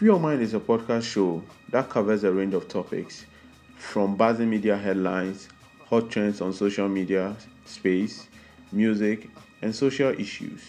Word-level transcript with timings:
Free 0.00 0.06
Your 0.06 0.18
Mind 0.18 0.40
is 0.40 0.54
a 0.54 0.58
podcast 0.58 1.02
show 1.02 1.42
that 1.68 1.90
covers 1.90 2.24
a 2.24 2.32
range 2.32 2.54
of 2.54 2.68
topics 2.68 3.26
from 3.76 4.16
buzzing 4.16 4.48
media 4.48 4.74
headlines, 4.74 5.50
hot 5.90 6.08
trends 6.08 6.40
on 6.40 6.54
social 6.54 6.88
media, 6.88 7.36
space, 7.66 8.26
music, 8.72 9.28
and 9.60 9.74
social 9.74 10.08
issues. 10.18 10.62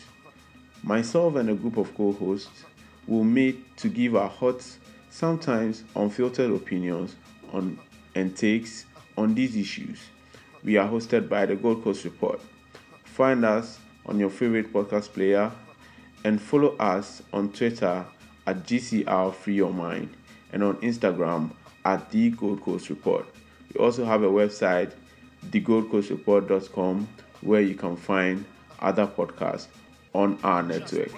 Myself 0.84 1.38
and 1.38 1.50
a 1.50 1.54
group 1.54 1.78
of 1.78 1.96
co 1.96 2.12
hosts 2.12 2.66
will 3.08 3.24
meet 3.24 3.78
to 3.78 3.88
give 3.88 4.18
our 4.18 4.28
hot, 4.28 4.62
sometimes 5.10 5.86
unfiltered 5.96 6.52
opinions 6.52 7.16
on 7.54 7.80
and 8.16 8.36
takes 8.36 8.84
on 9.18 9.34
these 9.34 9.56
issues. 9.56 9.98
We 10.62 10.76
are 10.76 10.90
hosted 10.90 11.30
by 11.30 11.46
the 11.46 11.56
Gold 11.56 11.86
Coast 11.86 12.04
Report. 12.04 12.42
Find 13.06 13.46
us 13.46 13.80
on 14.06 14.20
your 14.20 14.30
favorite 14.30 14.74
podcast 14.74 15.14
player 15.14 15.54
and 16.26 16.42
follow 16.42 16.76
us 16.76 17.24
on 17.32 17.54
Twitter 17.54 18.06
at 18.48 18.64
GCR 18.64 19.34
Free 19.34 19.56
Your 19.56 19.74
Mind 19.74 20.10
and 20.52 20.64
on 20.64 20.78
Instagram 20.78 21.52
at 21.86 22.10
The 22.12 22.32
Gold 22.32 22.62
Coast 22.62 22.90
Report. 22.90 23.26
We 23.74 23.84
also 23.84 24.06
have 24.06 24.24
a 24.24 24.30
website, 24.30 24.94
thegoldcoastreport.com, 25.48 27.08
where 27.42 27.62
you 27.62 27.76
can 27.76 27.96
find 27.96 28.46
other 28.80 29.08
podcasts 29.08 29.68
on 30.14 30.38
our 30.44 30.62
network. 30.64 31.12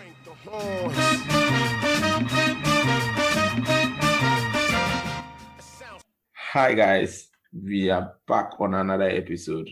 Hi, 6.35 6.73
guys. 6.75 7.29
We 7.51 7.89
are 7.89 8.13
back 8.27 8.51
on 8.59 8.73
another 8.73 9.09
episode 9.09 9.69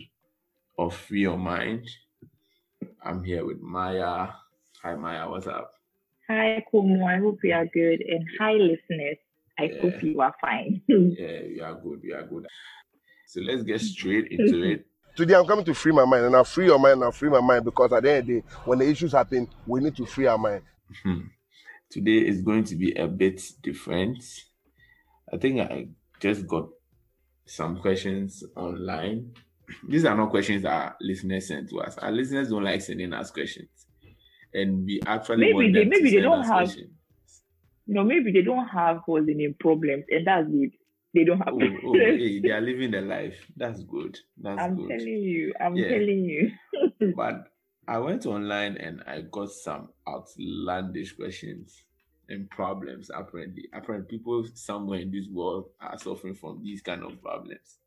of 0.78 0.94
Free 0.94 1.20
Your 1.20 1.38
Mind. 1.38 1.88
I'm 3.04 3.22
here 3.22 3.44
with 3.44 3.60
Maya. 3.60 4.28
Hi, 4.82 4.94
Maya. 4.96 5.28
What's 5.28 5.46
up? 5.46 5.81
Hi, 6.28 6.64
Kumu. 6.72 7.04
I 7.04 7.18
hope 7.18 7.38
you 7.42 7.52
are 7.52 7.66
good. 7.66 8.00
And 8.00 8.26
hi, 8.38 8.52
listeners. 8.52 9.18
I 9.58 9.64
Yeah. 9.64 9.80
hope 9.82 10.02
you 10.02 10.20
are 10.20 10.34
fine. 10.40 10.82
Yeah, 10.88 11.42
we 11.46 11.60
are 11.60 11.74
good. 11.74 12.00
We 12.02 12.12
are 12.12 12.26
good. 12.26 12.46
So 13.26 13.40
let's 13.40 13.62
get 13.62 13.80
straight 13.80 14.28
into 14.30 14.62
it. 14.62 14.86
Today 15.16 15.34
I'm 15.34 15.46
coming 15.46 15.64
to 15.66 15.74
free 15.74 15.92
my 15.92 16.06
mind, 16.06 16.24
and 16.24 16.36
I 16.36 16.42
free 16.42 16.66
your 16.66 16.78
mind, 16.78 16.94
and 17.02 17.04
I 17.04 17.10
free 17.10 17.28
my 17.28 17.40
mind 17.40 17.64
because 17.66 17.92
at 17.92 18.02
the 18.02 18.10
end 18.10 18.18
of 18.20 18.26
the 18.26 18.40
day, 18.40 18.46
when 18.64 18.78
the 18.78 18.88
issues 18.88 19.12
happen, 19.12 19.46
we 19.66 19.80
need 19.80 19.94
to 19.96 20.06
free 20.06 20.26
our 20.26 20.38
mind. 20.38 20.62
Hmm. 21.02 21.20
Today 21.90 22.26
is 22.26 22.40
going 22.40 22.64
to 22.64 22.76
be 22.76 22.92
a 22.94 23.06
bit 23.06 23.42
different. 23.62 24.24
I 25.30 25.36
think 25.36 25.60
I 25.60 25.88
just 26.20 26.46
got 26.46 26.68
some 27.44 27.78
questions 27.80 28.42
online. 28.56 29.32
These 29.88 30.06
are 30.06 30.16
not 30.16 30.30
questions 30.30 30.62
that 30.62 30.72
our 30.72 30.96
listeners 31.02 31.48
sent 31.48 31.68
to 31.70 31.80
us. 31.80 31.98
Our 31.98 32.10
listeners 32.10 32.48
don't 32.48 32.64
like 32.64 32.80
sending 32.80 33.12
us 33.12 33.30
questions, 33.30 33.68
and 34.54 34.84
we 34.84 35.00
actually 35.06 35.52
Maybe 35.52 35.72
they- 35.72 35.84
maybe 35.84 36.10
they 36.10 36.20
don't 36.20 36.44
have- 36.44 36.68
questions. 36.68 36.90
no, 37.86 38.04
maybe 38.04 38.32
they 38.32 38.42
don't 38.42 38.68
have 38.68 38.98
holding 38.98 39.40
in 39.40 39.54
problems, 39.54 40.04
and 40.10 40.26
that's 40.26 40.48
good. 40.48 40.70
They 41.14 41.24
don't 41.24 41.38
have 41.38 41.52
Oh, 41.54 41.60
oh, 41.84 41.92
hey, 41.98 42.40
they 42.40 42.50
are 42.50 42.60
living 42.60 42.90
their 42.90 43.02
life. 43.02 43.36
That's 43.56 43.82
good. 43.82 44.18
That's 44.38 44.60
I'm 44.60 44.76
good. 44.76 44.88
telling 44.88 45.06
you. 45.22 45.52
I'm 45.60 45.76
Yeah. 45.76 45.88
telling 45.88 46.24
you. 46.24 46.50
But 47.16 47.48
I 47.86 47.98
went 47.98 48.24
online 48.26 48.76
and 48.78 49.02
I 49.06 49.22
got 49.22 49.50
some 49.50 49.88
outlandish 50.08 51.12
questions 51.16 51.82
and 52.30 52.48
problems. 52.48 53.10
Apparently, 53.14 53.68
apparently, 53.74 54.16
people 54.18 54.46
somewhere 54.54 55.00
in 55.00 55.10
this 55.10 55.28
world 55.28 55.66
are 55.80 55.98
suffering 55.98 56.34
from 56.34 56.62
these 56.62 56.80
kind 56.80 57.02
of 57.04 57.20
problems. 57.20 57.78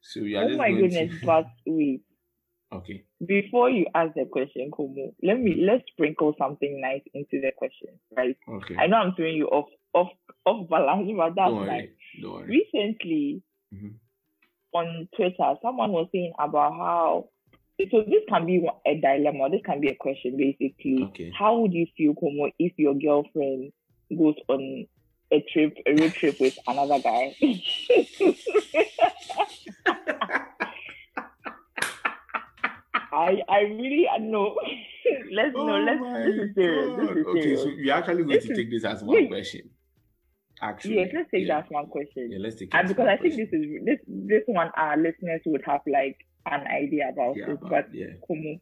So 0.00 0.20
are 0.20 0.44
oh 0.44 0.56
my 0.56 0.70
goodness, 0.70 1.18
to. 1.20 1.26
but 1.26 1.46
wait. 1.66 2.02
Okay, 2.70 3.02
Before 3.24 3.70
you 3.70 3.86
ask 3.94 4.12
the 4.14 4.26
question, 4.26 4.70
Kumu, 4.70 5.14
let 5.22 5.40
me 5.40 5.54
let's 5.64 5.84
sprinkle 5.92 6.34
something 6.38 6.80
nice 6.82 7.00
into 7.14 7.40
the 7.40 7.50
question, 7.56 7.88
right? 8.14 8.36
okay. 8.46 8.76
I 8.76 8.86
know 8.86 8.98
I'm 8.98 9.14
throwing 9.14 9.36
you 9.36 9.46
off 9.46 9.68
off 9.94 10.08
off 10.44 10.68
balance, 10.68 11.10
but 11.16 11.34
that's 11.34 11.50
Don't 11.50 11.66
nice. 11.66 11.88
Don't 12.20 12.32
worry. 12.34 12.46
Recently, 12.72 13.42
Mhm. 13.74 13.94
on 14.74 15.08
Twitter, 15.16 15.54
someone 15.62 15.92
was 15.92 16.08
saying 16.12 16.34
about 16.38 16.72
how 16.74 17.28
so 17.90 18.02
this 18.02 18.22
can 18.28 18.44
be 18.44 18.68
a 18.86 18.94
dilemma. 19.00 19.48
This 19.50 19.62
can 19.64 19.80
be 19.80 19.88
a 19.88 19.94
question, 19.94 20.36
basically. 20.36 21.04
Okay. 21.04 21.30
How 21.30 21.58
would 21.60 21.72
you 21.72 21.86
feel, 21.96 22.12
Kumu, 22.14 22.52
if 22.58 22.72
your 22.76 22.94
girlfriend 22.94 23.72
goes 24.14 24.34
on 24.48 24.86
a 25.32 25.40
trip, 25.52 25.74
a 25.86 25.94
road 25.94 26.12
trip 26.14 26.38
with 26.40 26.58
another 26.66 26.98
guy? 27.00 27.34
I 33.12 33.42
I 33.48 33.60
really 33.62 34.06
uh, 34.08 34.14
I 34.14 34.18
know. 34.18 34.56
let's 35.32 35.54
no, 35.54 35.60
Oh 35.60 35.78
let's 35.78 36.26
this 36.26 36.48
is 36.48 36.54
serious. 36.54 36.96
This 36.98 37.16
is 37.18 37.26
Okay, 37.26 37.40
serious. 37.42 37.62
so 37.62 37.68
we're 37.76 37.92
actually 37.94 38.22
going 38.24 38.28
This 38.28 38.44
to 38.46 38.52
is- 38.52 38.58
take 38.58 38.70
this 38.70 38.84
as 38.84 39.02
one 39.02 39.28
question. 39.28 39.70
Actually, 40.60 40.96
yes, 40.96 41.10
let's 41.14 41.30
take 41.30 41.46
yeah. 41.46 41.54
that 41.60 41.64
as 41.66 41.70
one 41.70 41.86
question. 41.86 42.28
Yeah, 42.32 42.38
let's 42.40 42.56
take 42.56 42.74
uh, 42.74 42.78
And 42.78 42.84
as 42.86 42.92
because 42.92 43.06
I 43.08 43.16
think 43.16 43.34
question. 43.34 43.48
this 43.50 43.60
is 43.60 43.84
this 43.84 43.98
this 44.26 44.42
one 44.46 44.70
our 44.76 44.96
listeners 44.96 45.40
would 45.46 45.62
have 45.64 45.82
like 45.86 46.16
an 46.46 46.66
idea 46.66 47.10
about 47.12 47.36
Yeah, 47.36 47.52
about- 47.52 47.70
But 47.70 47.94
yeah. 47.94 48.18
Kumu, 48.28 48.60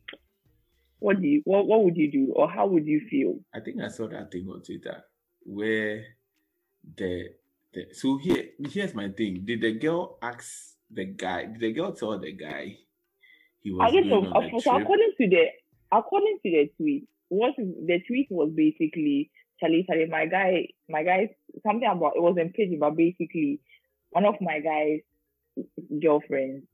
what 0.99 1.21
do 1.21 1.27
you 1.27 1.43
what, 1.45 1.67
what 1.67 1.85
would 1.85 1.97
you 1.97 2.11
do 2.13 2.33
or 2.37 2.49
how 2.51 2.67
would 2.67 2.87
you 2.87 3.01
feel? 3.11 3.41
I 3.55 3.61
think 3.61 3.81
I 3.81 3.89
saw 3.89 4.09
that 4.09 4.31
thing 4.31 4.47
on 4.49 4.63
Twitter 4.63 5.03
where 5.45 6.05
the, 6.97 7.31
the 7.73 7.87
so 7.93 8.19
here 8.19 8.45
here's 8.69 8.95
my 8.95 9.09
thing. 9.09 9.43
Did 9.45 9.63
the 9.63 9.73
girl 9.73 10.19
ask 10.21 10.77
the 10.91 11.07
guy? 11.07 11.47
Did 11.47 11.61
the 11.61 11.73
girl 11.73 11.93
tell 11.93 12.19
the 12.19 12.33
guy 12.33 12.77
he 13.67 13.73
was 13.75 13.83
I 13.83 13.91
don't 13.91 14.09
know. 14.09 14.21
going 14.23 14.33
on 14.39 14.45
uh, 14.45 14.47
a 14.47 14.61
So 14.63 14.71
trip? 14.71 14.83
according 14.83 15.13
to 15.19 15.25
the 15.35 15.45
according 15.91 16.37
to 16.45 16.49
the 16.55 16.63
tweet, 16.79 17.05
what 17.29 17.55
the 17.59 17.99
tweet 18.07 18.29
was 18.31 18.51
basically 18.55 19.31
Charlie 19.59 19.85
Charlie, 19.89 20.07
my 20.07 20.27
guy, 20.27 20.69
my 20.89 21.03
guy, 21.03 21.35
something 21.67 21.89
about 21.91 22.15
it 22.17 22.23
was 22.23 22.37
in 22.39 22.53
page, 22.55 22.79
but 22.79 22.95
basically 22.95 23.61
one 24.11 24.25
of 24.25 24.37
my 24.41 24.61
guys' 24.61 25.03
girlfriends 26.03 26.65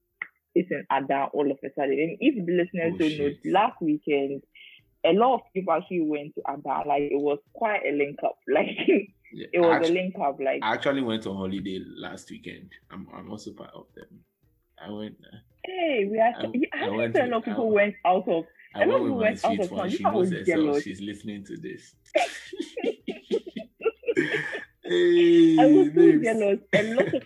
is 0.55 0.67
in 0.71 0.85
Ada 0.93 1.29
all 1.33 1.51
of 1.51 1.59
a 1.65 1.69
sudden. 1.75 1.93
And 1.99 2.17
if 2.21 2.35
the 2.47 2.53
listeners 2.53 2.93
Oh, 2.95 2.99
don't 2.99 3.11
shit. 3.11 3.39
know, 3.45 3.53
last 3.61 3.77
weekend 3.81 4.43
a 5.05 5.13
lot 5.13 5.35
of 5.35 5.41
people 5.55 5.73
actually 5.75 6.03
went 6.07 6.35
to 6.37 6.43
Ada. 6.49 6.87
Like 6.87 7.11
it 7.11 7.21
was 7.21 7.39
quite 7.53 7.81
a 7.89 7.93
link 7.93 8.19
up. 8.25 8.37
Like 8.49 8.69
Yeah, 9.33 9.47
it 9.53 9.61
was 9.61 9.69
I 9.71 9.73
a 9.73 9.77
actually, 9.77 9.95
link 9.95 10.15
up. 10.21 10.37
Like 10.41 10.61
I 10.63 10.75
actually 10.75 11.03
went 11.03 11.27
on 11.27 11.37
holiday 11.37 11.81
last 11.97 12.31
weekend. 12.31 12.71
I'm 12.91 13.07
I'm 13.17 13.31
also 13.31 13.53
part 13.53 13.71
of 13.75 13.87
them. 13.97 14.21
I 14.81 14.91
went. 14.91 15.16
uh, 15.22 15.37
hey, 15.65 16.09
we 16.10 16.19
are. 16.19 16.33
I- 16.37 16.53
I, 16.72 16.87
I 16.87 16.91
went 16.91 17.16
a 17.16 17.27
lot 17.27 17.38
of 17.38 17.44
people 17.44 17.69
I- 17.71 17.72
went 17.72 17.94
out 18.05 18.28
of 18.28 18.44
I 18.75 18.87
went 18.87 19.03
with 19.03 19.12
my 19.12 19.16
went 19.19 19.44
out 19.44 19.50
sweet 19.55 19.60
of 19.60 19.71
one. 19.71 19.81
town. 19.81 19.91
She 19.91 20.03
knows 20.05 20.15
was 20.15 20.31
herself. 20.31 20.47
jealous. 20.47 20.83
She's 20.84 21.00
listening 21.03 21.44
to 21.44 21.56
this. 21.56 21.94
hey, 24.82 25.56
I 25.59 25.66
was 25.66 25.88
so 25.94 26.12
jealous. 26.22 26.59
A 26.75 26.94
lot 26.94 27.15
of 27.15 27.22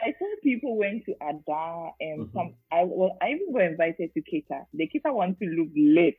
I 0.00 0.12
saw 0.18 0.26
people 0.42 0.76
went 0.76 1.04
to 1.06 1.14
Ada 1.22 1.90
and 2.00 2.26
Mhm. 2.28 2.32
some 2.32 2.54
I 2.70 2.84
well, 2.84 3.16
I 3.22 3.30
even 3.30 3.52
got 3.52 3.62
invited 3.62 4.12
to 4.14 4.20
Keta. 4.22 4.66
The 4.74 4.88
Keta 4.88 5.12
wanted 5.14 5.38
to 5.40 5.46
look 5.46 5.68
late. 5.76 6.18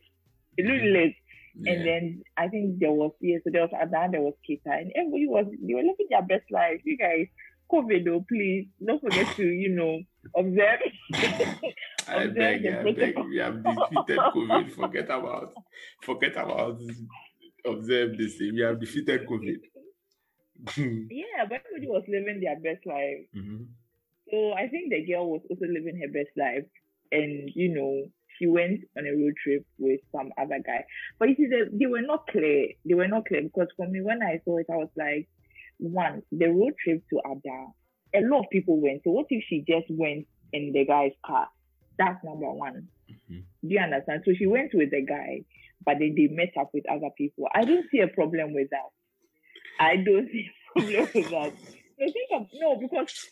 It 0.58 0.66
looked 0.66 0.84
Mhm. 0.84 0.94
late. 0.94 1.16
Yeah. 1.56 1.72
And 1.74 1.86
then 1.88 2.24
I 2.36 2.48
think 2.48 2.80
there 2.80 2.92
was 2.92 3.12
yeah, 3.22 3.38
so 3.44 3.52
there 3.52 3.62
was 3.62 3.72
Ada, 3.80 4.10
there 4.12 4.22
was 4.22 4.34
Keta, 4.48 4.72
and 4.82 4.92
everybody 4.96 5.28
was 5.28 5.46
they 5.62 5.74
were 5.76 5.82
living 5.84 6.08
their 6.10 6.24
best 6.24 6.50
life. 6.52 6.82
You 6.84 6.98
guys, 6.98 7.28
COVID 7.74 8.06
though, 8.06 8.26
please 8.28 8.68
don't 8.86 9.02
forget 9.02 9.28
to, 9.36 9.44
you 9.44 9.70
know, 9.70 10.00
observe. 10.36 10.80
I 12.08 12.24
observe 12.24 12.36
beg, 12.36 12.66
I 12.68 12.92
beg. 12.92 13.20
We 13.26 13.38
have 13.38 13.64
defeated 13.64 14.20
COVID. 14.20 14.72
Forget 14.72 15.06
about, 15.06 15.54
forget 16.02 16.34
about. 16.34 16.80
Observe 17.66 18.18
this. 18.18 18.40
We 18.40 18.62
have 18.62 18.80
defeated 18.80 19.26
COVID. 19.28 19.60
yeah, 20.78 21.46
but 21.50 21.62
everybody 21.66 21.88
was 21.88 22.04
living 22.08 22.42
their 22.42 22.60
best 22.60 22.86
life. 22.86 23.26
Mhm. 23.36 23.68
So 24.30 24.54
I 24.54 24.68
think 24.68 24.92
the 24.92 25.06
girl 25.06 25.30
was 25.30 25.42
also 25.50 25.66
living 25.66 26.00
her 26.02 26.08
best 26.08 26.32
life, 26.38 26.66
and 27.12 27.50
you 27.56 27.74
know 27.74 28.06
she 28.38 28.48
went 28.48 28.82
on 28.98 29.06
a 29.06 29.12
road 29.12 29.34
trip 29.44 29.66
with 29.78 30.02
some 30.12 30.32
other 30.38 30.60
guy. 30.66 30.86
But 31.20 31.30
you 31.30 31.36
see, 31.36 31.48
they, 31.48 31.64
they 31.72 31.86
were 31.86 32.02
not 32.02 32.28
clear. 32.28 32.68
They 32.86 32.94
were 32.96 33.08
not 33.08 33.26
clear 33.26 33.44
because 33.44 33.68
for 33.78 33.88
me, 33.88 34.02
when 34.02 34.22
I 34.24 34.42
saw 34.44 34.58
it, 34.58 34.68
I 34.72 34.76
was 34.78 34.90
like, 34.98 35.28
one, 35.78 36.22
the 36.32 36.48
road 36.48 36.74
trip 36.84 37.04
to 37.10 37.20
Ada, 37.26 37.68
a 38.16 38.22
lot 38.30 38.42
of 38.46 38.50
people 38.52 38.80
went. 38.82 39.02
So 39.04 39.12
what 39.12 39.26
if 39.30 39.44
she 39.48 39.64
just 39.68 39.86
went 39.90 40.28
in 40.52 40.72
the 40.74 40.86
guy's 40.86 41.12
car? 41.26 41.48
That's 41.98 42.24
number 42.24 42.52
one. 42.52 42.88
Mhm. 43.10 43.44
Do 43.62 43.68
you 43.70 43.80
understand? 43.80 44.24
So 44.26 44.34
she 44.34 44.46
went 44.46 44.74
with 44.74 44.92
the 44.92 45.02
guy, 45.02 45.44
but 45.86 45.98
then 46.00 46.16
they 46.16 46.28
met 46.28 46.54
up 46.60 46.70
with 46.74 46.86
other 46.90 47.10
people. 47.18 47.48
I 47.54 47.64
don't 47.66 47.86
see 47.92 48.00
a 48.00 48.08
problem 48.08 48.54
with 48.54 48.70
that. 48.72 48.90
I 49.80 49.98
don't 49.98 50.30
see 50.32 50.48
a 50.48 50.80
problem 50.80 51.10
with 51.14 51.30
that. 51.32 51.54
No, 52.00 52.08
think 52.12 52.30
of, 52.32 52.48
no, 52.54 52.76
because 52.80 53.30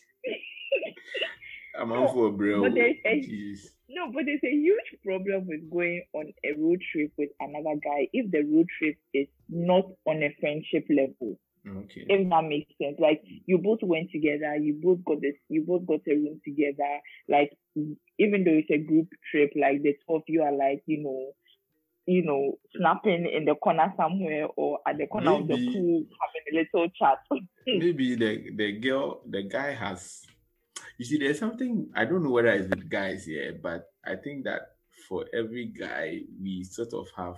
I'm 1.78 1.88
No, 1.88 2.06
on 2.08 2.14
for 2.14 2.26
a 2.28 2.32
bro. 2.32 2.62
but 2.62 2.74
there's 2.74 2.96
a- 3.04 3.20
Jeez. 3.20 3.70
No, 3.88 4.10
but 4.12 4.24
there's 4.24 4.40
a 4.44 4.50
huge 4.50 4.96
problem 5.04 5.46
with 5.46 5.70
going 5.70 6.02
on 6.14 6.32
a 6.44 6.52
road 6.58 6.80
trip 6.92 7.10
with 7.18 7.30
another 7.40 7.78
guy 7.84 8.08
if 8.12 8.30
the 8.30 8.42
road 8.42 8.66
trip 8.78 8.96
is 9.12 9.28
not 9.50 9.84
on 10.06 10.22
a 10.22 10.34
friendship 10.40 10.86
level. 10.88 11.38
Okay. 11.66 12.04
If 12.08 12.28
that 12.28 12.44
makes 12.44 12.72
sense. 12.80 12.96
Like 12.98 13.22
you 13.46 13.58
both 13.58 13.78
went 13.82 14.10
together, 14.10 14.56
you 14.56 14.80
both 14.82 15.04
got 15.04 15.20
this, 15.20 15.34
you 15.48 15.62
both 15.62 15.86
got 15.86 16.00
a 16.08 16.14
room 16.14 16.40
together. 16.44 16.98
Like 17.28 17.56
even 18.18 18.44
though 18.44 18.52
it's 18.58 18.70
a 18.70 18.78
group 18.78 19.08
trip, 19.30 19.52
like 19.54 19.82
the 19.82 19.92
two 20.06 20.16
of 20.16 20.22
you 20.26 20.42
are 20.42 20.52
like, 20.52 20.82
you 20.86 21.02
know, 21.02 21.32
you 22.06 22.24
know, 22.24 22.58
snapping 22.76 23.26
in 23.32 23.44
the 23.44 23.54
corner 23.54 23.92
somewhere 23.96 24.48
or 24.56 24.80
at 24.86 24.98
the 24.98 25.06
corner 25.06 25.32
of 25.34 25.46
the 25.46 25.56
Maybe- 25.56 25.72
pool 25.72 26.04
having 26.20 26.42
a 26.50 26.52
a 26.52 26.66
little 26.74 26.90
chat. 26.90 27.18
maybe 27.66 28.16
the 28.16 28.50
the 28.56 28.72
girl 28.72 29.22
the 29.30 29.42
guy 29.42 29.72
has 29.72 30.22
you 30.98 31.04
see 31.04 31.16
there's 31.16 31.38
something 31.38 31.88
i 31.94 32.04
don't 32.04 32.22
know 32.24 32.30
whether 32.30 32.48
it's 32.50 32.68
with 32.68 32.88
guys 32.90 33.24
here 33.24 33.58
but 33.62 33.86
i 34.04 34.14
think 34.16 34.44
that 34.44 34.72
for 35.08 35.26
every 35.32 35.66
guy 35.66 36.20
we 36.40 36.64
sort 36.64 36.92
of 36.92 37.06
have 37.16 37.36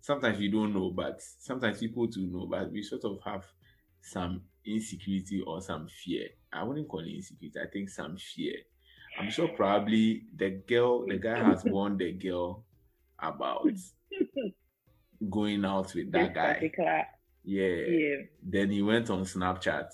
sometimes 0.00 0.38
we 0.38 0.48
don't 0.50 0.72
know 0.74 0.90
but 0.90 1.20
sometimes 1.22 1.78
people 1.78 2.06
do 2.06 2.26
know 2.26 2.46
but 2.46 2.70
we 2.70 2.82
sort 2.82 3.04
of 3.04 3.18
have 3.24 3.44
some 4.02 4.42
insecurity 4.64 5.42
or 5.46 5.60
some 5.60 5.86
fear 5.88 6.26
i 6.52 6.62
wouldn't 6.62 6.88
call 6.88 7.00
it 7.00 7.08
insecurity 7.14 7.58
i 7.60 7.66
think 7.70 7.88
some 7.88 8.16
fear 8.16 8.54
i'm 9.18 9.30
sure 9.30 9.48
probably 9.48 10.22
the 10.36 10.50
girl 10.68 11.06
the 11.06 11.18
guy 11.18 11.38
has 11.42 11.64
warned 11.66 11.98
the 11.98 12.12
girl 12.12 12.64
about 13.18 13.66
going 15.28 15.64
out 15.64 15.94
with 15.94 16.10
that 16.12 16.34
This 16.34 16.34
guy 16.34 16.54
particular, 16.54 17.02
yeah 17.44 17.66
yeah. 17.66 18.16
then 18.42 18.70
he 18.70 18.82
went 18.82 19.10
on 19.10 19.22
Snapchat. 19.24 19.90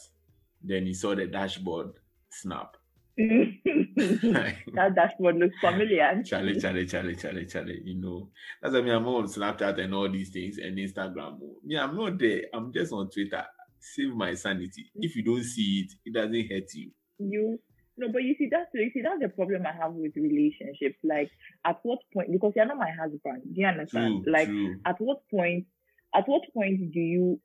Then 0.62 0.86
he 0.86 0.94
saw 0.94 1.14
the 1.14 1.26
dashboard 1.26 1.98
snap. 2.30 2.76
that 3.18 4.92
dashboard 4.94 5.36
looks 5.36 5.56
familiar. 5.60 6.22
Charlie, 6.24 6.60
Charlie, 6.60 6.86
Charlie, 6.86 7.16
Charlie, 7.16 7.46
Charlie. 7.46 7.80
You 7.84 8.00
know, 8.00 8.28
that's 8.60 8.74
why 8.74 8.82
me. 8.82 8.90
I'm 8.90 9.06
on 9.06 9.24
Snapchat 9.24 9.80
and 9.80 9.94
all 9.94 10.10
these 10.10 10.28
things 10.30 10.58
and 10.58 10.76
Instagram. 10.76 11.38
Oh. 11.42 11.56
Yeah, 11.64 11.84
I'm 11.84 11.96
not 11.96 12.18
there. 12.18 12.42
I'm 12.52 12.72
just 12.72 12.92
on 12.92 13.08
Twitter. 13.08 13.44
Save 13.80 14.14
my 14.14 14.34
sanity. 14.34 14.90
If 14.96 15.16
you 15.16 15.24
don't 15.24 15.44
see 15.44 15.86
it, 15.86 15.92
it 16.04 16.12
doesn't 16.12 16.50
hurt 16.50 16.74
you. 16.74 16.90
you 17.18 17.58
no, 17.98 18.08
but 18.12 18.22
you 18.22 18.34
see 18.36 18.48
that's 18.50 18.68
you 18.74 18.90
see 18.92 19.00
that's 19.00 19.20
the 19.20 19.30
problem 19.30 19.64
I 19.66 19.72
have 19.72 19.92
with 19.92 20.12
relationships. 20.16 20.98
Like 21.02 21.30
at 21.64 21.78
what 21.82 22.00
point 22.12 22.30
because 22.30 22.52
you're 22.54 22.66
not 22.66 22.76
my 22.76 22.90
husband, 22.90 23.42
do 23.50 23.60
you 23.60 23.66
understand? 23.66 24.24
True, 24.24 24.32
like 24.32 24.48
true. 24.48 24.76
at 24.84 25.00
what 25.00 25.26
point 25.30 25.66
at 26.14 26.28
what 26.28 26.42
point 26.52 26.92
do 26.92 27.00
you 27.00 27.40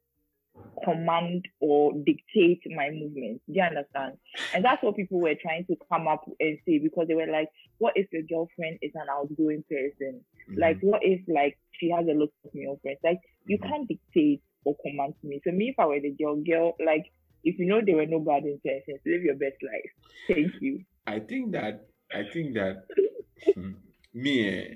command 0.84 1.48
or 1.60 1.94
dictate 2.06 2.62
my 2.76 2.90
movements? 2.92 3.44
Do 3.48 3.54
you 3.56 3.64
understand? 3.64 4.18
And 4.54 4.64
that's 4.66 4.82
what 4.84 4.96
people 4.96 5.20
were 5.22 5.36
trying 5.42 5.66
to 5.68 5.76
come 5.92 6.08
up 6.08 6.24
and 6.40 6.58
say 6.68 6.80
because 6.80 7.08
they 7.08 7.16
were 7.16 7.32
like, 7.32 7.50
what 7.78 7.94
if 7.96 8.08
your 8.12 8.24
girlfriend 8.24 8.80
is 8.82 8.92
an 8.96 9.08
outgoing 9.12 9.64
person? 9.70 10.22
Like, 10.58 10.78
Mhm. 10.78 10.82
what 10.82 11.02
if 11.04 11.22
like 11.28 11.58
she 11.80 11.92
has 11.92 12.06
a 12.08 12.14
lot 12.18 12.30
of 12.46 12.52
male 12.54 12.80
friends? 12.82 13.00
Like, 13.04 13.20
you 13.48 13.58
Mhm. 13.58 13.68
can't 13.68 13.88
dictate 13.88 14.42
or 14.66 14.76
command 14.84 15.14
me. 15.24 15.42
So 15.46 15.52
me, 15.52 15.70
if 15.70 15.76
I 15.80 15.86
were 15.86 16.00
the 16.00 16.12
girl, 16.12 16.36
girl, 16.38 16.74
like, 16.86 17.06
if 17.44 17.58
you 17.60 17.66
know 17.68 17.82
there 17.86 17.96
were 17.96 18.06
no 18.06 18.20
bad 18.20 18.44
intentions, 18.46 19.00
live 19.06 19.24
your 19.24 19.36
best 19.36 19.58
life. 19.64 19.92
Thank 20.28 20.56
you. 20.60 20.84
I 21.08 21.20
think 21.20 21.52
that 21.54 21.88
I 22.14 22.24
think 22.24 22.54
that 22.56 22.86
hmm, 23.56 23.74
me 24.14 24.48
eh, 24.50 24.76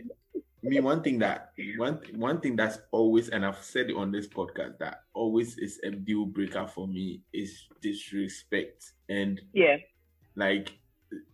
me 0.65 0.79
one 0.79 1.01
thing 1.03 1.19
that 1.19 1.51
one 1.77 2.00
one 2.15 2.39
thing 2.41 2.56
that's 2.56 2.79
always 2.91 3.29
and 3.29 3.45
I've 3.45 3.63
said 3.63 3.89
it 3.89 3.95
on 3.95 4.12
this 4.12 4.27
podcast 4.27 4.77
that 4.79 5.03
always 5.13 5.57
is 5.57 5.79
a 5.83 5.91
deal 5.91 6.25
breaker 6.25 6.67
for 6.67 6.88
me 6.88 7.21
is 7.33 7.67
disrespect. 7.81 8.94
And 9.09 9.41
Yeah. 9.53 9.77
like 10.35 10.71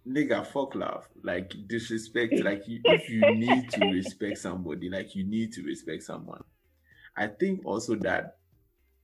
nigga 0.08 0.46
fuck 0.46 0.76
love. 0.76 1.08
Like 1.24 1.54
disrespect 1.68 2.40
like 2.44 2.68
you, 2.68 2.82
if 2.86 3.10
you 3.10 3.26
need 3.26 3.70
to 3.72 3.92
respect 3.92 4.38
somebody 4.38 4.90
like 4.90 5.16
you 5.16 5.24
need 5.24 5.54
to 5.54 5.64
respect 5.64 6.04
someone. 6.04 6.44
I 7.16 7.28
think 7.28 7.62
also 7.66 7.96
that 7.96 8.38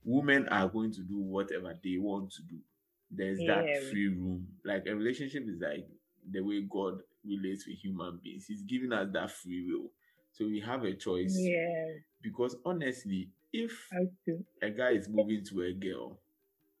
women 0.04 0.48
are 0.48 0.68
going 0.68 0.92
to 0.92 1.02
do 1.02 1.18
whatever 1.18 1.74
they 1.84 1.98
want 1.98 2.32
to 2.32 2.42
do. 2.42 2.56
There's 3.10 3.40
Yeah. 3.40 3.62
that 3.62 3.82
free 3.90 4.08
room. 4.08 4.46
Like 4.64 4.86
a 4.86 4.94
relationship 4.94 5.44
is 5.48 5.60
like 5.60 5.86
the 6.30 6.40
way 6.40 6.62
god 6.62 7.00
relates 7.26 7.66
with 7.66 7.76
human 7.78 8.18
beings. 8.22 8.46
He's 8.46 8.62
giving 8.62 8.92
us 8.92 9.08
that 9.12 9.30
free 9.30 9.66
will 9.70 9.90
so 10.32 10.46
we 10.46 10.60
have 10.60 10.84
a 10.84 10.94
choice 10.94 11.36
Yeah. 11.36 11.98
because 12.22 12.56
honestly 12.64 13.32
if 13.52 13.96
a 14.62 14.70
guy 14.70 14.90
is 14.92 15.08
moving 15.08 15.44
to 15.44 15.62
a 15.62 15.72
girl 15.72 16.20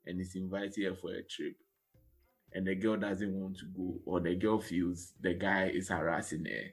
and 0.06 0.20
is 0.20 0.36
inviting 0.36 0.84
her 0.84 0.94
for 0.94 1.12
a 1.14 1.22
trip 1.24 1.56
and 2.52 2.66
the 2.66 2.74
girl 2.74 2.96
doesn't 2.96 3.34
want 3.34 3.56
to 3.58 3.66
go 3.66 4.00
or 4.06 4.20
the 4.20 4.34
girl 4.34 4.60
feels 4.60 5.14
the 5.20 5.34
guy 5.34 5.66
is 5.68 5.88
harassing 5.88 6.44
her 6.44 6.70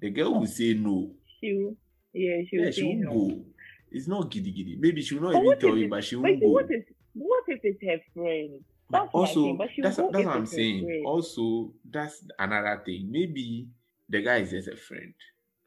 the 0.00 0.10
girl 0.10 0.34
will 0.34 0.46
say 0.46 0.74
no 0.74 1.14
She, 1.40 1.52
will. 1.54 1.76
yeah, 2.12 2.42
she 2.48 2.58
will 2.58 2.64
yeah 2.64 2.70
she 2.70 2.94
no. 3.00 3.12
go 3.12 3.44
it's 3.90 4.08
not 4.08 4.30
giddy 4.30 4.50
giddy 4.52 4.76
maybe 4.76 5.02
she 5.02 5.14
will 5.14 5.22
not 5.30 5.34
But 5.34 5.42
even 5.42 5.58
tell 5.58 5.76
you 5.76 5.86
it- 5.86 5.88
but 5.88 6.04
she 6.04 6.16
won't 6.16 6.40
see, 6.40 6.46
go 6.48 6.54
what 6.54 6.66
if 6.70 6.84
what 7.14 7.44
if 7.48 7.60
it's 7.64 7.82
her 7.82 8.00
friend? 8.14 8.64
but 8.90 9.08
That's 9.12 9.12
also 9.12 9.40
thing, 9.42 9.56
but 9.58 9.70
that's, 9.80 9.96
that's 10.10 10.26
what 10.26 10.36
i'm 10.36 10.46
saying 10.46 10.80
friend. 10.80 11.02
also 11.02 11.74
that's 11.84 12.24
another 12.38 12.82
thing 12.84 13.10
maybe 13.10 13.68
the 14.08 14.22
guy 14.22 14.38
is 14.38 14.50
just 14.50 14.68
a 14.68 14.76
friend 14.76 15.14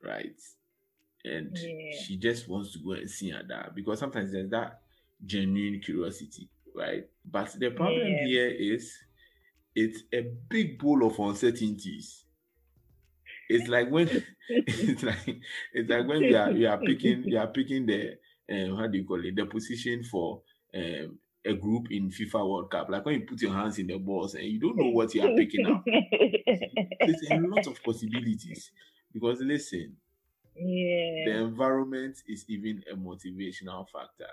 right? 0.06 0.40
And 1.26 1.58
Yeah. 1.62 2.06
she 2.06 2.18
just 2.18 2.48
wants 2.48 2.74
to 2.74 2.80
go 2.80 2.94
and 2.94 3.10
see 3.10 3.32
her 3.32 3.44
dad 3.44 3.72
because 3.76 4.00
sometimes 4.00 4.32
there's 4.32 4.50
that 4.52 4.82
genuine 5.26 5.80
curiosity 5.82 6.50
right? 6.76 7.10
But 7.26 7.54
the 7.60 7.72
problem 7.72 8.18
Yeah. 8.18 8.28
here 8.28 8.50
is 8.50 8.94
it's 9.76 10.04
a 10.14 10.22
big 10.22 10.80
bowl 10.80 11.06
of 11.06 11.20
uncertainties. 11.20 12.26
It's 13.50 13.68
like 13.68 13.90
when 13.90 14.10
it's 14.68 15.04
like 15.04 15.42
it's 15.74 15.90
like 15.90 16.08
when 16.08 16.28
you 16.28 16.38
are 16.38 16.56
you 16.56 16.68
are 16.68 16.78
picking 16.84 17.26
you 17.30 17.38
are 17.38 17.48
picking 17.48 17.86
the 17.86 18.18
um, 18.52 18.78
how 18.78 18.88
do 18.88 18.98
you 18.98 19.06
call 19.06 19.24
it? 19.26 19.36
The 19.36 19.46
position 19.46 20.04
for 20.04 20.42
um 20.74 21.20
a 21.46 21.54
group 21.54 21.92
in 21.92 22.10
FIFA 22.10 22.50
World 22.50 22.72
Cup. 22.72 22.90
Like 22.90 23.06
when 23.06 23.22
you 23.22 23.26
put 23.26 23.42
your 23.42 23.54
hands 23.54 23.78
in 23.78 23.88
the 23.88 23.98
balls 23.98 24.34
and 24.36 24.46
you 24.46 24.60
don't 24.60 24.78
know 24.80 24.88
what 24.90 25.14
you 25.14 25.22
are 25.22 25.30
picking 25.30 25.66
up. 25.66 25.88
There's 27.04 27.22
a 27.24 27.34
lot 27.36 27.68
of 27.68 27.82
possibilities 27.84 28.72
because 29.16 29.40
listen 29.40 29.96
the 30.56 31.32
environment 31.38 32.16
is 32.28 32.46
even 32.48 32.84
a 32.92 32.96
motivational 32.96 33.86
factor. 33.90 34.30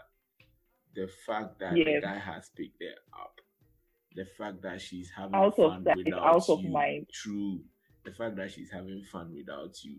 The 0.95 1.09
fact 1.27 1.59
that 1.61 1.77
Yeah. 1.77 1.97
the 1.97 2.01
guy 2.03 2.19
has 2.19 2.51
picked 2.51 2.81
her 2.83 2.95
up, 3.21 3.41
the 4.15 4.25
fact 4.39 4.61
that 4.63 4.81
she's 4.81 5.11
having 5.11 5.35
Out 5.35 5.57
fun 5.57 5.83
sight, 5.85 5.97
without 5.97 6.49
you, 6.63 6.69
mind. 6.69 7.07
true. 7.13 7.61
The 8.05 8.13
fact 8.13 8.37
that 8.37 8.51
she's 8.53 8.71
having 8.71 9.03
fun 9.11 9.35
without 9.35 9.83
you, 9.85 9.97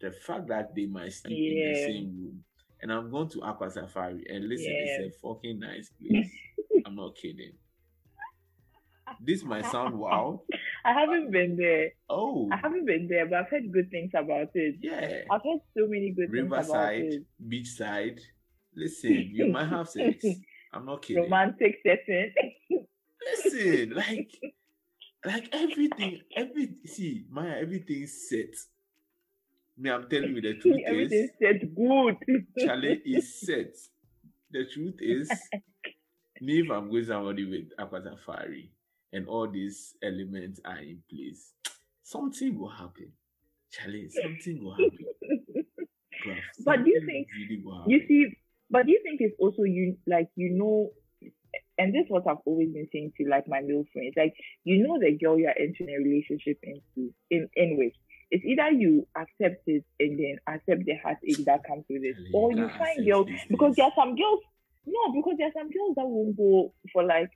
the 0.00 0.12
fact 0.12 0.46
that 0.48 0.74
they 0.74 0.86
might 0.86 1.12
sleep 1.12 1.52
in 1.52 1.72
the 1.72 1.74
same 1.86 2.04
room. 2.22 2.44
And 2.82 2.92
I'm 2.92 3.10
going 3.10 3.28
to 3.30 3.42
Aqua 3.42 3.70
Safari, 3.70 4.24
and 4.28 4.48
listen, 4.48 4.70
Yeah. 4.72 4.98
it's 5.00 5.16
a 5.16 5.18
fucking 5.20 5.58
nice 5.58 5.90
place. 6.00 6.30
I'm 6.84 6.94
not 6.94 7.16
kidding. 7.16 7.54
This 9.20 9.42
might 9.42 9.64
sound 9.66 9.98
wild. 9.98 10.40
I 10.86 10.92
haven't 10.92 11.32
been 11.32 11.56
there. 11.56 11.90
Oh, 12.08 12.48
I 12.52 12.56
haven't 12.56 12.86
been 12.86 13.08
there, 13.08 13.26
but 13.26 13.38
I've 13.40 13.48
heard 13.48 13.72
good 13.72 13.90
things 13.90 14.12
about 14.14 14.50
it. 14.54 14.76
yeah. 14.80 15.22
I've 15.30 15.42
heard 15.42 15.60
so 15.76 15.86
many 15.88 16.12
good 16.12 16.30
things 16.30 16.46
about 16.46 16.60
Riverside, 16.68 17.12
it. 17.12 17.24
beachside. 17.44 18.20
Listen, 18.74 19.30
you 19.32 19.48
might 19.50 19.68
have 19.68 19.88
sex. 19.88 20.24
I'm 20.72 20.86
not 20.86 21.02
kidding. 21.02 21.24
Romantic 21.24 21.78
setting. 21.84 22.32
Listen, 23.44 23.90
like, 23.96 24.30
like 25.24 25.48
everything, 25.52 26.20
every 26.36 26.74
see, 26.84 27.24
Maya, 27.30 27.56
everything's 27.60 28.28
set. 28.28 28.54
Me, 29.78 29.90
I'm 29.90 30.08
telling 30.08 30.36
you 30.36 30.40
the 30.40 30.54
truth 30.60 30.80
Everything's 30.86 31.30
is, 31.30 31.36
said 31.42 31.74
good. 31.74 32.16
Charlie 32.58 33.02
is 33.04 33.40
set. 33.40 33.74
The 34.52 34.66
truth 34.72 34.96
is, 35.00 35.30
me 36.40 36.60
if 36.60 36.70
I'm 36.70 36.90
going 36.90 37.04
somebody 37.06 37.44
with 37.44 37.70
Aqua 37.78 38.02
Safari 38.02 38.70
and 39.16 39.26
all 39.28 39.48
these 39.50 39.94
elements 40.02 40.60
are 40.64 40.78
in 40.78 40.98
place, 41.10 41.52
something 42.02 42.58
will 42.58 42.68
happen. 42.68 43.10
Charlie, 43.72 44.08
something 44.10 44.62
will 44.62 44.72
happen. 44.72 44.98
Bruv, 46.26 46.36
But 46.64 46.84
do 46.84 46.90
you 46.90 47.00
think- 47.06 47.28
really. 47.34 47.62
You 47.88 48.06
see, 48.06 48.36
but 48.70 48.84
do 48.86 48.92
you 48.92 49.00
think 49.02 49.20
it's 49.20 49.36
also 49.38 49.62
you 49.62 49.96
like 50.06 50.28
you 50.36 50.50
know, 50.50 50.90
and 51.78 51.94
this 51.94 52.04
is 52.04 52.10
what 52.10 52.26
I've 52.28 52.44
always 52.44 52.70
been 52.72 52.88
saying 52.92 53.12
to 53.18 53.28
like 53.28 53.48
my 53.48 53.60
male 53.60 53.84
friends, 53.92 54.14
like 54.16 54.34
you 54.64 54.86
know 54.86 54.98
the 54.98 55.12
girl 55.16 55.38
you're 55.38 55.50
entering 55.58 55.90
a 55.90 56.02
relationship 56.02 56.58
into 56.62 57.12
in 57.30 57.48
anyway. 57.56 57.92
It's 58.30 58.44
either 58.44 58.70
you 58.72 59.06
accept 59.16 59.62
it 59.68 59.84
and 60.00 60.18
then 60.18 60.36
accept 60.48 60.84
the 60.84 60.94
heartache 61.02 61.44
that 61.46 61.62
comes 61.66 61.84
with 61.88 62.02
it, 62.02 62.16
or 62.34 62.52
you 62.52 62.68
find 62.76 63.06
girls 63.06 63.28
because 63.48 63.76
there 63.76 63.86
are 63.86 63.92
some 63.96 64.16
girls 64.16 64.40
no, 64.86 65.12
because 65.12 65.34
there 65.38 65.48
are 65.48 65.52
some 65.58 65.70
girls 65.70 65.94
that 65.96 66.06
won't 66.06 66.36
go 66.36 66.72
for 66.92 67.02
like 67.04 67.30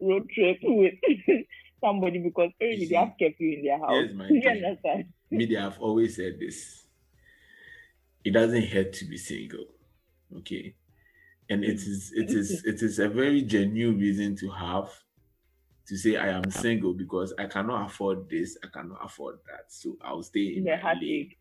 road 0.00 0.28
trip 0.30 0.58
with 0.62 0.94
somebody 1.84 2.18
because 2.18 2.50
already 2.60 2.80
see, 2.80 2.88
they 2.88 2.96
have 2.96 3.12
curfew 3.20 3.58
in 3.58 3.64
their 3.64 3.78
house. 3.78 3.92
here's 3.94 4.14
my 4.14 4.28
you 4.30 4.48
understand? 4.50 5.04
media 5.30 5.60
have 5.62 5.78
always 5.80 6.16
said 6.16 6.38
this 6.38 6.86
it 8.24 8.30
doesn't 8.32 8.66
hurt 8.66 8.92
to 8.92 9.04
be 9.04 9.16
single 9.16 9.66
okay 10.36 10.74
and 11.50 11.64
it 11.64 11.76
is 11.76 12.12
it 12.14 12.30
is 12.30 12.62
it 12.64 12.82
is 12.82 12.98
a 12.98 13.08
very 13.08 13.42
genuine 13.42 13.98
reason 13.98 14.36
to 14.36 14.50
have 14.50 14.90
to 15.86 15.96
say 15.96 16.16
i 16.16 16.28
am 16.28 16.50
single 16.50 16.92
because 16.92 17.32
i 17.38 17.46
cannot 17.46 17.86
afford 17.86 18.28
this 18.28 18.58
i 18.64 18.66
cannot 18.68 19.04
afford 19.04 19.38
that 19.46 19.72
so 19.72 19.96
i'll 20.02 20.22
stay 20.22 20.56
in 20.56 20.64
The 20.64 20.70
my 20.70 20.76
heartache. 20.76 21.38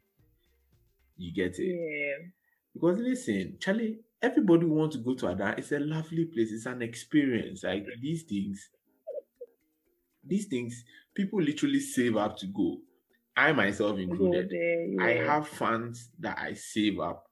you 1.18 1.34
get 1.34 1.58
it 1.60 1.66
Yeah. 1.76 2.28
because 2.74 2.98
listen 3.00 3.58
charlie 3.60 4.00
everybody 4.22 4.66
wants 4.66 4.96
to 4.96 5.02
go 5.04 5.14
to 5.16 5.30
Ada. 5.30 5.56
it's 5.58 5.72
a 5.72 5.80
lovely 5.80 6.26
place 6.26 6.52
it's 6.52 6.66
an 6.66 6.82
experience 6.82 7.64
like 7.64 7.86
these 8.02 8.24
things 8.24 8.70
these 10.24 10.46
things 10.48 10.84
people 11.16 11.42
literally 11.42 11.80
save 11.80 12.18
up 12.18 12.38
to 12.38 12.48
go 12.48 12.78
i 13.36 13.52
myself 13.52 13.98
included 13.98 14.50
there, 14.50 14.88
I 15.00 15.12
have 15.12 15.48
funds 15.48 16.10
that 16.20 16.40
I 16.40 16.54
save 16.54 17.00
up 17.00 17.28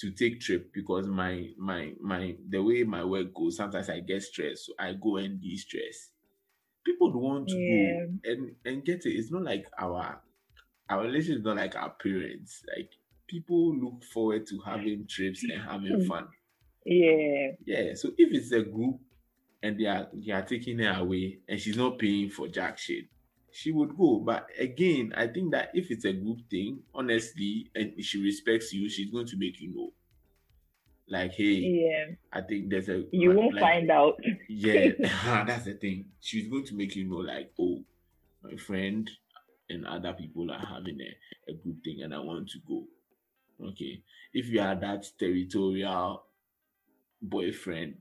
to 0.00 0.10
take 0.10 0.40
trip 0.40 0.72
because 0.74 1.06
my 1.06 1.50
my 1.58 1.92
my 2.00 2.36
the 2.48 2.62
way 2.62 2.82
my 2.84 3.04
work 3.04 3.32
goes, 3.34 3.56
sometimes 3.56 3.88
I 3.88 4.00
get 4.00 4.22
stressed, 4.22 4.66
so 4.66 4.72
I 4.78 4.94
go 4.94 5.16
and 5.18 5.40
de-stress. 5.40 6.10
People 6.84 7.12
don't 7.12 7.22
want 7.22 7.48
to 7.50 7.56
Yeah. 7.56 7.64
go 7.66 8.08
and 8.24 8.56
and 8.64 8.84
get 8.84 9.06
it. 9.06 9.10
It's 9.10 9.30
not 9.30 9.44
like 9.44 9.66
our 9.78 10.22
our 10.90 11.02
relationship 11.02 11.38
is 11.40 11.44
not 11.44 11.56
like 11.56 11.76
our 11.76 11.90
parents. 11.90 12.62
Like 12.76 12.90
people 13.28 13.76
look 13.76 14.02
forward 14.04 14.46
to 14.48 14.58
having 14.64 15.06
trips 15.06 15.44
and 15.44 15.62
having 15.62 16.00
hmm. 16.00 16.06
fun. 16.06 16.28
Yeah. 16.84 17.52
Yeah. 17.64 17.94
So 17.94 18.10
if 18.16 18.32
it's 18.32 18.50
a 18.52 18.62
group 18.62 18.98
and 19.62 19.78
they 19.78 19.86
are 19.86 20.08
they 20.12 20.32
are 20.32 20.42
taking 20.42 20.78
her 20.78 20.98
away 20.98 21.38
and 21.48 21.60
she's 21.60 21.76
not 21.76 21.98
paying 21.98 22.30
for 22.30 22.48
jack 22.48 22.78
shit, 22.78 23.04
she 23.52 23.70
would 23.70 23.96
go. 23.96 24.18
But 24.18 24.46
again, 24.58 25.12
I 25.16 25.26
think 25.28 25.52
that 25.52 25.70
if 25.74 25.90
it's 25.90 26.04
a 26.04 26.12
group 26.12 26.38
thing, 26.50 26.80
honestly, 26.94 27.70
and 27.74 27.92
she 28.02 28.22
respects 28.22 28.72
you, 28.72 28.88
she's 28.88 29.10
going 29.10 29.26
to 29.26 29.36
make 29.36 29.60
you 29.60 29.74
know. 29.74 29.92
Like, 31.10 31.32
hey, 31.32 31.84
Yeah. 31.86 32.14
I 32.32 32.42
think 32.42 32.70
there's 32.70 32.88
a 32.88 33.04
You 33.12 33.32
won't 33.32 33.54
like- 33.54 33.62
find 33.62 33.90
out. 33.90 34.18
yeah, 34.48 34.90
that's 35.46 35.64
the 35.64 35.74
thing. 35.74 36.06
She's 36.20 36.48
going 36.48 36.64
to 36.66 36.74
make 36.74 36.96
you 36.96 37.04
know, 37.04 37.16
like, 37.16 37.52
oh, 37.58 37.82
my 38.42 38.56
friend 38.56 39.10
and 39.70 39.86
other 39.86 40.12
people 40.12 40.50
are 40.50 40.58
having 40.66 40.98
a, 41.00 41.50
a 41.50 41.54
good 41.54 41.82
thing 41.84 42.02
and 42.02 42.14
I 42.14 42.18
want 42.18 42.48
to 42.50 42.58
go. 42.66 42.84
Okay. 43.62 44.02
If 44.32 44.48
you 44.48 44.60
are 44.60 44.74
that 44.76 45.06
territorial 45.18 46.24
boyfriend, 47.20 47.96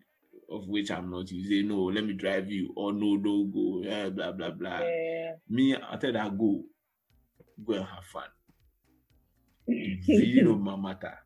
of 0.49 0.67
which 0.67 0.91
I'm 0.91 1.09
not, 1.11 1.29
you 1.31 1.47
say, 1.47 1.67
no, 1.67 1.83
let 1.83 2.05
me 2.05 2.13
drive 2.13 2.49
you, 2.49 2.71
or 2.75 2.93
no, 2.93 3.17
don't 3.17 3.51
go, 3.51 3.81
yeah, 3.83 4.09
blah, 4.09 4.31
blah, 4.31 4.51
blah. 4.51 4.79
Yeah. 4.79 5.33
Me, 5.49 5.75
I 5.75 5.97
tell 5.97 6.13
that 6.13 6.37
go, 6.37 6.63
go 7.65 7.73
and 7.73 7.85
have 7.85 8.05
fun. 8.05 8.29
you 9.67 10.43
know 10.43 10.55
don't 10.55 10.81
matter. 10.81 11.17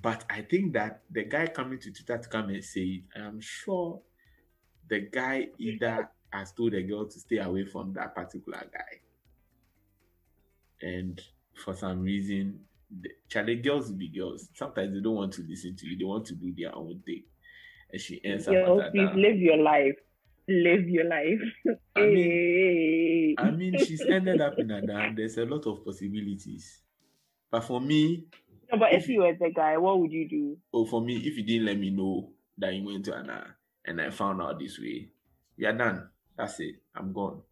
But 0.00 0.24
I 0.30 0.42
think 0.42 0.72
that 0.74 1.02
the 1.10 1.24
guy 1.24 1.46
coming 1.46 1.78
to 1.80 1.92
Twitter 1.92 2.18
to 2.18 2.28
come 2.28 2.50
and 2.50 2.62
say 2.64 2.80
it, 2.80 3.02
I'm 3.16 3.40
sure 3.40 4.00
the 4.88 5.00
guy 5.00 5.48
either 5.58 6.10
has 6.32 6.52
told 6.52 6.72
the 6.72 6.82
girl 6.82 7.06
to 7.06 7.20
stay 7.20 7.38
away 7.38 7.64
from 7.64 7.92
that 7.94 8.14
particular 8.14 8.64
guy. 8.72 9.00
And 10.80 11.20
for 11.64 11.74
some 11.74 12.02
reason, 12.02 12.60
Charlie 13.28 13.56
girls 13.56 13.92
be 13.92 14.08
girls. 14.08 14.48
Sometimes 14.54 14.92
they 14.94 15.00
don't 15.00 15.14
want 15.14 15.32
to 15.34 15.42
listen 15.48 15.76
to 15.76 15.86
you, 15.86 15.96
they 15.98 16.04
want 16.04 16.26
to 16.26 16.34
do 16.34 16.52
their 16.56 16.74
own 16.74 17.00
thing. 17.04 17.24
And 17.90 18.00
she 18.00 18.20
ends 18.24 18.46
up 18.48 18.54
Girls, 18.54 18.82
please 18.92 19.06
that. 19.08 19.16
live 19.16 19.36
your 19.38 19.58
life. 19.58 19.94
Live 20.48 20.88
your 20.88 21.04
life. 21.04 21.40
I 21.96 22.00
mean, 22.06 23.34
I 23.38 23.50
mean, 23.50 23.78
she's 23.78 24.00
ended 24.02 24.40
up 24.40 24.58
in 24.58 24.70
a 24.70 24.84
down. 24.84 25.14
There's 25.14 25.36
a 25.38 25.44
lot 25.44 25.66
of 25.66 25.84
possibilities. 25.84 26.80
But 27.50 27.64
for 27.64 27.80
me, 27.80 28.24
No, 28.72 28.78
but 28.78 28.92
if 28.94 29.08
you 29.08 29.20
were 29.20 29.34
the 29.38 29.50
guy, 29.54 29.76
what 29.76 30.00
would 30.00 30.10
you 30.12 30.28
do? 30.28 30.56
oh, 30.72 30.86
for 30.86 31.00
me, 31.02 31.16
if 31.18 31.36
you 31.36 31.44
didn't 31.44 31.66
let 31.66 31.78
me 31.78 31.90
know 31.90 32.32
that 32.58 32.74
you 32.74 32.84
went 32.84 33.04
to 33.06 33.18
Ada 33.18 33.54
and 33.86 34.00
I 34.00 34.10
found 34.10 34.40
out 34.42 34.58
this 34.58 34.78
way, 34.78 35.08
we 35.58 35.66
are 35.66 35.72
done. 35.76 36.08
That's 36.36 36.58
it. 36.60 36.76
I'm 36.96 37.12
gone. 37.12 37.42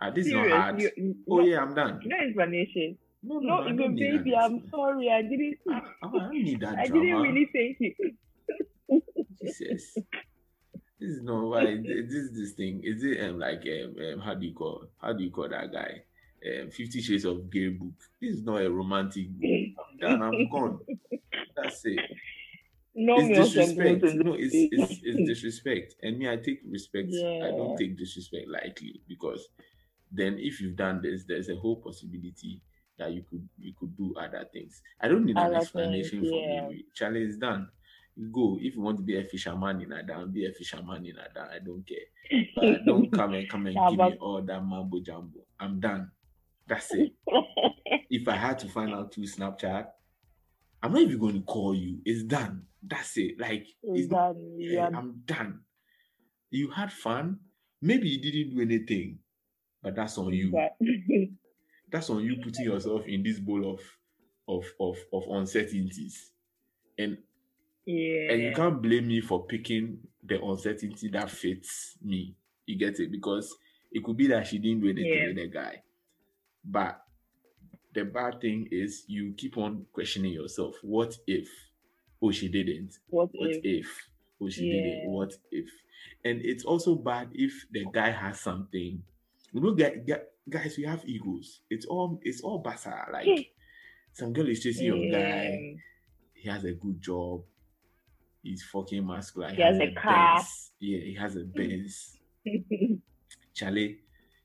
Ah, 0.00 0.10
this 0.10 0.26
is 0.28 0.32
not 0.32 0.48
hard. 0.48 0.80
You, 0.80 1.14
Oh 1.28 1.38
no, 1.38 1.44
yeah, 1.44 1.60
I'm 1.60 1.74
done. 1.74 2.00
no 2.04 2.16
explanation. 2.16 2.96
No, 3.22 3.38
no, 3.38 3.62
No, 3.62 3.68
even 3.68 3.96
baby. 3.96 4.34
I'm 4.34 4.66
sorry. 4.70 5.10
I 5.10 5.22
didn't. 5.22 5.58
I, 5.68 5.80
I 6.02 6.10
don't 6.10 6.30
need 6.30 6.60
that 6.60 6.78
I 6.78 6.86
drama. 6.86 7.04
didn't 7.04 7.22
really 7.22 7.46
think 7.52 7.76
you. 7.80 9.02
Jesus. 9.42 9.94
This 10.98 11.10
is 11.16 11.22
not 11.22 11.44
why 11.44 11.64
this 11.82 12.12
is 12.14 12.32
this 12.32 12.52
thing. 12.52 12.80
Is 12.84 13.02
it 13.04 13.22
um 13.24 13.38
like 13.38 13.62
um, 13.66 13.94
um 14.14 14.20
how 14.20 14.34
do 14.34 14.46
you 14.46 14.54
call 14.54 14.84
how 14.98 15.12
do 15.12 15.22
you 15.22 15.30
call 15.30 15.48
that 15.48 15.72
guy? 15.72 16.02
Um 16.46 16.70
Fifty 16.70 17.00
Shades 17.00 17.24
of 17.24 17.50
Gay 17.50 17.68
book. 17.68 17.92
This 18.20 18.36
is 18.36 18.42
not 18.42 18.62
a 18.62 18.70
romantic 18.70 19.28
book. 19.30 19.50
I'm 19.78 19.98
done, 19.98 20.22
I'm 20.22 20.48
gone. 20.50 20.80
That's 21.56 21.84
it. 21.84 22.00
No 22.94 23.16
it's 23.18 23.54
disrespect. 23.54 24.02
No, 24.14 24.34
it's, 24.34 24.52
it's 24.54 25.00
it's 25.02 25.28
disrespect. 25.28 25.94
And 26.02 26.18
me, 26.18 26.28
I 26.28 26.36
take 26.36 26.60
respect. 26.68 27.08
I 27.14 27.50
don't 27.50 27.76
take 27.76 27.96
disrespect 27.96 28.48
lightly 28.48 29.00
because 29.08 29.48
then 30.10 30.36
if 30.38 30.60
you've 30.60 30.76
done 30.76 31.00
this, 31.00 31.24
there's 31.24 31.48
a 31.50 31.56
whole 31.56 31.76
possibility 31.76 32.60
that 33.00 33.12
you 33.12 33.24
could 33.28 33.48
you 33.58 33.72
could 33.78 33.96
do 33.96 34.14
other 34.20 34.46
things. 34.52 34.80
I 35.00 35.08
don't 35.08 35.24
need 35.24 35.36
an 35.36 35.54
explanation 35.54 36.20
things, 36.20 36.30
from 36.30 36.38
yeah. 36.38 36.68
you. 36.68 36.84
Charlie 36.94 37.24
is 37.24 37.36
done. 37.36 37.68
You 38.14 38.28
go. 38.28 38.58
If 38.60 38.76
you 38.76 38.82
want 38.82 38.98
to 38.98 39.02
be 39.02 39.18
a 39.18 39.24
fisherman 39.24 39.80
in 39.80 39.92
Ada, 39.92 40.26
be 40.26 40.46
a 40.46 40.52
fisherman 40.52 41.04
in 41.06 41.16
Ada. 41.16 41.48
I 41.54 41.58
don't 41.64 41.84
care. 41.86 42.44
But 42.54 42.84
don't 42.84 43.10
come 43.18 43.34
and 43.34 43.48
come 43.48 43.66
and 43.66 43.76
give 43.76 43.98
me 43.98 44.16
all 44.20 44.42
that 44.42 44.64
mambo 44.64 45.00
jumbo. 45.00 45.40
I'm 45.58 45.80
done. 45.80 46.10
That's 46.68 46.92
it. 46.94 47.12
if 48.10 48.28
I 48.28 48.36
had 48.36 48.58
to 48.60 48.68
find 48.68 48.94
out 48.94 49.12
through 49.12 49.24
Snapchat, 49.24 49.86
I'm 50.82 50.92
not 50.92 51.02
even 51.02 51.18
going 51.18 51.34
to 51.34 51.42
call 51.42 51.74
you. 51.74 51.98
It's 52.04 52.22
done. 52.22 52.62
That's 52.86 53.16
it. 53.16 53.40
Like 53.40 53.66
Is 53.82 54.04
it's 54.04 54.10
not, 54.12 54.34
that 54.34 54.54
yeah, 54.58 54.88
yeah, 54.88 54.96
I'm 54.96 55.22
done. 55.24 55.60
You 56.50 56.70
had 56.70 56.92
fun. 56.92 57.38
Maybe 57.82 58.08
you 58.08 58.20
didn't 58.20 58.54
do 58.54 58.62
anything, 58.62 59.18
but 59.82 59.96
that's 59.96 60.18
on 60.18 60.32
you. 60.32 60.50
but 60.52 60.76
That's 61.90 62.10
on 62.10 62.22
you 62.24 62.36
putting 62.42 62.64
yourself 62.66 63.06
in 63.06 63.22
this 63.22 63.38
bowl 63.38 63.72
of 63.74 63.80
of 64.48 64.64
of 64.80 64.96
of 65.12 65.24
uncertainties. 65.30 66.32
And 66.98 67.18
yeah. 67.86 68.32
and 68.32 68.42
you 68.42 68.52
can't 68.54 68.80
blame 68.82 69.08
me 69.08 69.20
for 69.20 69.46
picking 69.46 70.06
the 70.22 70.42
uncertainty 70.42 71.08
that 71.10 71.30
fits 71.30 71.96
me. 72.02 72.36
You 72.66 72.76
get 72.78 73.00
it? 73.00 73.10
Because 73.10 73.56
it 73.90 74.04
could 74.04 74.16
be 74.16 74.26
that 74.28 74.46
she 74.46 74.58
didn't 74.58 74.80
do 74.82 74.90
anything 74.90 75.12
Yeah. 75.12 75.26
with 75.28 75.36
the 75.36 75.48
guy. 75.48 75.82
But 76.64 77.04
the 77.94 78.04
bad 78.04 78.40
thing 78.40 78.68
is 78.70 79.04
you 79.08 79.34
keep 79.36 79.56
on 79.58 79.86
questioning 79.92 80.32
yourself. 80.32 80.76
What 80.82 81.16
if? 81.26 81.48
Oh, 82.22 82.30
she 82.30 82.48
didn't. 82.48 82.98
What 83.08 83.30
What 83.34 83.50
if? 83.50 83.64
if? 83.64 84.08
Oh, 84.40 84.48
she 84.48 84.68
didn't. 84.70 85.10
What 85.10 85.34
if? 85.50 85.68
And 86.24 86.40
it's 86.44 86.64
also 86.64 86.94
bad 86.94 87.30
if 87.34 87.66
the 87.70 87.86
guy 87.92 88.10
has 88.10 88.40
something. 88.40 89.02
You 89.52 89.60
know, 89.60 89.72
guy, 89.72 89.96
guy, 90.06 90.20
guys, 90.48 90.76
we 90.76 90.84
have 90.84 91.02
egos. 91.04 91.60
It's 91.70 91.86
all 91.86 92.20
it's 92.22 92.40
all 92.40 92.62
basa. 92.62 93.12
Like 93.12 93.52
some 94.12 94.32
girl 94.32 94.48
is 94.48 94.62
chasing 94.62 94.86
your 94.86 95.10
guy. 95.10 95.76
He 96.34 96.48
has 96.48 96.64
a 96.64 96.72
good 96.72 97.00
job. 97.00 97.42
He's 98.42 98.62
fucking 98.62 99.06
masculine. 99.06 99.54
He 99.54 99.62
has 99.62 99.78
a 99.78 99.92
car. 99.92 100.36
Benz. 100.36 100.70
Yeah, 100.78 100.98
he 100.98 101.14
has 101.14 101.36
a 101.36 101.44
Benz. 101.44 102.16
Charlie, 103.54 103.98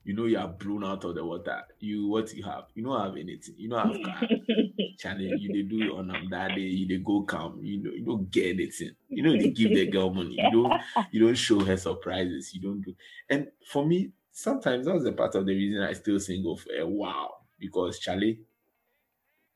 you 0.03 0.13
know 0.13 0.25
you 0.25 0.37
are 0.37 0.47
blown 0.47 0.83
out 0.83 1.03
of 1.05 1.15
the 1.15 1.23
water. 1.23 1.63
You 1.79 2.07
what 2.07 2.33
you 2.33 2.43
have? 2.43 2.65
You 2.73 2.83
don't 2.83 2.99
have 2.99 3.15
anything. 3.15 3.55
You 3.57 3.69
don't 3.69 3.87
have 3.87 4.03
car. 4.03 4.29
Charlie, 4.99 5.33
you 5.37 5.49
they 5.53 5.61
do 5.61 5.81
it 5.83 5.97
on 5.97 6.11
um, 6.11 6.27
that 6.31 6.49
day. 6.55 6.61
You 6.61 6.87
they 6.87 7.03
go 7.03 7.21
come. 7.23 7.59
You 7.61 7.83
know 7.83 7.91
you 7.91 8.05
don't 8.05 8.29
get 8.29 8.55
anything. 8.55 8.91
You 9.07 9.23
know 9.23 9.31
they 9.31 9.49
give 9.49 9.69
the 9.69 9.87
girl 9.87 10.13
money. 10.13 10.37
You 10.37 10.51
don't 10.51 10.81
you 11.11 11.25
don't 11.25 11.35
show 11.35 11.59
her 11.59 11.77
surprises. 11.77 12.53
You 12.53 12.61
don't 12.61 12.81
do. 12.81 12.93
And 13.29 13.47
for 13.71 13.85
me, 13.85 14.11
sometimes 14.35 14.85
that 14.85 14.93
was 14.93 15.05
a 15.05 15.13
part 15.13 15.33
of 15.35 15.45
the 15.45 15.55
reason 15.55 15.81
I 15.81 15.93
still 15.93 16.19
single 16.19 16.57
for 16.57 16.73
a 16.77 16.85
while 16.85 17.45
because 17.57 17.99
Charlie, 17.99 18.39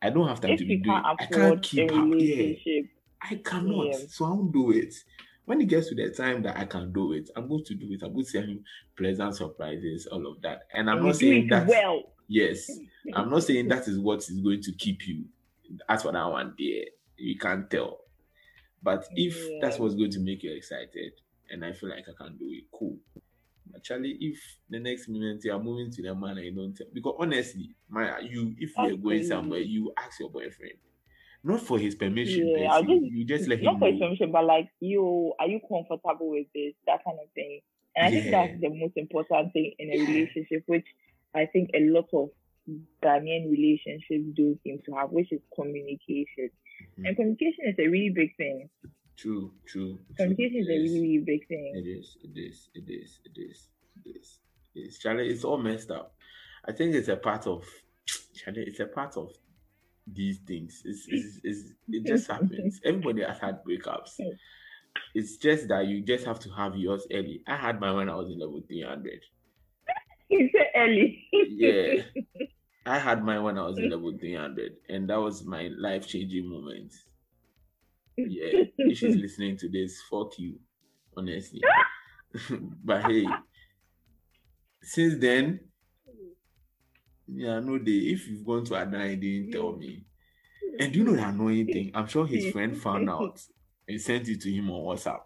I 0.01 0.09
don't 0.09 0.27
have 0.27 0.39
time 0.39 0.51
if 0.51 0.59
to 0.59 0.65
be 0.65 0.75
you 0.75 0.83
doing. 0.83 1.03
I 1.05 1.25
can't 1.25 1.61
keep 1.61 1.91
up. 1.91 2.07
Yeah, 2.15 2.81
I 3.21 3.35
cannot. 3.35 3.87
Yeah. 3.87 3.97
So 4.07 4.25
I 4.25 4.29
won't 4.29 4.53
do 4.53 4.71
it. 4.71 4.95
When 5.43 5.59
it 5.59 5.65
gets 5.65 5.89
to 5.89 5.95
the 5.95 6.09
time 6.11 6.43
that 6.43 6.57
I 6.57 6.65
can 6.65 6.93
do 6.93 7.11
it, 7.11 7.29
I'm 7.35 7.49
going 7.49 7.65
to 7.65 7.75
do 7.75 7.91
it. 7.91 8.01
I'm 8.03 8.13
going 8.13 8.23
to 8.23 8.31
send 8.31 8.49
him 8.49 8.63
pleasant 8.97 9.35
surprises, 9.35 10.07
all 10.09 10.25
of 10.25 10.41
that. 10.43 10.61
And 10.73 10.89
I'm 10.89 10.99
you 10.99 11.03
not 11.03 11.15
saying 11.15 11.47
that. 11.49 11.67
well. 11.67 12.03
Yes, 12.29 12.69
I'm 13.13 13.29
not 13.29 13.43
saying 13.43 13.67
that 13.67 13.87
is 13.87 13.99
what 13.99 14.19
is 14.19 14.39
going 14.39 14.61
to 14.61 14.71
keep 14.73 15.05
you. 15.07 15.25
That's 15.89 16.05
what 16.05 16.15
I 16.15 16.25
want 16.25 16.53
there. 16.57 16.85
You 17.17 17.37
can't 17.37 17.69
tell. 17.69 17.97
But 18.81 19.05
if 19.15 19.37
that's 19.59 19.77
what's 19.77 19.95
going 19.95 20.11
to 20.11 20.19
make 20.21 20.41
you 20.43 20.55
excited, 20.55 21.11
and 21.49 21.65
I 21.65 21.73
feel 21.73 21.89
like 21.89 22.05
I 22.07 22.23
can 22.23 22.37
do 22.37 22.45
it, 22.51 22.63
cool. 22.71 22.95
Actually, 23.75 24.17
if 24.19 24.39
the 24.69 24.79
next 24.79 25.07
minute 25.09 25.43
you 25.43 25.51
are 25.53 25.59
moving 25.61 25.91
to 25.91 26.01
the 26.01 26.13
man 26.15 26.37
and 26.37 26.45
you 26.45 26.51
don't 26.55 26.75
tell, 26.75 26.87
because 26.93 27.15
honestly, 27.19 27.75
my 27.89 28.19
you 28.19 28.55
if 28.59 28.71
you're 28.77 28.97
going 28.97 29.23
somewhere, 29.23 29.59
you 29.59 29.93
ask 29.97 30.19
your 30.19 30.29
boyfriend, 30.29 30.73
not 31.43 31.61
for 31.61 31.77
his 31.77 31.95
permission, 31.95 32.47
Yeah, 32.49 32.81
just- 32.81 33.05
you 33.11 33.25
just 33.25 33.47
let 33.47 33.61
Not 33.61 33.73
him 33.73 33.79
for 33.79 33.85
know. 33.85 33.93
information, 33.93 34.31
but 34.31 34.45
like 34.45 34.67
you, 34.79 35.33
are 35.39 35.47
you 35.47 35.59
comfortable 35.67 36.29
with 36.31 36.47
this? 36.53 36.73
That 36.87 37.03
kind 37.03 37.17
of 37.23 37.29
thing. 37.33 37.61
And 37.95 38.05
I 38.07 38.11
think 38.11 38.31
that's 38.31 38.59
the 38.61 38.69
most 38.69 38.97
important 38.97 39.53
thing 39.53 39.73
in 39.77 39.91
a 39.91 39.97
Yeah. 39.97 40.07
relationship, 40.07 40.63
which 40.67 40.85
I 41.33 41.45
think 41.45 41.69
a 41.73 41.79
lot 41.89 42.09
of 42.13 42.29
Ghanaian 43.03 43.49
relationships 43.49 44.25
do 44.35 44.57
seem 44.63 44.79
to 44.85 44.91
have, 44.93 45.11
which 45.11 45.31
is 45.31 45.41
communication. 45.55 46.49
Mhm. 46.97 47.07
And 47.07 47.15
communication 47.15 47.65
is 47.65 47.75
a 47.79 47.87
really 47.87 48.11
big 48.11 48.35
thing. 48.37 48.69
True, 49.19 49.51
true. 49.65 49.99
true. 50.15 50.25
Communication 50.27 50.61
is 50.61 50.67
a 50.69 50.97
really, 50.97 51.23
big 51.25 51.45
thing. 51.49 51.73
It 51.75 51.89
is, 51.89 52.17
it 52.23 52.39
is, 52.39 52.69
it 52.73 52.89
is, 52.89 53.19
it 53.25 53.37
is, 53.37 53.67
it 54.05 54.17
is. 54.17 54.39
It's 54.75 54.97
Charlie, 54.97 55.27
it's 55.27 55.43
all 55.43 55.57
messed 55.57 55.91
up. 55.91 56.13
I 56.65 56.71
think 56.71 56.95
it's 56.95 57.09
a 57.09 57.17
part 57.17 57.45
of 57.45 57.65
Charlie, 58.33 58.63
it's 58.67 58.79
a 58.79 58.85
part 58.85 59.17
of 59.17 59.33
these 60.07 60.37
things. 60.39 60.81
It's, 60.85 61.05
it's, 61.09 61.39
it's 61.43 61.73
it 61.89 62.05
just 62.05 62.27
happens. 62.31 62.79
Everybody 62.85 63.23
has 63.23 63.39
had 63.39 63.59
breakups. 63.65 64.17
It's 65.13 65.35
just 65.35 65.67
that 65.67 65.87
you 65.87 66.01
just 66.01 66.25
have 66.25 66.39
to 66.39 66.49
have 66.51 66.77
yours 66.77 67.05
early. 67.11 67.43
I 67.45 67.57
had 67.57 67.81
mine 67.81 67.97
when 67.97 68.09
I 68.09 68.15
was 68.15 68.29
in 68.29 68.39
level 68.39 68.61
300. 68.65 69.19
You 70.29 70.47
said 70.55 70.67
early. 70.75 71.27
Yeah. 71.33 72.03
I 72.85 72.99
had 72.99 73.23
mine 73.23 73.43
when 73.43 73.57
I 73.57 73.63
was 73.63 73.79
in 73.79 73.89
level 73.89 74.15
300, 74.17 74.77
and 74.87 75.09
that 75.09 75.19
was 75.19 75.43
my 75.43 75.69
life 75.75 76.07
changing 76.07 76.47
moment. 76.47 76.93
Yeah, 78.27 78.63
if 78.77 78.97
she's 78.97 79.15
listening 79.15 79.57
to 79.57 79.69
this, 79.69 80.01
fuck 80.09 80.37
you, 80.39 80.59
honestly. 81.15 81.61
but 82.83 83.03
hey, 83.05 83.25
since 84.81 85.19
then, 85.19 85.59
yeah, 87.27 87.59
no 87.59 87.77
day. 87.77 87.91
If 87.91 88.27
you've 88.27 88.45
gone 88.45 88.65
to 88.65 88.75
Ada, 88.81 89.07
he 89.09 89.15
didn't 89.15 89.51
tell 89.51 89.73
me. 89.75 90.05
And 90.79 90.91
do 90.93 90.99
you 90.99 91.05
know 91.05 91.15
the 91.15 91.27
annoying 91.27 91.67
thing? 91.67 91.91
I'm 91.93 92.07
sure 92.07 92.25
his 92.25 92.51
friend 92.51 92.75
found 92.77 93.09
out 93.09 93.41
and 93.87 94.01
sent 94.01 94.27
it 94.29 94.41
to 94.41 94.51
him 94.51 94.69
on 94.71 94.95
WhatsApp. 94.95 95.21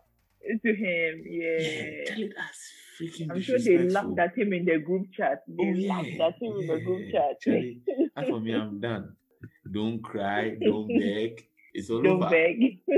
to 0.64 0.74
him, 0.74 1.24
yeah. 1.26 2.16
Yeah, 2.18 2.28
that's 2.36 2.72
freaking 3.00 3.32
I'm 3.32 3.42
sure 3.42 3.60
they 3.60 3.78
laughed 3.90 4.20
at 4.20 4.38
him 4.38 4.54
in 4.54 4.66
the 4.66 4.80
group 4.80 5.08
chat. 5.14 5.44
They 5.48 5.64
Oh, 5.64 5.74
yeah, 5.74 5.94
laughed 5.96 6.36
at 6.36 6.42
him 6.42 6.54
in 6.60 6.68
the 6.68 6.80
group 6.80 7.12
chat. 7.12 7.40
Charlie, 7.42 7.82
as 8.18 8.28
for 8.28 8.40
me, 8.40 8.54
I'm 8.54 8.80
done. 8.80 9.16
Don't 9.72 10.02
cry, 10.04 10.56
don't 10.62 10.88
beg. 11.00 11.46
It's 11.74 11.90
all 11.90 12.02
Don't 12.02 12.22
over. 12.24 12.30
beg. 12.30 12.80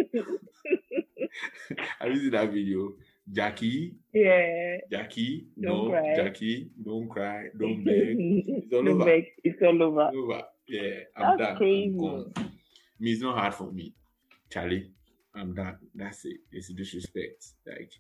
You 2.06 2.16
seen 2.18 2.32
that 2.32 2.52
video? 2.52 2.94
Jackie, 3.32 3.96
yeah. 4.14 4.78
Jackie, 4.90 5.48
Don't 5.60 5.86
no, 5.86 5.90
cry. 5.90 6.14
Jackie, 6.16 6.70
don't 6.84 7.10
cry, 7.10 7.48
don't 7.58 7.84
beg. 7.84 8.16
It's 8.18 8.72
all 8.74 8.84
Don't 8.84 9.02
over. 9.02 9.06
beg. 9.06 9.26
It's 9.44 9.62
all 9.62 9.84
over. 9.84 10.08
It's 10.10 10.18
over. 10.18 10.44
Yeah, 10.68 11.00
I'm 11.18 11.38
That's 11.38 11.50
done. 11.50 11.58
crazy. 11.58 11.90
I'm 11.90 11.98
gone. 11.98 12.34
Me, 13.00 13.12
it's 13.12 13.22
not 13.22 13.38
hard 13.38 13.54
for 13.56 13.72
me. 13.72 13.94
Charlie, 14.50 14.92
I'm 15.36 15.54
done. 15.56 15.78
That's 15.94 16.24
it. 16.26 16.38
It's 16.52 16.70
disrespect. 16.72 17.46
Like, 17.68 17.92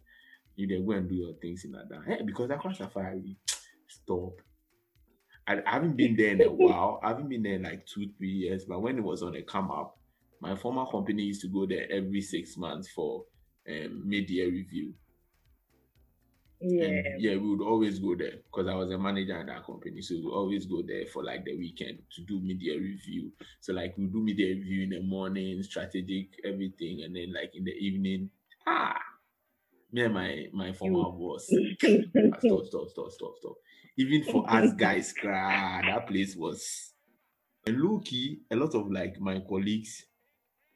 you 0.55 0.67
then 0.67 0.85
go 0.85 0.93
and 0.93 1.09
do 1.09 1.15
your 1.15 1.33
things 1.41 1.65
in 1.65 1.71
that. 1.71 1.87
Eh, 1.91 2.15
hey, 2.17 2.23
because 2.23 2.47
that 2.49 2.63
was 2.63 2.77
safari. 2.77 3.35
Stop. 3.87 4.41
I, 5.47 5.57
I 5.65 5.71
haven't 5.73 5.97
been 5.97 6.15
there 6.15 6.31
in 6.31 6.41
a 6.41 6.51
while. 6.51 6.99
I 7.03 7.09
haven't 7.09 7.29
been 7.29 7.43
there 7.43 7.55
in 7.55 7.63
like 7.63 7.85
two, 7.87 8.07
three 8.17 8.29
years. 8.31 8.63
But 8.65 8.81
when 8.81 8.97
it 8.97 9.03
was 9.03 9.23
on 9.23 9.35
a 9.35 9.41
come 9.41 9.71
up, 9.71 9.97
my 10.41 10.55
former 10.55 10.85
company 10.85 11.23
used 11.23 11.41
to 11.41 11.47
go 11.47 11.65
there 11.65 11.87
every 11.91 12.21
six 12.21 12.57
months 12.57 12.89
for 12.89 13.25
um, 13.69 14.03
mid-year 14.05 14.47
review. 14.49 14.93
Yeah. 16.61 16.85
And 16.85 17.21
yeah, 17.21 17.35
we 17.35 17.49
would 17.49 17.61
always 17.61 17.99
go 17.99 18.15
there 18.15 18.37
because 18.45 18.67
I 18.67 18.75
was 18.75 18.89
a 18.89 18.97
manager 18.97 19.39
in 19.39 19.47
that 19.47 19.65
company. 19.65 20.01
So 20.01 20.15
we 20.15 20.31
always 20.31 20.65
go 20.65 20.81
there 20.87 21.05
for 21.07 21.23
like 21.23 21.43
the 21.45 21.57
weekend 21.57 21.99
to 22.15 22.21
do 22.23 22.39
media 22.39 22.79
review. 22.79 23.31
So 23.59 23.73
like 23.73 23.95
we 23.97 24.05
do 24.05 24.21
media 24.21 24.55
review 24.55 24.83
in 24.83 24.89
the 24.89 25.01
morning, 25.01 25.61
strategic, 25.63 26.29
everything, 26.45 27.03
and 27.03 27.15
then 27.15 27.33
like 27.33 27.51
in 27.55 27.65
the 27.65 27.73
evening, 27.73 28.29
ah, 28.65 28.97
me 29.91 30.03
and 30.03 30.13
my 30.13 30.45
my 30.53 30.73
former 30.73 31.11
boss. 31.11 31.47
Ah, 31.51 32.37
stop, 32.39 32.65
stop, 32.65 32.89
stop, 32.89 33.11
stop, 33.11 33.33
stop. 33.39 33.55
Even 33.97 34.23
for 34.23 34.49
us 34.49 34.73
guys, 34.77 35.13
cry, 35.13 35.81
that 35.85 36.07
place 36.07 36.35
was 36.35 36.93
and 37.67 37.81
low 37.81 37.99
key, 37.99 38.41
a 38.51 38.55
lot 38.55 38.75
of 38.75 38.91
like 38.91 39.19
my 39.19 39.39
colleagues, 39.39 40.05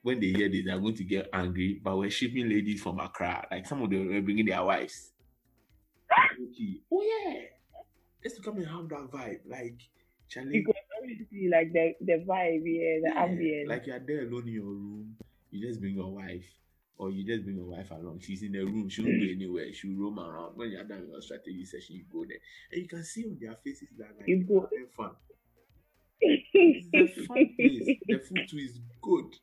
when 0.01 0.19
they 0.19 0.27
hear 0.27 0.49
this, 0.49 0.65
they're 0.65 0.79
going 0.79 0.95
to 0.95 1.03
get 1.03 1.29
angry. 1.33 1.79
But 1.83 1.97
we're 1.97 2.09
shipping 2.09 2.49
ladies 2.49 2.81
from 2.81 2.99
Accra. 2.99 3.47
Like 3.51 3.67
some 3.67 3.81
of 3.81 3.89
them 3.89 4.07
were 4.07 4.21
bringing 4.21 4.45
their 4.45 4.63
wives. 4.63 5.11
Low-key. 6.39 6.83
Oh 6.91 7.01
yeah. 7.01 7.41
Let's 8.23 8.35
to 8.35 8.41
come 8.41 8.57
and 8.57 8.67
have 8.67 8.89
that 8.89 9.11
vibe. 9.11 9.39
Like 9.47 9.79
Charlie. 10.29 10.65
obviously, 11.01 11.49
like 11.49 11.71
the 11.73 11.95
the 12.01 12.23
vibe, 12.27 12.63
yeah, 12.65 12.99
the 13.03 13.11
yeah, 13.13 13.25
ambience. 13.25 13.67
Like 13.67 13.87
you're 13.87 13.99
there 13.99 14.27
alone 14.27 14.47
in 14.47 14.53
your 14.53 14.63
room. 14.65 15.15
You 15.51 15.67
just 15.67 15.79
bring 15.79 15.95
your 15.95 16.13
wife. 16.13 16.45
Or 16.97 17.11
you 17.11 17.25
just 17.25 17.45
bring 17.45 17.55
your 17.55 17.65
wife 17.65 17.91
along. 17.91 18.19
She's 18.19 18.43
in 18.43 18.51
the 18.51 18.59
room. 18.59 18.89
She 18.89 19.01
won't 19.01 19.21
go 19.21 19.25
mm. 19.25 19.35
anywhere. 19.35 19.71
She'll 19.71 19.95
roam 19.95 20.19
around. 20.19 20.57
When 20.57 20.71
you're 20.71 20.83
done 20.83 21.01
with 21.01 21.11
your 21.11 21.21
strategy 21.21 21.63
session, 21.63 21.95
you 21.95 22.03
go 22.11 22.25
there. 22.27 22.39
And 22.73 22.81
you 22.81 22.89
can 22.89 23.05
see 23.05 23.23
on 23.23 23.37
their 23.39 23.55
faces 23.63 23.87
that 23.97 24.09
like 24.17 24.27
You 24.27 24.43
go- 24.43 24.67
having 24.69 24.87
fun. 24.97 25.11
A 26.21 27.07
fun 27.25 27.55
place. 27.55 27.97
The 28.05 28.19
food 28.19 28.49
too 28.49 28.57
is 28.57 28.79
good. 29.01 29.33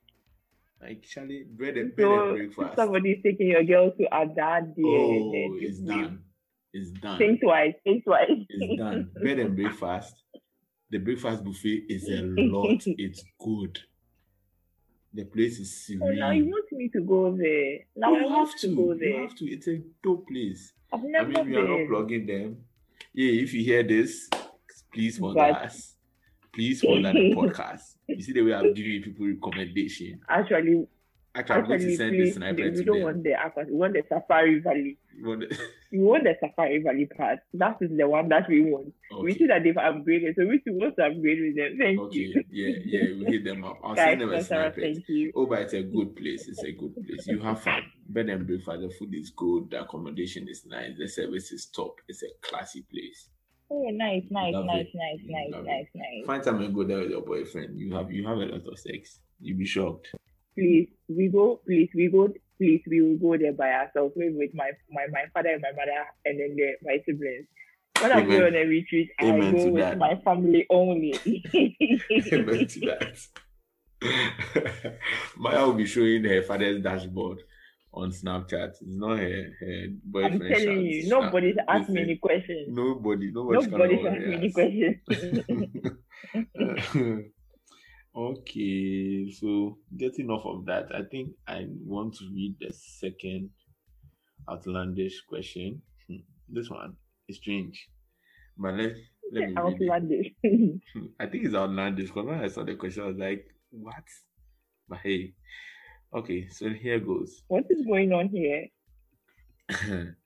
Charlie, 1.02 1.45
bread 1.49 1.76
and, 1.76 1.95
bread 1.97 2.09
and 2.09 2.37
breakfast. 2.54 2.76
somebody's 2.76 3.23
taking 3.23 3.49
your 3.49 3.64
girl 3.64 3.90
to 3.92 4.04
a 4.04 4.26
dad 4.26 4.73
there. 4.76 4.87
oh, 4.87 5.33
then 5.33 5.59
it's 5.61 5.80
you- 5.80 5.87
done. 5.87 6.23
It's 6.73 6.90
done. 6.90 7.18
Think 7.18 7.40
twice. 7.40 7.74
Think 7.85 8.05
twice. 8.05 8.29
It's 8.48 8.79
done. 8.79 9.11
Bread 9.20 9.38
and 9.38 9.57
breakfast. 9.57 10.22
The 10.90 10.98
breakfast 10.98 11.42
buffet 11.42 11.85
is 11.88 12.07
a 12.09 12.20
lot. 12.22 12.83
It's 12.87 13.24
good. 13.40 13.79
The 15.14 15.24
place 15.24 15.59
is 15.59 15.87
serene. 15.87 16.03
Oh, 16.03 16.11
now 16.12 16.31
you 16.33 16.44
want 16.44 16.70
me 16.72 16.90
to 16.90 17.00
go 17.00 17.35
there. 17.35 17.79
Now 17.96 18.11
Oh, 18.12 18.16
I 18.16 18.20
you 18.20 18.29
have 18.29 18.55
to, 18.61 18.68
to. 18.68 18.77
go 18.77 18.92
You 18.92 19.22
have 19.22 19.35
to. 19.37 19.44
It's 19.50 19.66
a 19.68 19.81
dope 20.05 20.29
place. 20.29 20.72
I've 20.92 21.03
never 21.05 21.31
I 21.38 21.42
mean, 21.42 21.50
we 21.50 21.57
are 21.57 21.68
not 21.79 21.88
plugging 21.88 22.27
them. 22.27 22.59
Yeah, 23.14 23.42
if 23.42 23.55
you 23.55 23.64
hear 23.64 23.83
this, 23.83 24.29
please 24.92 25.18
But- 25.18 25.38
us. 25.38 25.95
Please 26.57 26.81
follow 26.81 27.03
the 27.03 27.35
podcast. 27.37 27.97
You 28.09 28.21
see 28.21 28.33
the 28.33 28.42
way 28.42 28.55
I'm 28.55 28.75
giving 28.75 29.03
people 29.03 29.27
recommendation. 29.27 30.21
Actually, 30.29 30.87
Actually, 31.35 31.57
I'm 31.61 31.66
going 31.69 31.81
to 31.81 31.97
send 31.97 32.11
please, 32.12 32.25
this 32.29 32.35
sniper 32.37 32.71
we 32.71 32.83
don't 32.85 33.03
want 33.03 33.23
the 33.23 33.35
aqua. 33.35 33.64
We 33.69 33.75
want 33.75 33.92
the 33.92 34.03
Safari 34.09 34.59
Valley. 34.61 34.97
You 35.19 35.27
want 35.29 35.40
the- 35.40 35.59
We 35.92 35.99
want 35.99 36.25
the 36.25 36.35
Safari 36.40 36.79
Valley 36.83 37.07
part. 37.14 37.40
That 37.53 37.77
is 37.83 37.90
the 37.95 38.09
one 38.09 38.31
that 38.31 38.49
we 38.49 38.62
want. 38.62 38.95
We 39.23 39.35
see 39.35 39.47
that 39.47 39.62
they've 39.62 39.75
upgraded, 39.75 40.35
so 40.35 40.47
we 40.47 40.62
want 40.69 40.97
to 40.97 41.05
upgrade 41.05 41.40
with 41.42 41.57
them. 41.57 41.77
Thank 41.79 42.01
Okay. 42.01 42.19
you. 42.21 42.45
Yeah, 42.51 42.77
yeah, 42.87 43.03
we 43.19 43.25
hit 43.27 43.45
them 43.45 43.64
up. 43.64 43.79
I'll 43.85 43.95
Guys, 43.95 44.07
send 44.09 44.21
them 44.23 44.33
a 44.33 44.42
sniper. 44.42 44.81
thank 44.81 45.05
you. 45.09 45.33
Oh, 45.37 45.45
but 45.45 45.59
it's 45.61 45.75
a 45.75 45.83
good 45.83 46.16
place. 46.16 46.49
It's 46.49 46.64
a 46.64 46.73
good 46.73 46.95
place. 47.07 47.27
You 47.27 47.38
have 47.40 47.61
fun. 47.62 47.83
Bed 48.09 48.31
and 48.31 48.47
breakfast. 48.47 48.81
The 48.81 48.90
food 48.99 49.14
is 49.14 49.29
good. 49.37 49.71
The 49.71 49.83
accommodation 49.83 50.49
is 50.49 50.64
nice. 50.64 50.92
The 50.99 51.07
service 51.07 51.53
is 51.53 51.66
top. 51.66 51.97
It's 52.09 52.23
a 52.23 52.29
classy 52.40 52.83
place. 52.90 53.29
Oh, 53.68 53.88
nice, 53.90 54.22
nice, 54.31 54.55
nice, 54.55 54.87
nice, 54.94 55.20
nice, 55.26 55.50
nice, 55.64 55.87
nice. 55.94 56.26
Find 56.26 56.42
time 56.42 56.62
and 56.62 56.74
go 56.74 56.85
there 56.85 56.98
with 57.00 57.11
your 57.11 57.22
boyfriend. 57.22 57.79
You 57.79 57.94
have 57.94 58.12
you 58.12 58.26
have 58.26 58.38
a 58.38 58.46
lot 58.46 58.66
of 58.66 58.79
sex. 58.79 59.18
You'll 59.40 59.59
be 59.59 59.66
shocked. 59.66 60.09
Please, 60.55 60.88
we 61.09 61.29
go. 61.29 61.61
Please, 61.66 61.90
we 61.94 62.09
go. 62.09 62.33
Please, 62.59 62.83
we 62.87 63.02
will 63.02 63.16
go 63.16 63.37
there 63.37 63.52
by 63.52 63.70
ourselves. 63.72 64.14
Maybe 64.16 64.35
with 64.37 64.55
my 64.55 64.70
my 64.90 65.07
my 65.11 65.24
father 65.35 65.50
and 65.50 65.62
my 65.62 65.72
mother, 65.72 66.07
and 66.24 66.38
then 66.38 66.55
the, 66.57 66.74
my 66.83 66.98
siblings. 67.05 67.46
When 68.00 68.12
I 68.12 68.22
go 68.22 68.46
on 68.46 68.55
a 68.55 68.64
retreat, 68.64 69.11
I 69.18 69.24
go 69.24 69.70
with 69.70 69.83
that. 69.83 69.98
my 69.98 70.14
family 70.24 70.66
only. 70.70 71.14
Amen 72.33 72.66
to 72.68 72.81
that. 72.81 73.26
Maya 75.37 75.66
will 75.66 75.72
be 75.72 75.87
showing 75.87 76.22
her 76.24 76.42
father's 76.42 76.83
dashboard 76.83 77.42
on 77.96 78.11
Snapchat. 78.11 78.68
It's 78.68 78.82
not 78.85 79.18
her, 79.18 79.44
her 79.61 80.24
I'm 80.24 80.38
telling 80.40 80.82
you, 80.87 81.09
nobody's 81.09 81.56
asked 81.68 81.88
me 81.88 82.02
any 82.02 82.16
questions. 82.18 82.68
Nobody, 82.68 83.30
nobody's 83.32 83.68
Nobody's 83.68 84.02
gonna 84.02 84.16
asked 84.16 84.26
me 84.26 84.35
any 84.35 84.52
questions. 84.52 84.96
okay, 88.16 89.30
so 89.30 89.78
getting 89.96 90.30
off 90.30 90.44
of 90.46 90.66
that, 90.66 90.87
I 90.94 91.02
think 91.11 91.30
I 91.48 91.66
want 91.85 92.14
to 92.16 92.24
read 92.35 92.56
the 92.61 92.72
second 92.72 93.50
outlandish 94.48 95.22
question. 95.28 95.82
Hmm, 96.09 96.16
This 96.48 96.70
one 96.70 96.96
is 97.28 97.38
strange, 97.38 97.88
but 98.59 98.74
let 98.74 98.92
let 99.32 99.48
me. 99.48 99.54
Outlandish. 99.56 100.26
I 101.20 101.26
think 101.26 101.44
it's 101.46 101.54
outlandish 101.54 102.09
because 102.09 102.26
when 102.26 102.40
I 102.40 102.48
saw 102.48 102.64
the 102.64 102.74
question, 102.76 103.02
I 103.04 103.06
was 103.06 103.16
like, 103.16 103.44
"What?" 103.70 104.04
But 104.88 104.98
hey, 105.02 105.32
okay, 106.14 106.49
so 106.49 106.69
here 106.71 107.01
goes. 107.01 107.42
what 107.49 107.64
is 107.71 107.85
going 107.87 108.12
on 108.12 108.29
here? 108.29 108.66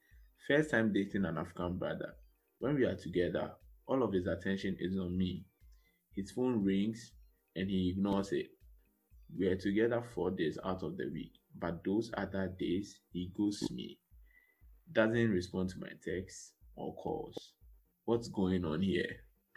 First 0.48 0.70
time 0.70 0.92
dating 0.92 1.24
an 1.24 1.38
African 1.38 1.78
brother. 1.78 2.14
When 2.58 2.74
we 2.74 2.84
are 2.84 2.96
together, 2.96 3.52
all 3.86 4.02
of 4.02 4.12
his 4.12 4.26
attention 4.26 4.76
is 4.78 4.96
on 4.98 5.16
me. 5.16 5.44
His 6.14 6.32
phone 6.32 6.62
rings 6.64 7.12
and 7.56 7.70
he 7.70 7.90
ignores 7.90 8.32
it. 8.32 8.48
We 9.38 9.46
are 9.46 9.56
together 9.56 10.02
four 10.14 10.30
days 10.32 10.58
out 10.64 10.82
of 10.82 10.96
the 10.96 11.08
week, 11.12 11.32
but 11.58 11.84
those 11.84 12.10
other 12.16 12.52
days 12.58 12.98
he 13.12 13.30
ghosts 13.36 13.70
me. 13.70 13.98
Doesn't 14.92 15.30
respond 15.30 15.68
to 15.70 15.78
my 15.78 15.90
texts 16.04 16.52
or 16.74 16.94
calls. 16.96 17.52
What's 18.04 18.28
going 18.28 18.64
on 18.64 18.82
here? 18.82 19.06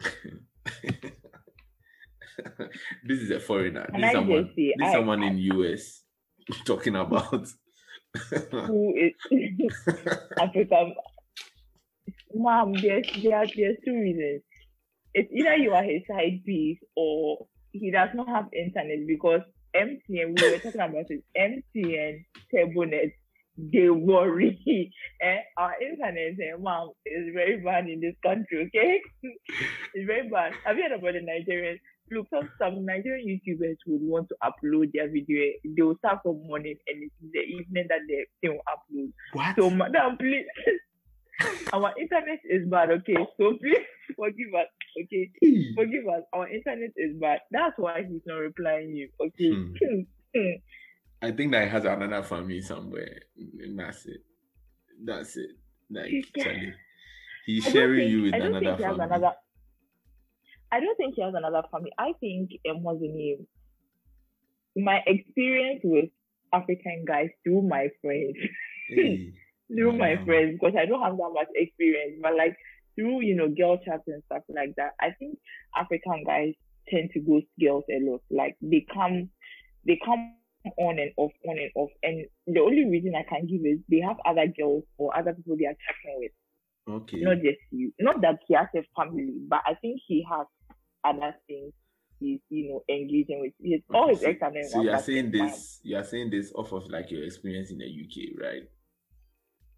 this 3.04 3.18
is 3.20 3.30
a 3.30 3.40
foreigner. 3.40 3.88
This 3.92 4.06
is 4.06 4.12
someone, 4.12 4.44
this 4.56 4.64
is 4.66 4.72
I- 4.80 4.92
someone 4.92 5.22
in 5.24 5.38
US 5.38 6.03
talking 6.64 6.96
about 6.96 7.46
Who 8.52 8.94
is 8.96 9.12
Africa? 10.40 10.90
Mom, 12.34 12.72
there's 12.74 13.06
there, 13.22 13.44
there's 13.56 13.76
two 13.84 13.94
reasons. 13.94 14.42
It's 15.14 15.30
either 15.32 15.56
you 15.56 15.72
are 15.72 15.84
his 15.84 16.02
side 16.08 16.42
piece 16.44 16.78
or 16.96 17.46
he 17.72 17.90
does 17.90 18.10
not 18.14 18.28
have 18.28 18.46
internet 18.52 19.06
because 19.06 19.40
MTN, 19.74 20.40
we 20.40 20.50
were 20.50 20.58
talking 20.58 20.80
about 20.80 21.10
it, 21.10 21.24
MTN, 21.36 22.24
Turbonet, 22.52 23.12
they 23.56 23.90
worry. 23.90 24.92
eh, 25.22 25.38
our 25.56 25.74
internet, 25.80 26.38
eh, 26.40 26.56
mom, 26.58 26.90
is 27.04 27.34
very 27.34 27.60
bad 27.60 27.88
in 27.88 28.00
this 28.00 28.14
country, 28.24 28.66
okay? 28.66 29.00
it's 29.94 30.06
very 30.06 30.28
bad. 30.28 30.52
Have 30.64 30.76
you 30.76 30.84
heard 30.84 30.98
about 30.98 31.14
the 31.14 31.20
Nigerians? 31.20 31.80
Look, 32.10 32.26
some, 32.30 32.50
some 32.58 32.84
Nigerian 32.84 33.26
YouTubers 33.28 33.76
would 33.86 34.02
want 34.02 34.28
to 34.28 34.36
upload 34.42 34.92
their 34.92 35.08
video. 35.08 35.52
They 35.64 35.82
will 35.82 35.96
start 35.98 36.18
from 36.22 36.46
morning 36.46 36.76
and 36.86 37.02
it's 37.02 37.32
the 37.32 37.40
evening 37.40 37.86
that 37.88 38.00
they, 38.08 38.48
will 38.48 38.60
upload. 38.68 39.12
what? 39.32 39.56
So, 39.56 39.70
madam, 39.70 40.16
please, 40.18 40.44
our 41.72 41.92
internet 41.98 42.40
is 42.44 42.68
bad, 42.68 42.90
okay? 42.90 43.16
So 43.38 43.56
please 43.60 43.86
forgive 44.16 44.54
us, 44.54 44.68
okay? 45.02 45.30
Forgive 45.74 46.06
us. 46.08 46.22
Our 46.32 46.48
internet 46.48 46.90
is 46.96 47.16
bad. 47.20 47.40
That's 47.50 47.74
why 47.78 48.02
he's 48.08 48.22
not 48.26 48.36
replying 48.36 48.94
you, 48.94 49.08
okay? 49.20 49.52
Hmm. 49.52 50.50
I 51.22 51.30
think 51.30 51.52
that 51.52 51.64
he 51.64 51.70
has 51.70 51.84
another 51.84 52.22
family 52.22 52.60
somewhere. 52.60 53.20
And 53.36 53.78
that's 53.78 54.04
it. 54.06 54.20
That's 55.02 55.36
it. 55.36 55.50
Like 55.90 56.10
Charlie. 56.36 56.74
He's 57.46 57.64
sharing 57.64 58.00
think, 58.00 58.10
you 58.10 58.22
with 58.22 58.34
another 58.34 58.76
family. 58.76 59.04
Another, 59.04 59.32
I 60.72 60.80
don't 60.80 60.96
think 60.96 61.14
he 61.14 61.22
has 61.22 61.34
another 61.34 61.62
family. 61.70 61.92
I 61.98 62.12
think 62.20 62.50
um, 62.68 62.82
what's 62.82 63.00
the 63.00 63.08
name? 63.08 63.46
My 64.76 65.00
experience 65.06 65.80
with 65.84 66.10
African 66.52 67.04
guys 67.06 67.30
through 67.44 67.62
my 67.62 67.88
friends. 68.02 68.36
Hey. 68.88 69.32
through 69.68 69.92
wow. 69.92 69.98
my 69.98 70.24
friends, 70.24 70.58
because 70.58 70.74
I 70.78 70.86
don't 70.86 71.02
have 71.02 71.16
that 71.16 71.30
much 71.32 71.48
experience, 71.54 72.20
but 72.22 72.36
like 72.36 72.56
through, 72.94 73.22
you 73.22 73.34
know, 73.34 73.48
girl 73.48 73.78
chats 73.84 74.04
and 74.06 74.22
stuff 74.26 74.42
like 74.48 74.74
that, 74.76 74.92
I 75.00 75.10
think 75.18 75.38
African 75.76 76.24
guys 76.26 76.54
tend 76.88 77.10
to 77.14 77.20
ghost 77.20 77.46
girls 77.60 77.84
a 77.90 77.98
lot. 78.00 78.20
Like 78.30 78.56
they 78.60 78.86
come 78.92 79.30
they 79.86 79.98
come 80.04 80.34
on 80.78 80.98
and 80.98 81.12
off, 81.16 81.32
on 81.46 81.58
and 81.58 81.70
off. 81.74 81.90
And 82.02 82.26
the 82.46 82.60
only 82.60 82.84
reason 82.88 83.14
I 83.14 83.22
can 83.28 83.46
give 83.46 83.64
is 83.64 83.80
they 83.88 84.00
have 84.00 84.16
other 84.24 84.46
girls 84.46 84.84
or 84.98 85.16
other 85.16 85.34
people 85.34 85.56
they 85.58 85.66
are 85.66 85.76
chatting 85.76 86.18
with. 86.18 86.32
Okay. 86.88 87.20
Not 87.20 87.36
just 87.36 87.58
you. 87.70 87.92
Not 87.98 88.20
that 88.20 88.40
he 88.46 88.54
has 88.54 88.66
a 88.76 88.82
family, 88.96 89.34
but 89.48 89.60
I 89.66 89.74
think 89.74 90.00
he 90.06 90.26
has 90.30 90.46
other 91.04 91.34
things 91.46 91.72
he's, 92.20 92.40
you 92.48 92.68
know, 92.68 92.82
engaging 92.88 93.40
with. 93.40 93.52
His, 93.62 93.80
okay. 93.90 93.98
All 93.98 94.08
his 94.08 94.22
ex 94.22 94.42
are 94.42 94.52
So 94.70 94.82
you 94.82 94.90
are 94.90 95.02
saying 95.02 95.30
this 95.30 95.80
you 95.82 95.96
are 95.96 96.04
saying 96.04 96.30
this 96.30 96.52
off 96.54 96.72
of 96.72 96.88
like 96.90 97.10
your 97.10 97.24
experience 97.24 97.70
in 97.70 97.78
the 97.78 97.86
UK, 97.86 98.40
right? 98.40 98.62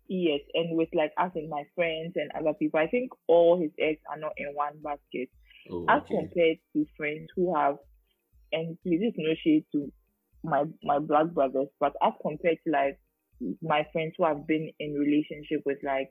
Yes, 0.09 0.41
and 0.55 0.77
with 0.77 0.89
like 0.95 1.13
us 1.19 1.33
and 1.35 1.51
my 1.51 1.65
friends 1.75 2.13
and 2.15 2.31
other 2.39 2.55
people, 2.59 2.79
I 2.79 2.87
think 2.87 3.11
all 3.27 3.61
his 3.61 3.73
eggs 3.81 4.01
are 4.11 4.19
not 4.19 4.33
in 4.37 4.55
one 4.55 4.75
basket. 4.83 5.29
Oh, 5.71 5.83
okay. 5.83 5.93
As 5.93 6.03
compared 6.07 6.59
to 6.75 6.87
friends 6.97 7.27
who 7.35 7.55
have, 7.57 7.77
and 8.53 8.79
please 8.83 9.01
just 9.03 9.17
no 9.19 9.35
shade 9.43 9.65
to 9.73 9.93
my 10.45 10.65
my 10.85 11.01
black 11.01 11.29
brothers, 11.35 11.69
but 11.81 11.93
as 12.03 12.13
compared 12.23 12.59
to 12.67 12.73
like 12.73 13.01
my 13.61 13.85
friends 13.93 14.15
who 14.17 14.25
have 14.25 14.47
been 14.47 14.71
in 14.79 14.95
relationship 14.95 15.63
with 15.67 15.79
like 15.83 16.09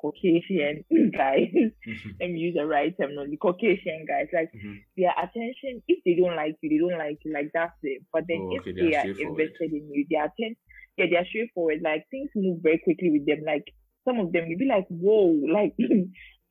Caucasian 0.00 0.84
guys, 1.16 1.52
mm-hmm. 1.52 2.10
let 2.20 2.30
me 2.30 2.38
use 2.38 2.54
the 2.56 2.66
right 2.66 2.94
terminology, 2.96 3.36
Caucasian 3.36 4.06
guys, 4.08 4.28
like 4.32 4.50
mm-hmm. 4.56 4.80
their 4.96 5.12
attention, 5.12 5.82
if 5.86 6.00
they 6.04 6.16
don't 6.16 6.36
like 6.36 6.56
you, 6.62 6.70
they 6.70 6.78
don't 6.80 6.98
like 6.98 7.18
you, 7.24 7.32
like 7.32 7.50
that's 7.52 7.76
it. 7.82 8.02
But 8.12 8.24
then 8.28 8.48
oh, 8.48 8.56
if 8.56 8.62
okay, 8.62 8.72
they 8.72 8.96
are 8.96 9.04
invested 9.04 9.72
in 9.72 9.90
you, 9.92 10.06
their 10.08 10.24
attention, 10.24 10.56
yeah, 10.96 11.06
they're 11.10 11.26
straightforward. 11.28 11.80
Like 11.82 12.04
things 12.10 12.30
move 12.34 12.60
very 12.62 12.80
quickly 12.82 13.10
with 13.10 13.26
them. 13.26 13.44
Like 13.46 13.64
some 14.08 14.18
of 14.18 14.32
them, 14.32 14.48
you'd 14.48 14.58
be 14.58 14.66
like, 14.66 14.86
whoa, 14.88 15.36
like 15.52 15.76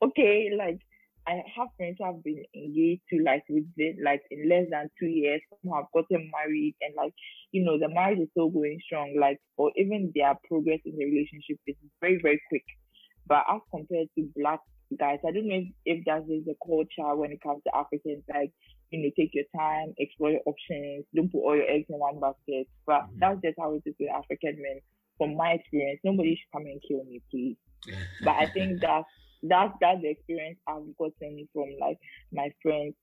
okay, 0.02 0.50
like 0.56 0.78
I 1.26 1.42
have 1.56 1.68
friends 1.76 1.96
who 1.98 2.06
have 2.06 2.24
been 2.24 2.42
engaged 2.54 3.02
to 3.10 3.22
like 3.22 3.44
within 3.48 3.98
like 4.02 4.22
in 4.30 4.48
less 4.48 4.66
than 4.70 4.90
two 4.98 5.06
years. 5.06 5.40
Some 5.50 5.72
have 5.74 5.92
gotten 5.94 6.30
married 6.32 6.74
and 6.80 6.94
like 6.96 7.14
you 7.52 7.64
know 7.64 7.78
the 7.78 7.92
marriage 7.92 8.18
is 8.18 8.28
still 8.32 8.50
going 8.50 8.78
strong. 8.84 9.14
Like 9.20 9.38
or 9.56 9.70
even 9.76 10.12
their 10.14 10.34
progress 10.48 10.80
in 10.84 10.96
the 10.96 11.04
relationship 11.04 11.58
is 11.66 11.76
very 12.00 12.18
very 12.22 12.40
quick. 12.48 12.64
But 13.30 13.46
as 13.48 13.62
compared 13.70 14.08
to 14.18 14.28
black 14.34 14.58
guys, 14.98 15.20
I 15.24 15.30
don't 15.30 15.46
know 15.46 15.62
if, 15.62 15.70
if 15.86 16.04
that 16.06 16.26
is 16.26 16.44
the 16.44 16.58
culture 16.66 17.14
when 17.14 17.30
it 17.30 17.40
comes 17.40 17.62
to 17.62 17.76
Africans. 17.76 18.24
Like 18.28 18.50
you 18.90 19.02
know, 19.02 19.10
take 19.16 19.30
your 19.34 19.46
time, 19.56 19.94
explore 19.98 20.32
your 20.32 20.42
options, 20.46 21.06
don't 21.14 21.30
put 21.30 21.38
all 21.38 21.54
your 21.54 21.70
eggs 21.70 21.86
in 21.88 21.96
one 21.96 22.18
basket. 22.18 22.66
But 22.86 23.06
mm-hmm. 23.06 23.20
that's 23.20 23.40
just 23.40 23.58
how 23.58 23.74
it 23.74 23.82
is 23.86 23.94
with 24.00 24.10
African 24.10 24.58
men. 24.58 24.80
From 25.16 25.36
my 25.36 25.50
experience, 25.62 26.00
nobody 26.02 26.34
should 26.34 26.50
come 26.52 26.66
and 26.66 26.82
kill 26.82 27.04
me, 27.04 27.22
please. 27.30 27.56
but 28.24 28.34
I 28.34 28.46
think 28.50 28.80
that's 28.80 29.06
that's 29.42 29.72
that's 29.80 30.02
the 30.02 30.10
experience 30.10 30.58
I've 30.66 30.90
gotten 30.98 31.48
from 31.54 31.70
like 31.80 31.98
my 32.32 32.50
friends 32.62 32.94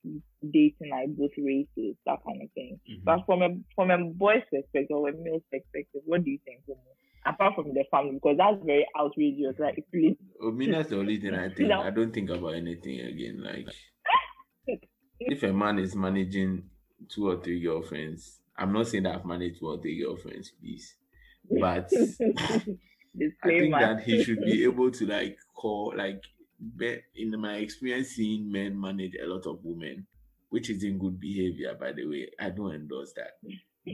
dating 0.43 0.91
like 0.91 1.15
both 1.15 1.31
races, 1.37 1.95
that 2.05 2.19
kind 2.27 2.43
of 2.43 2.51
thing. 2.51 2.79
Mm-hmm. 2.83 3.03
But 3.05 3.25
from 3.25 3.41
a 3.41 3.49
from 3.75 3.91
a 3.91 3.97
boy's 4.11 4.43
perspective 4.51 4.91
or 4.97 5.09
a 5.09 5.13
male's 5.13 5.47
perspective, 5.49 6.01
what 6.05 6.25
do 6.25 6.31
you 6.31 6.39
think? 6.43 6.61
Apart 7.27 7.55
from 7.55 7.73
the 7.73 7.83
family, 7.91 8.13
because 8.13 8.37
that's 8.37 8.63
very 8.63 8.87
outrageous, 8.97 9.59
right? 9.59 9.75
Please. 9.91 10.15
I 10.41 10.49
mean, 10.51 10.71
that's 10.71 10.89
the 10.89 10.97
only 10.97 11.19
thing 11.19 11.33
I 11.35 11.49
think. 11.49 11.71
I 11.71 11.89
don't 11.89 12.13
think 12.13 12.29
about 12.29 12.55
anything 12.55 13.01
again. 13.01 13.43
Like, 13.43 13.67
if 15.19 15.43
a 15.43 15.51
man 15.51 15.79
is 15.79 15.95
managing 15.95 16.63
two 17.09 17.29
or 17.29 17.41
three 17.41 17.61
girlfriends, 17.61 18.39
I'm 18.57 18.73
not 18.73 18.87
saying 18.87 19.03
that 19.03 19.15
I've 19.15 19.25
managed 19.25 19.59
two 19.59 19.67
or 19.67 19.81
three 19.81 20.01
girlfriends, 20.01 20.51
please, 20.59 20.95
but 21.59 21.91
I 23.43 23.47
think 23.47 23.73
that 23.73 24.03
he 24.05 24.23
should 24.23 24.41
be 24.41 24.63
able 24.65 24.91
to 24.91 25.05
like 25.05 25.37
call 25.55 25.93
like 25.95 26.23
in 27.15 27.39
my 27.39 27.55
experience 27.55 28.09
seeing 28.09 28.51
men 28.51 28.79
manage 28.79 29.15
a 29.21 29.27
lot 29.27 29.45
of 29.45 29.59
women, 29.63 30.07
which 30.49 30.69
is 30.69 30.83
in 30.83 30.97
good 30.97 31.19
behavior, 31.19 31.75
by 31.79 31.91
the 31.91 32.05
way. 32.05 32.29
I 32.39 32.49
don't 32.49 32.73
endorse 32.73 33.13
that. 33.13 33.37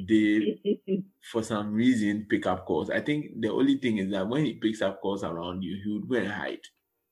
They 0.07 1.03
for 1.31 1.43
some 1.43 1.73
reason 1.73 2.27
pick 2.29 2.45
up 2.47 2.65
calls. 2.65 2.89
I 2.89 3.01
think 3.01 3.39
the 3.39 3.49
only 3.49 3.77
thing 3.77 3.97
is 3.97 4.11
that 4.11 4.27
when 4.27 4.45
he 4.45 4.53
picks 4.55 4.81
up 4.81 5.01
calls 5.01 5.23
around 5.23 5.63
you, 5.63 5.77
he 5.83 5.91
would 5.91 6.09
go 6.09 6.15
and 6.15 6.31
hide 6.31 6.65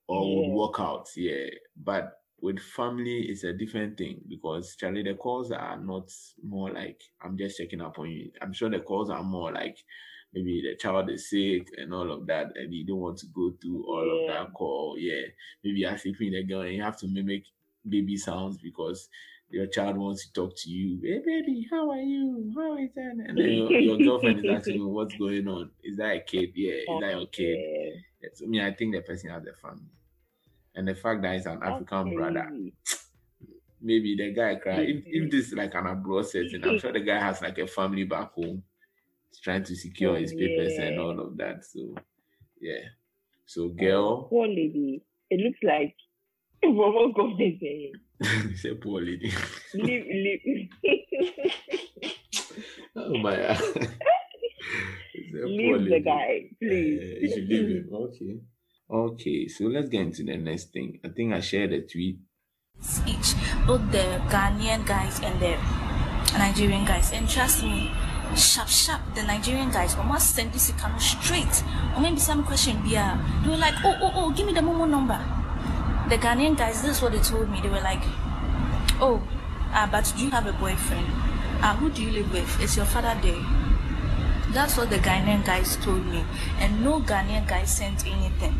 or 0.08 0.24
yeah. 0.24 0.36
would 0.36 0.54
walk 0.54 0.80
out. 0.80 1.08
Yeah. 1.16 1.48
But 1.76 2.14
with 2.42 2.60
family 2.60 3.22
it's 3.30 3.44
a 3.44 3.54
different 3.54 3.98
thing 3.98 4.20
because 4.28 4.76
Charlie 4.76 5.04
the 5.04 5.14
calls 5.14 5.52
are 5.52 5.78
not 5.78 6.10
more 6.44 6.72
like 6.72 7.00
I'm 7.22 7.38
just 7.38 7.58
checking 7.58 7.82
up 7.82 8.00
on 8.00 8.10
you. 8.10 8.32
I'm 8.42 8.54
sure 8.54 8.70
the 8.70 8.80
calls 8.80 9.10
are 9.10 9.24
more 9.24 9.52
like 9.52 9.78
maybe 10.34 10.62
the 10.62 10.76
child 10.76 11.10
is 11.10 11.30
sick 11.30 11.68
and 11.78 11.94
all 11.94 12.12
of 12.12 12.26
that, 12.28 12.48
and 12.56 12.74
you 12.74 12.86
don't 12.86 13.00
want 13.00 13.18
to 13.20 13.28
go 13.28 13.54
through 13.62 13.84
all 13.86 14.06
yeah. 14.06 14.40
of 14.42 14.48
that 14.48 14.54
call. 14.54 14.96
Yeah, 14.98 15.22
maybe 15.64 15.80
you're 15.82 15.98
sleeping 15.98 16.32
the 16.32 16.44
girl 16.44 16.62
and 16.62 16.74
you 16.74 16.82
have 16.84 16.98
to 17.00 17.08
mimic 17.08 17.44
baby 17.88 18.18
sounds 18.18 18.58
because 18.58 19.10
your 19.52 19.68
child 19.68 19.98
wants 19.98 20.26
to 20.26 20.34
talk 20.34 20.56
to 20.56 20.70
you. 20.70 21.00
Hey, 21.02 21.22
baby, 21.26 21.68
how 21.70 21.90
are 21.92 22.00
you? 22.00 22.52
How 22.56 22.78
is 22.78 22.90
that? 22.96 23.16
And 23.28 23.38
then 23.38 23.52
your, 23.52 23.72
your 23.72 23.98
girlfriend 23.98 24.46
is 24.46 24.52
asking 24.58 24.76
you 24.76 24.88
what's 24.88 25.16
going 25.16 25.48
on. 25.48 25.70
Is 25.84 25.98
that 25.98 26.16
a 26.16 26.20
kid? 26.22 26.52
Yeah, 26.56 26.74
is 26.74 27.02
that 27.02 27.12
your 27.12 27.28
kid? 27.28 27.58
Yeah. 28.22 28.30
I 28.44 28.48
mean, 28.48 28.62
I 28.62 28.74
think 28.74 28.96
the 28.96 29.02
person 29.02 29.30
has 29.30 29.44
a 29.44 29.54
family, 29.62 29.90
and 30.76 30.88
the 30.88 30.96
fact 30.96 31.22
that 31.24 31.36
it's 31.36 31.46
an 31.46 31.60
African 31.64 32.08
okay. 32.08 32.16
brother. 32.16 32.52
Maybe 33.84 34.16
the 34.16 34.32
guy 34.32 34.56
cry. 34.56 34.82
If, 34.82 35.04
if 35.08 35.32
this 35.32 35.48
is 35.48 35.54
like 35.54 35.74
an 35.74 35.88
abroad 35.88 36.28
setting, 36.28 36.64
I'm 36.64 36.78
sure 36.78 36.94
the 36.94 37.00
guy 37.00 37.20
has 37.20 37.42
like 37.42 37.58
a 37.58 37.66
family 37.66 38.04
back 38.04 38.32
home 38.34 38.62
trying 39.44 39.64
to 39.64 39.76
secure 39.76 40.18
his 40.18 40.34
papers 40.34 40.74
yeah. 40.76 40.84
and 40.84 41.00
all 41.00 41.20
of 41.20 41.38
that. 41.38 41.66
So 41.66 41.96
yeah. 42.60 42.82
So 43.46 43.64
oh, 43.64 43.70
girl. 43.70 44.24
Poor 44.24 44.48
lady. 44.48 45.04
It 45.30 45.40
looks 45.40 45.60
like 45.64 45.96
what 46.64 47.16
saying. 47.38 47.94
Say 48.56 48.76
poor 48.76 49.02
lady. 49.02 49.32
Leave, 49.74 50.06
leave. 50.06 50.70
oh 52.96 53.18
my 53.18 53.58
Leave 55.34 55.90
the 55.90 56.00
guy, 56.00 56.50
please. 56.60 57.00
Uh, 57.02 57.20
you 57.22 57.30
should 57.34 57.48
leave 57.48 57.70
him. 57.70 57.90
Okay. 57.94 58.40
Okay, 58.92 59.48
so 59.48 59.66
let's 59.66 59.90
get 59.90 60.02
into 60.02 60.24
the 60.24 60.38
next 60.38 60.74
thing. 60.74 61.00
I 61.04 61.08
think 61.10 61.34
I 61.34 61.40
shared 61.40 61.72
a 61.72 61.82
tweet. 61.82 62.20
Each, 63.08 63.34
both 63.66 63.82
the 63.92 64.22
Ghanaian 64.28 64.86
guys 64.86 65.20
and 65.24 65.40
the 65.40 65.58
Nigerian 66.38 66.84
guys. 66.86 67.12
And 67.14 67.30
trust 67.30 67.64
me, 67.64 67.90
sharp 68.36 68.68
sharp 68.68 69.02
the 69.16 69.24
Nigerian 69.24 69.72
guys 69.72 69.96
almost 69.96 70.36
send 70.36 70.54
this 70.54 70.72
kind 70.72 70.94
of 70.96 71.02
straight 71.02 71.64
or 71.96 72.02
maybe 72.02 72.18
some 72.18 72.44
question 72.44 72.80
yeah 72.86 73.20
they 73.44 73.50
were 73.50 73.58
like 73.58 73.76
oh 73.84 73.96
oh 74.02 74.12
oh 74.16 74.30
give 74.32 74.46
me 74.46 74.54
the 74.54 74.62
Momo 74.62 74.88
number 74.90 75.20
the 76.12 76.18
Ghanaian 76.18 76.58
guys 76.58 76.82
this 76.82 76.98
is 76.98 77.02
what 77.02 77.14
they 77.14 77.20
told 77.20 77.50
me 77.50 77.62
they 77.62 77.70
were 77.70 77.80
like 77.80 78.04
oh 79.00 79.24
uh, 79.72 79.88
but 79.90 80.12
do 80.18 80.26
you 80.26 80.30
have 80.30 80.46
a 80.46 80.52
boyfriend 80.60 81.08
uh, 81.64 81.74
who 81.78 81.90
do 81.90 82.04
you 82.04 82.12
live 82.12 82.34
with 82.34 82.62
it's 82.62 82.76
your 82.76 82.86
father 82.86 83.18
there 83.22 83.40
that's 84.52 84.76
what 84.76 84.90
the 84.90 84.98
Ghanaian 84.98 85.46
guys 85.46 85.78
told 85.78 86.06
me 86.06 86.22
and 86.60 86.84
no 86.84 87.00
Ghanaian 87.00 87.48
guy 87.48 87.64
sent 87.64 88.06
anything 88.06 88.60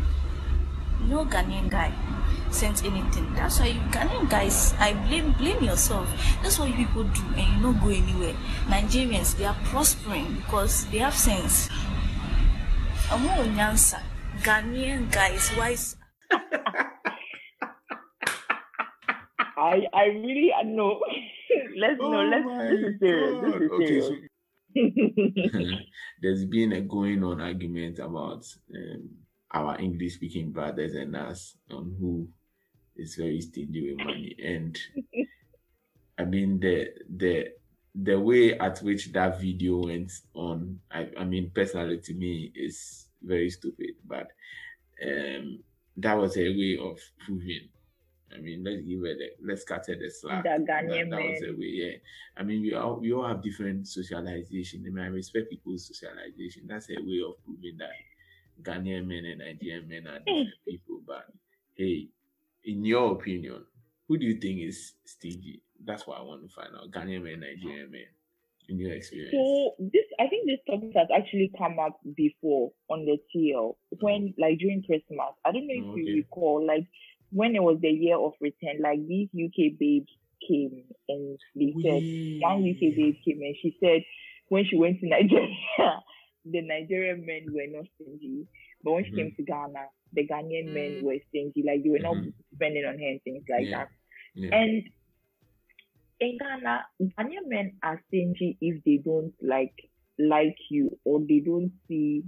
no 1.06 1.26
Ghanaian 1.26 1.68
guy 1.68 1.92
sent 2.50 2.84
anything. 2.84 3.32
That's 3.34 3.60
why 3.60 3.68
you 3.68 3.80
Ghanaian 3.90 4.28
guys, 4.28 4.74
I 4.78 4.92
blame 5.08 5.32
blame 5.32 5.64
yourself. 5.64 6.06
That's 6.42 6.58
what 6.58 6.68
you 6.68 6.74
people 6.76 7.04
do 7.04 7.22
and 7.36 7.48
you 7.56 7.62
don't 7.62 7.80
go 7.80 7.88
anywhere. 7.88 8.34
Nigerians 8.68 9.36
they 9.36 9.44
are 9.44 9.56
prospering 9.64 10.36
because 10.36 10.84
they 10.92 10.98
have 10.98 11.14
sense. 11.14 11.68
Nyansa. 13.08 14.00
Ghanaian 14.42 15.10
guys, 15.10 15.48
why 15.56 15.76
I 19.62 19.86
I 19.94 20.04
really 20.06 20.50
know. 20.64 21.00
let's 21.76 22.00
oh 22.00 22.10
know. 22.10 22.22
Let's 22.22 22.70
this 22.70 22.94
is 22.94 22.98
serious. 22.98 23.40
This 23.42 23.54
is 23.54 23.70
okay, 23.70 23.86
serious. 23.86 24.08
So 24.08 24.16
there's 26.22 26.44
been 26.46 26.72
a 26.72 26.80
going 26.80 27.22
on 27.22 27.40
argument 27.40 27.98
about 27.98 28.44
um, 28.74 29.08
our 29.52 29.78
English 29.78 30.14
speaking 30.14 30.50
brothers 30.50 30.94
and 30.94 31.14
us 31.14 31.54
on 31.70 31.94
who 32.00 32.28
is 32.96 33.14
very 33.14 33.40
stingy 33.40 33.94
with 33.94 34.04
money. 34.04 34.34
And 34.42 34.76
I 36.18 36.24
mean 36.24 36.58
the 36.58 36.88
the 37.08 37.48
the 37.94 38.18
way 38.18 38.58
at 38.58 38.78
which 38.80 39.12
that 39.12 39.40
video 39.40 39.76
went 39.76 40.10
on, 40.34 40.80
I, 40.90 41.08
I 41.18 41.24
mean 41.24 41.52
personally 41.54 41.98
to 41.98 42.14
me 42.14 42.50
is 42.54 43.06
very 43.22 43.50
stupid. 43.50 43.94
But 44.04 44.26
um 45.06 45.60
that 45.98 46.18
was 46.18 46.36
a 46.36 46.48
way 46.48 46.78
of 46.80 46.98
proving 47.20 47.68
I 48.34 48.40
mean, 48.40 48.64
let's 48.64 48.82
give 48.82 49.04
it. 49.04 49.18
A, 49.20 49.46
let's 49.46 49.64
cut 49.64 49.88
it 49.88 50.00
the 50.00 50.10
slack. 50.10 50.44
That, 50.44 50.66
that 50.66 50.84
was 50.86 51.40
the 51.40 51.52
way. 51.52 51.66
Yeah. 51.66 51.96
I 52.36 52.42
mean, 52.42 52.62
we 52.62 52.74
all 52.74 52.98
we 53.00 53.12
all 53.12 53.26
have 53.26 53.42
different 53.42 53.88
socialization. 53.88 54.84
I 54.86 54.90
mean, 54.90 55.04
I 55.04 55.08
respect 55.08 55.50
people's 55.50 55.86
socialization. 55.86 56.66
That's 56.66 56.88
a 56.90 56.94
way 57.00 57.20
of 57.26 57.42
proving 57.44 57.78
that 57.78 57.92
Ghanaian 58.62 59.06
men 59.06 59.24
and 59.24 59.38
Nigerian 59.38 59.88
men 59.88 60.06
are 60.06 60.18
different 60.18 60.48
people. 60.68 61.00
But 61.06 61.26
hey, 61.74 62.08
in 62.64 62.84
your 62.84 63.12
opinion, 63.12 63.64
who 64.08 64.18
do 64.18 64.24
you 64.24 64.38
think 64.40 64.60
is 64.60 64.94
stingy? 65.04 65.62
That's 65.84 66.06
what 66.06 66.18
I 66.18 66.22
want 66.22 66.48
to 66.48 66.54
find 66.54 66.70
out. 66.74 66.90
Ghanaian 66.90 67.24
men, 67.24 67.40
Nigerian 67.40 67.90
men, 67.90 68.06
in 68.68 68.78
your 68.78 68.92
experience. 68.92 69.32
So 69.32 69.74
this, 69.78 70.04
I 70.20 70.28
think 70.28 70.46
this 70.46 70.60
topic 70.68 70.92
has 70.96 71.08
actually 71.14 71.50
come 71.58 71.78
up 71.78 71.98
before 72.16 72.72
on 72.88 73.04
the 73.04 73.18
TL 73.34 73.74
mm. 73.74 73.98
when, 74.00 74.34
like 74.38 74.58
during 74.58 74.82
Christmas. 74.82 75.34
I 75.44 75.52
don't 75.52 75.66
know 75.66 75.74
if 75.74 75.84
okay. 75.92 76.00
you 76.00 76.16
recall, 76.16 76.66
like 76.66 76.86
when 77.32 77.56
it 77.56 77.62
was 77.62 77.78
the 77.80 77.88
year 77.90 78.18
of 78.18 78.32
return, 78.40 78.80
like 78.82 79.00
these 79.06 79.28
UK 79.34 79.78
babes 79.78 80.10
came 80.46 80.84
and 81.08 81.38
they 81.56 81.74
said 81.82 82.02
one 82.40 82.58
UK 82.68 82.94
babe 82.96 83.16
came 83.24 83.40
and 83.42 83.56
she 83.62 83.76
said 83.80 84.02
when 84.48 84.64
she 84.68 84.76
went 84.76 85.00
to 85.00 85.08
Nigeria, 85.08 85.48
the 86.44 86.60
Nigerian 86.60 87.24
men 87.24 87.46
were 87.52 87.68
not 87.68 87.86
stingy, 87.94 88.46
but 88.84 88.92
when 88.92 89.04
she 89.04 89.12
Mhm. 89.12 89.16
came 89.16 89.32
to 89.36 89.42
Ghana, 89.44 89.86
the 90.12 90.26
Ghanaian 90.28 90.72
men 90.72 90.98
were 91.00 91.16
stingy, 91.28 91.62
like 91.66 91.82
they 91.82 91.90
were 91.90 91.98
not 92.00 92.16
Mhm. 92.16 92.32
spending 92.54 92.84
on 92.84 92.98
her 92.98 93.08
and 93.08 93.22
things 93.22 93.44
like 93.48 93.68
Yeah. 93.68 93.78
that. 93.78 93.88
Yeah. 94.34 94.50
And 94.60 94.90
in 96.20 96.38
Ghana, 96.38 96.86
Ghanaian 97.00 97.46
men 97.48 97.78
are 97.82 98.00
stingy 98.08 98.56
if 98.60 98.82
they 98.84 98.98
don't 98.98 99.32
like 99.42 99.74
like 100.18 100.56
you 100.70 100.98
or 101.04 101.20
they 101.20 101.40
don't 101.40 101.72
see 101.88 102.22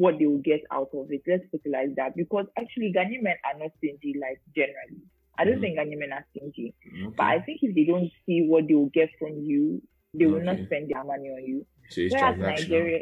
what 0.00 0.18
they 0.18 0.24
will 0.26 0.38
get 0.40 0.62
out 0.72 0.88
of 0.94 1.06
it. 1.10 1.20
Let's 1.28 1.44
put 1.52 1.60
it 1.64 1.70
like 1.70 1.94
that. 1.96 2.16
Because 2.16 2.46
actually 2.58 2.90
Ghanaian 2.96 3.22
men 3.22 3.36
are 3.44 3.58
not 3.58 3.70
stingy 3.76 4.16
like 4.18 4.40
generally. 4.56 5.04
I 5.38 5.44
don't 5.44 5.58
Mhm. 5.58 5.60
think 5.60 5.78
Ghanaian 5.78 5.98
men 5.98 6.12
are 6.12 6.24
stingy. 6.30 6.74
Okay. 6.88 7.14
But 7.18 7.26
I 7.26 7.40
think 7.40 7.58
if 7.62 7.74
they 7.74 7.84
don't 7.84 8.10
see 8.24 8.46
what 8.48 8.66
they 8.66 8.74
will 8.74 8.88
get 9.00 9.10
from 9.18 9.34
you, 9.44 9.82
they 10.14 10.24
will 10.26 10.40
not 10.40 10.58
spend 10.64 10.88
their 10.90 11.04
money 11.04 11.28
on 11.28 11.44
you. 11.44 11.66
so 11.90 12.00
it's 12.00 12.14
Whereas. 12.14 12.38
Nigeria, 12.38 13.00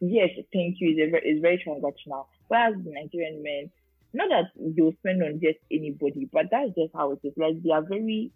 yes, 0.00 0.30
thank 0.52 0.80
you, 0.80 0.90
it's, 0.90 1.00
a 1.00 1.10
very, 1.10 1.30
it's 1.30 1.40
very 1.40 1.58
transactional. 1.64 2.26
Whereas 2.48 2.74
the 2.84 2.90
Nigerian 2.90 3.42
men, 3.42 3.70
not 4.12 4.28
that 4.28 4.46
they'll 4.76 4.92
spend 5.00 5.22
on 5.22 5.40
just 5.40 5.58
anybody, 5.70 6.28
but 6.32 6.46
that's 6.50 6.74
just 6.74 6.92
how 6.94 7.12
it 7.12 7.20
is. 7.24 7.32
Like 7.36 7.62
they 7.62 7.70
are 7.70 7.82
very. 7.82 8.32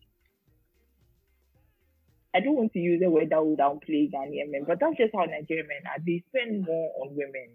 I 2.34 2.40
don't 2.40 2.56
want 2.56 2.72
to 2.72 2.78
use 2.80 3.00
the 3.00 3.10
word 3.10 3.30
that 3.30 3.44
will 3.44 3.56
downplay 3.56 4.10
Ghanaian 4.10 4.50
men, 4.50 4.64
but 4.66 4.80
that's 4.80 4.96
just 4.96 5.14
how 5.14 5.24
Nigerian 5.24 5.68
men 5.68 5.86
are. 5.86 6.02
They 6.04 6.24
spend 6.28 6.64
more 6.64 6.90
on 7.00 7.14
women. 7.14 7.50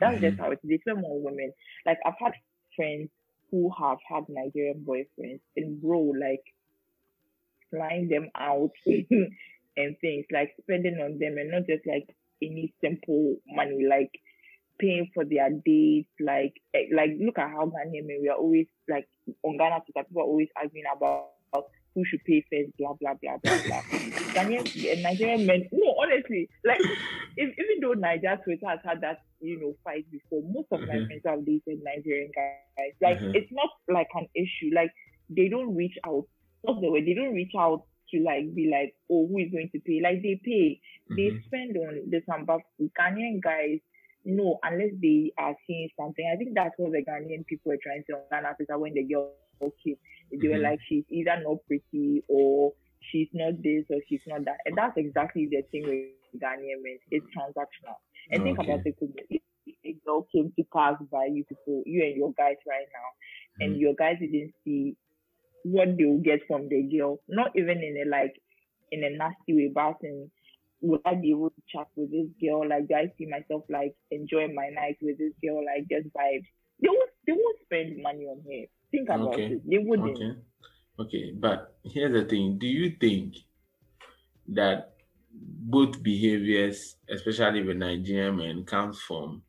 That's 0.00 0.20
just 0.20 0.38
how 0.38 0.50
it 0.50 0.60
is. 0.64 0.70
They 0.70 0.78
spend 0.78 1.02
more 1.02 1.16
on 1.18 1.24
women. 1.24 1.52
Like 1.84 1.98
I've 2.06 2.18
had 2.18 2.32
friends 2.74 3.10
who 3.50 3.70
have 3.78 3.98
had 4.08 4.24
Nigerian 4.28 4.84
boyfriends, 4.88 5.40
and 5.56 5.80
bro, 5.80 6.12
like 6.18 6.42
flying 7.70 8.08
them 8.08 8.30
out 8.36 8.72
and 8.86 9.96
things 10.00 10.24
like 10.32 10.52
spending 10.62 10.98
on 11.02 11.18
them 11.18 11.36
and 11.38 11.50
not 11.50 11.66
just 11.66 11.86
like 11.86 12.08
any 12.42 12.72
simple 12.82 13.36
money 13.46 13.86
like 13.88 14.10
paying 14.78 15.10
for 15.14 15.24
their 15.24 15.50
dates 15.64 16.10
like 16.20 16.54
eh, 16.74 16.86
like 16.94 17.10
look 17.20 17.38
at 17.38 17.50
how 17.50 17.66
Ghanaian 17.66 18.06
men 18.06 18.18
we 18.22 18.28
are 18.28 18.36
always 18.36 18.66
like 18.88 19.08
on 19.42 19.56
Ghana 19.56 19.80
people 19.86 20.02
are 20.20 20.24
always 20.24 20.48
arguing 20.56 20.84
about 20.94 21.30
who 21.94 22.04
should 22.04 22.22
pay 22.24 22.44
first 22.50 22.70
blah 22.78 22.92
blah 23.00 23.14
blah 23.22 23.36
blah 23.42 23.58
blah 23.66 23.82
Ghanaian 24.34 24.66
eh, 24.86 24.96
Nigerian 25.00 25.46
men 25.46 25.68
no 25.72 25.94
honestly 26.00 26.48
like 26.64 26.80
if, 27.36 27.50
even 27.58 27.80
though 27.80 27.94
Naija 27.94 28.42
Twitter 28.44 28.68
has 28.68 28.80
had 28.84 29.00
that 29.00 29.18
you 29.40 29.58
know 29.60 29.74
fight 29.84 30.04
before 30.10 30.42
most 30.50 30.68
of 30.72 30.80
my 30.86 30.94
Mhm. 30.94 31.06
friends 31.06 31.22
have 31.26 31.44
dated 31.46 31.82
Nigerian 31.82 32.30
guys 32.34 32.92
like 33.02 33.18
Mhm. 33.20 33.34
it's 33.34 33.52
not 33.52 33.70
like 33.88 34.08
an 34.14 34.28
issue 34.34 34.70
like 34.74 34.92
they 35.30 35.48
don't 35.48 35.74
reach 35.74 35.96
out 36.06 36.26
what's 36.62 36.80
the 36.80 36.90
way 36.90 37.02
they 37.04 37.14
don't 37.14 37.34
reach 37.34 37.52
out 37.58 37.82
to 38.10 38.20
like 38.20 38.54
be 38.54 38.68
like, 38.70 38.94
oh, 39.10 39.26
who 39.26 39.38
is 39.38 39.50
going 39.50 39.70
to 39.70 39.80
pay? 39.80 40.00
Like 40.02 40.22
they 40.22 40.38
pay, 40.44 40.78
they 41.08 41.30
Mhm. 41.30 41.44
spend 41.44 41.76
on 41.76 42.10
and 42.12 42.46
but 42.46 42.60
Ghanaian 42.98 43.40
guys, 43.40 43.80
no, 44.24 44.58
unless 44.62 44.92
they 45.00 45.32
are 45.38 45.56
seeing 45.66 45.88
something. 45.98 46.24
I 46.30 46.36
think 46.36 46.54
that's 46.54 46.74
what 46.78 46.92
the 46.92 47.02
Ghanaian 47.04 47.46
people 47.46 47.70
were 47.72 47.78
trying 47.82 48.04
to 48.04 48.12
say 48.12 48.12
on 48.14 48.22
Ghana 48.30 48.54
Twitter 48.56 48.78
when 48.78 48.94
the 48.94 49.02
girl 49.04 49.32
came. 49.82 49.96
They 50.30 50.48
were 50.48 50.58
Mhm. 50.58 50.62
like, 50.62 50.80
she's 50.88 51.04
either 51.10 51.36
not 51.42 51.58
pretty 51.66 52.22
or 52.28 52.72
she's 53.00 53.28
not 53.32 53.62
this 53.62 53.84
or 53.90 54.00
she's 54.08 54.22
not 54.26 54.44
that. 54.44 54.58
And 54.66 54.76
that's 54.76 54.96
exactly 54.96 55.46
the 55.50 55.62
thing 55.70 55.84
with 55.86 56.40
Ghanaian 56.40 56.82
men. 56.82 56.98
It's 57.10 57.26
transactional. 57.36 57.96
And 58.30 58.42
think 58.42 58.58
about 58.58 58.80
it, 58.84 58.96
if 59.00 59.42
a 59.84 59.92
girl 60.04 60.26
came 60.32 60.52
to 60.56 60.64
pass 60.72 60.96
by 61.10 61.26
you 61.26 61.44
people, 61.44 61.82
you 61.86 62.02
and 62.04 62.16
your 62.16 62.32
guys 62.34 62.56
right 62.68 62.86
now, 62.92 63.08
and 63.66 63.76
Mhm. 63.76 63.80
your 63.80 63.94
guys 63.94 64.18
didn't 64.20 64.54
see 64.64 64.96
what 65.62 65.96
they 65.96 66.04
will 66.04 66.18
get 66.20 66.46
from 66.46 66.68
the 66.68 66.82
girl, 66.82 67.20
not 67.28 67.52
even 67.56 67.78
in 67.82 68.02
a 68.06 68.10
like 68.10 68.34
in 68.90 69.04
a 69.04 69.10
nasty 69.10 69.54
way, 69.54 69.70
but 69.74 69.96
in 70.02 70.30
will 70.80 71.00
I 71.04 71.14
be 71.14 71.30
able 71.30 71.50
to 71.50 71.62
chat 71.68 71.86
with 71.96 72.10
this 72.10 72.28
girl? 72.40 72.68
Like, 72.68 72.88
do 72.88 72.94
I 72.94 73.12
see 73.16 73.26
myself 73.26 73.64
like 73.70 73.94
enjoying 74.10 74.54
my 74.54 74.68
night 74.70 74.98
with 75.00 75.18
this 75.18 75.32
girl? 75.42 75.64
Like, 75.64 75.88
just 75.88 76.12
vibes. 76.14 76.46
They 76.80 76.88
won't. 76.88 77.10
They 77.26 77.32
won't 77.32 77.58
spend 77.64 78.02
money 78.02 78.24
on 78.26 78.42
her. 78.44 78.66
Think 78.94 79.08
about 79.10 79.34
Okay. 79.34 79.46
it. 79.50 79.62
They 79.68 79.78
wouldn't. 79.78 80.16
Okay. 80.16 80.36
Okay. 80.98 81.32
But 81.32 81.76
here's 81.84 82.12
the 82.12 82.24
thing. 82.28 82.58
Do 82.58 82.66
you 82.66 82.96
think 83.00 83.34
that 84.48 84.94
both 85.32 86.02
behaviors, 86.02 86.96
especially 87.08 87.62
with 87.62 87.76
Nigerian 87.76 88.36
men, 88.36 88.64
comes 88.64 89.00
from 89.00 89.42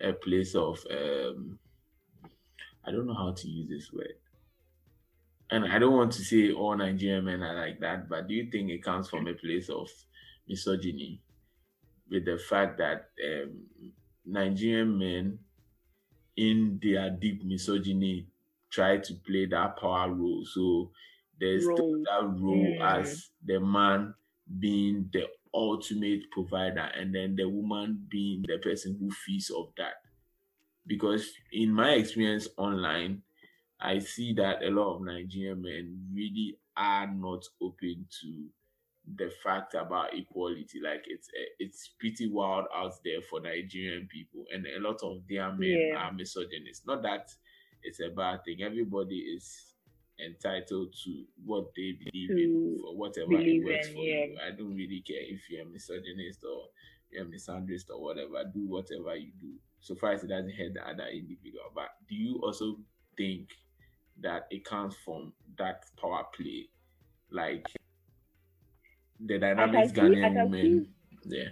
a 0.00 0.12
place 0.12 0.54
of 0.54 0.78
um 0.90 1.58
I 2.84 2.92
don't 2.92 3.06
know 3.06 3.14
how 3.14 3.32
to 3.32 3.48
use 3.48 3.68
this 3.68 3.92
word. 3.92 4.14
And 5.50 5.64
I 5.66 5.78
don't 5.78 5.96
want 5.96 6.12
to 6.12 6.24
say 6.24 6.52
all 6.52 6.76
Nigerian 6.76 7.24
men 7.24 7.42
are 7.42 7.54
like 7.54 7.80
that, 7.80 8.08
but 8.08 8.26
do 8.28 8.34
you 8.34 8.50
think 8.50 8.70
it 8.70 8.82
comes 8.82 9.08
from 9.08 9.26
a 9.26 9.34
place 9.34 9.68
of 9.68 9.88
misogyny 10.48 11.22
with 12.10 12.24
the 12.26 12.38
fact 12.38 12.78
that 12.78 13.10
um, 13.24 13.66
Nigerian 14.26 14.98
men 14.98 15.38
in 16.36 16.80
their 16.82 17.10
deep 17.10 17.44
misogyny 17.44 18.28
try 18.74 18.98
to 18.98 19.14
play 19.26 19.46
that 19.46 19.76
power 19.78 20.10
role. 20.12 20.44
So 20.44 20.90
there's 21.40 21.64
still 21.64 21.76
Role. 21.94 22.04
that 22.04 22.40
role 22.40 22.76
Mm. 22.80 23.00
as 23.00 23.30
the 23.44 23.60
man 23.60 24.14
being 24.58 25.08
the 25.12 25.28
ultimate 25.52 26.22
provider 26.32 26.90
and 26.98 27.14
then 27.14 27.36
the 27.36 27.48
woman 27.48 28.06
being 28.08 28.42
the 28.42 28.58
person 28.58 28.96
who 28.98 29.10
feeds 29.10 29.50
off 29.50 29.70
that. 29.76 29.94
Because 30.86 31.32
in 31.52 31.72
my 31.72 31.92
experience 31.92 32.48
online, 32.56 33.22
I 33.80 33.98
see 34.00 34.32
that 34.34 34.62
a 34.62 34.70
lot 34.70 34.96
of 34.96 35.02
Nigerian 35.02 35.62
men 35.62 36.08
really 36.12 36.58
are 36.76 37.06
not 37.06 37.44
open 37.60 38.06
to 38.20 38.48
the 39.16 39.30
fact 39.42 39.74
about 39.74 40.14
equality. 40.14 40.80
Like 40.82 41.04
it's 41.06 41.28
it's 41.58 41.88
pretty 42.00 42.28
wild 42.30 42.66
out 42.74 42.94
there 43.04 43.20
for 43.22 43.40
Nigerian 43.40 44.08
people, 44.08 44.44
and 44.52 44.66
a 44.66 44.80
lot 44.80 45.02
of 45.02 45.22
their 45.28 45.50
men 45.52 45.88
Yeah. 45.90 45.96
are 46.08 46.12
misogynist. 46.12 46.86
Not 46.86 47.02
that 47.02 47.30
it's 47.84 48.00
a 48.00 48.08
bad 48.08 48.44
thing. 48.44 48.62
Everybody 48.62 49.16
is 49.16 49.74
entitled 50.24 50.94
to 51.04 51.24
what 51.44 51.66
they 51.76 51.92
believe 51.92 52.30
in 52.30 52.78
for 52.80 52.96
whatever 52.96 53.32
it 53.34 53.64
works 53.64 53.88
in, 53.88 53.94
for 53.94 54.00
you. 54.00 54.36
I 54.44 54.50
don't 54.56 54.74
really 54.74 55.02
care 55.06 55.20
if 55.20 55.40
you're 55.50 55.62
a 55.62 55.66
misogynist 55.66 56.40
or 56.44 56.68
you're 57.10 57.24
a 57.24 57.26
misandrist 57.26 57.90
or 57.90 58.00
whatever. 58.02 58.42
Do 58.52 58.66
whatever 58.66 59.14
you 59.16 59.32
do, 59.40 59.52
so 59.80 59.94
far 59.94 60.12
as 60.12 60.24
it 60.24 60.28
doesn't 60.28 60.52
hurt 60.54 60.74
the 60.74 60.86
other 60.86 61.06
individual. 61.12 61.70
But 61.74 61.90
do 62.08 62.14
you 62.14 62.40
also 62.42 62.78
think 63.16 63.50
that 64.20 64.46
it 64.50 64.64
comes 64.64 64.94
from 65.04 65.32
that 65.58 65.84
power 66.00 66.24
play, 66.34 66.68
like 67.30 67.66
the 69.20 69.38
dynamics 69.38 69.92
see- 69.92 70.00
Ghanaian 70.00 70.34
women? 70.50 70.88
Yeah, 71.24 71.48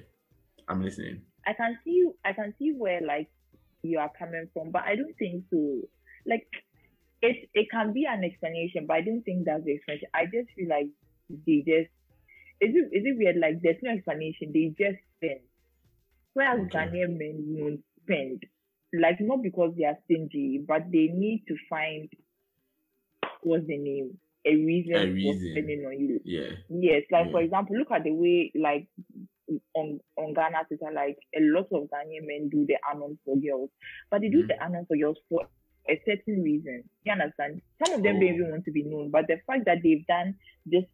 I'm 0.69 0.83
listening. 0.83 1.23
I 1.47 1.53
can 1.55 1.77
see 1.85 2.09
I 2.25 2.33
can 2.33 2.55
see 2.59 2.73
where 2.73 3.01
like 3.01 3.29
you 3.83 3.99
are 3.99 4.11
coming 4.17 4.49
from, 4.55 4.71
but 4.71 4.83
I 4.83 4.95
don't 4.95 5.15
think 5.19 5.45
so. 5.51 5.81
Like 6.27 6.47
it 7.23 7.49
it 7.55 7.71
can 7.71 7.93
be 7.93 8.07
an 8.07 8.25
explanation, 8.25 8.87
but 8.87 8.95
I 8.95 9.01
don't 9.03 9.23
think 9.23 9.45
that's 9.47 9.65
the 9.65 9.75
explanation. 9.75 10.09
I 10.15 10.25
just 10.27 10.51
feel 10.57 10.69
like 10.69 10.89
they 11.47 11.59
just 11.67 11.91
is 12.61 12.75
it 12.75 12.89
is 12.93 13.05
it 13.07 13.17
weird? 13.19 13.37
Like 13.37 13.61
there's 13.63 13.83
no 13.83 13.93
explanation. 13.93 14.53
They 14.53 14.75
just 14.79 14.99
spend. 15.17 15.41
Whereas 16.35 16.61
Okay. 16.61 16.69
Ghanaian 16.69 17.19
men 17.19 17.45
won't 17.59 17.81
spend. 18.03 18.43
Like 18.93 19.21
not 19.21 19.43
because 19.43 19.75
they 19.77 19.85
are 19.85 19.99
stingy, 20.05 20.65
but 20.67 20.91
they 20.93 21.09
need 21.13 21.45
to 21.49 21.57
find 21.71 22.09
what's 23.43 23.67
the 23.67 23.79
name? 23.79 24.19
A 24.47 24.55
reason, 24.57 24.95
A 24.97 25.23
for 25.23 25.35
spending 25.51 25.85
on 25.87 25.99
you. 25.99 26.21
Yeah, 26.25 26.51
Yes, 26.69 27.03
like 27.11 27.31
for 27.31 27.41
example, 27.41 27.77
look 27.77 27.91
at 27.93 28.05
the 28.05 28.13
way 28.13 28.51
like 28.55 28.89
on 29.75 30.01
on 30.17 30.35
Ghana 30.35 30.65
Twitter, 30.69 30.93
like 30.95 31.19
a 31.37 31.41
lot 31.41 31.67
of 31.73 31.89
Ghanaian 31.91 32.27
men 32.27 32.49
do 32.51 32.67
the 32.67 32.77
anon 32.91 33.19
for 33.25 33.37
girls, 33.37 33.71
but 34.11 34.21
they 34.23 34.29
do 34.29 34.43
Mhm. 34.43 34.49
the 34.49 34.63
anon 34.63 34.87
for 34.87 34.97
girls 34.97 35.19
for 35.29 35.47
a 35.89 36.01
certain 36.07 36.43
reason. 36.43 36.85
You 37.05 37.13
understand? 37.13 37.63
Some 37.85 37.95
of 37.97 38.03
them 38.03 38.17
Oh. 38.17 38.21
don't 38.21 38.35
even 38.35 38.51
want 38.51 38.65
to 38.67 38.73
be 38.73 38.85
known, 38.85 39.11
but 39.11 39.27
the 39.29 39.39
fact 39.47 39.65
that 39.67 39.79
they've 39.83 40.07
done 40.07 40.37
this 40.67 40.85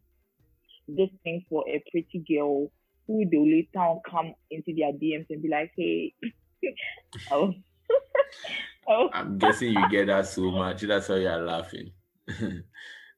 this 0.87 1.09
thing 1.23 1.45
for 1.49 1.63
a 1.69 1.83
pretty 1.91 2.19
girl 2.27 2.71
who 3.07 3.25
they 3.29 3.37
later 3.37 3.99
come 4.09 4.33
into 4.51 4.73
their 4.75 4.91
DMs 4.93 5.27
and 5.29 5.41
be 5.41 5.47
like, 5.49 5.71
hey, 5.75 6.13
oh, 7.31 7.53
oh, 8.87 9.09
I'm 9.13 9.37
guessing 9.37 9.73
you 9.73 9.89
get 9.89 10.07
that 10.07 10.27
so 10.27 10.51
much. 10.51 10.81
That's 10.81 11.09
why 11.09 11.17
you're 11.17 11.41
laughing. 11.41 11.91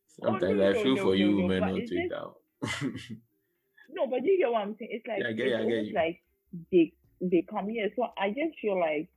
Sometimes 0.07 0.59
no, 0.59 0.69
I 0.69 0.73
feel 0.73 0.95
no, 0.95 1.03
for 1.03 1.15
you 1.15 1.31
no, 1.31 1.37
no, 1.41 1.47
women 1.47 1.59
but 1.59 1.71
on 1.73 1.85
Twitter. 1.85 2.23
No, 3.89 4.07
but 4.07 4.23
you 4.23 4.37
get 4.37 4.51
what 4.51 4.61
I'm 4.61 4.75
saying? 4.79 4.91
It's 4.93 5.07
like 5.07 5.19
Yeah, 5.19 5.27
I 5.27 5.33
get 5.33 5.47
it's 5.47 5.55
I 5.55 5.65
get 5.65 5.85
you. 5.85 5.93
like 5.93 6.21
they 6.71 6.93
they 7.21 7.45
come 7.49 7.69
here. 7.69 7.89
So 7.95 8.07
I 8.17 8.29
just 8.29 8.59
feel 8.61 8.79
like 8.79 9.09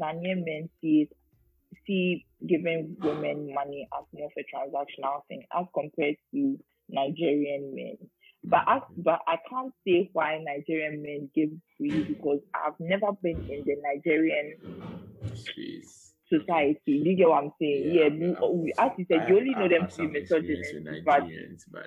Ghanaian 0.00 0.44
men 0.44 0.68
see 0.80 1.08
it, 1.08 1.16
see 1.86 2.26
giving 2.46 2.96
women 3.00 3.52
money 3.54 3.88
as 3.98 4.04
more 4.12 4.26
of 4.26 4.32
a 4.36 4.44
transactional 4.54 5.20
thing 5.28 5.44
as 5.58 5.66
compared 5.74 6.16
to 6.32 6.58
Nigerian 6.88 7.74
men. 7.74 7.96
But 8.44 8.60
as, 8.68 8.82
mm-hmm. 8.82 9.02
but 9.02 9.20
I 9.26 9.36
can't 9.50 9.72
say 9.86 10.10
why 10.12 10.38
Nigerian 10.42 11.02
men 11.02 11.30
give 11.34 11.50
freely 11.76 12.04
because 12.04 12.40
I've 12.54 12.78
never 12.78 13.12
been 13.22 13.36
in 13.50 13.64
the 13.66 13.76
Nigerian 13.82 14.54
Space. 15.34 16.14
society. 16.28 17.02
You 17.04 17.16
get 17.16 17.28
what 17.28 17.44
I'm 17.44 17.52
saying? 17.60 17.94
Yeah, 17.94 18.08
Yeah, 18.08 18.46
we, 18.46 18.72
as 18.78 18.90
you 18.96 19.06
said, 19.10 19.22
I- 19.22 19.28
you 19.28 19.36
only 19.38 19.50
know 19.50 19.64
I've 19.64 19.70
them 19.70 19.88
to 19.88 20.08
be 20.08 20.18
experience 20.20 20.68
with 20.72 21.04
but 21.04 21.22
but 21.70 21.86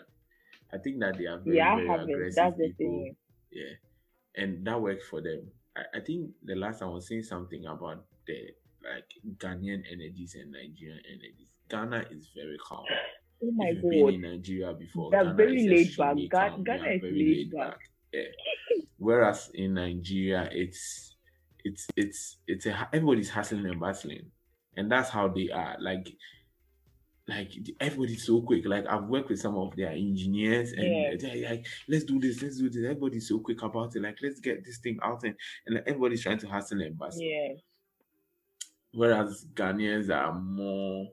I 0.74 0.78
think 0.78 1.00
that 1.00 1.18
they 1.18 1.26
are 1.26 1.40
very, 1.40 1.58
yeah, 1.58 1.76
very 1.76 1.88
aggressive 2.14 2.36
That's 2.36 2.58
the 2.58 2.68
people. 2.70 2.76
thing. 2.78 3.16
Yeah, 3.52 3.74
and 4.44 4.66
that 4.66 4.82
works 4.82 5.06
for 5.08 5.22
them. 5.22 5.48
I, 5.76 5.98
I 5.98 6.00
think 6.02 6.32
the 6.44 6.56
last 6.56 6.82
I 6.82 6.86
was 6.86 7.08
saying 7.08 7.24
something 7.24 7.66
about 7.66 8.06
the 8.28 8.50
like 8.84 9.06
Ghanaian 9.38 9.84
energies 9.92 10.36
and 10.36 10.52
Nigerian 10.52 11.00
energies. 11.10 11.50
Ghana 11.70 12.06
is 12.12 12.30
very 12.36 12.58
calm. 12.66 12.86
Oh 13.44 13.52
my 13.56 13.68
if 13.70 13.76
you've 13.84 13.84
god. 13.84 14.12
been 14.12 14.26
in 14.26 14.32
Nigeria 14.38 14.74
before, 14.74 15.12
They're 15.12 15.24
Ghana 15.24 15.36
very 15.36 15.66
is 15.66 15.98
laid 15.98 15.98
back. 15.98 16.16
Ga- 16.30 16.50
calm. 16.50 16.64
Ghana 16.64 16.90
is 16.90 17.02
very 17.02 17.14
laid 17.14 17.38
laid 17.38 17.52
back. 17.52 17.70
back. 17.70 17.80
Yeah. 18.14 18.82
Whereas 18.98 19.50
in 19.54 19.74
Nigeria, 19.76 20.50
it's 20.52 21.16
it's 21.64 21.88
it's 21.96 22.38
it's 22.48 22.66
a 22.66 22.88
everybody's 22.94 23.30
hustling 23.30 23.66
and 23.66 23.80
bustling, 23.80 24.30
and 24.78 24.92
that's 24.92 25.10
how 25.10 25.28
they 25.28 25.50
are. 25.50 25.76
Like 25.80 26.08
like 27.28 27.52
everybody's 27.80 28.26
so 28.26 28.42
quick. 28.42 28.66
Like 28.66 28.86
I've 28.88 29.06
worked 29.06 29.30
with 29.30 29.40
some 29.40 29.56
of 29.56 29.76
their 29.76 29.90
engineers, 29.92 30.74
and 30.74 30.84
Yeah. 30.84 31.16
they're 31.20 31.50
like, 31.50 31.66
"Let's 31.88 32.04
do 32.04 32.20
this, 32.20 32.42
let's 32.42 32.58
do 32.58 32.70
this." 32.70 32.84
Everybody's 32.84 33.28
so 33.28 33.40
quick 33.40 33.62
about 33.62 33.96
it. 33.96 34.02
Like, 34.02 34.18
let's 34.22 34.40
get 34.40 34.66
this 34.66 34.80
thing 34.80 34.98
out, 35.04 35.24
and 35.24 35.36
and 35.66 35.78
everybody's 35.88 36.22
trying 36.24 36.40
to 36.40 36.48
hustle 36.48 36.82
and 36.82 36.98
bustle. 36.98 37.22
Yeah. 37.22 37.54
Whereas 38.94 39.46
Ghanaians 39.54 40.10
are 40.10 40.34
more 40.34 41.08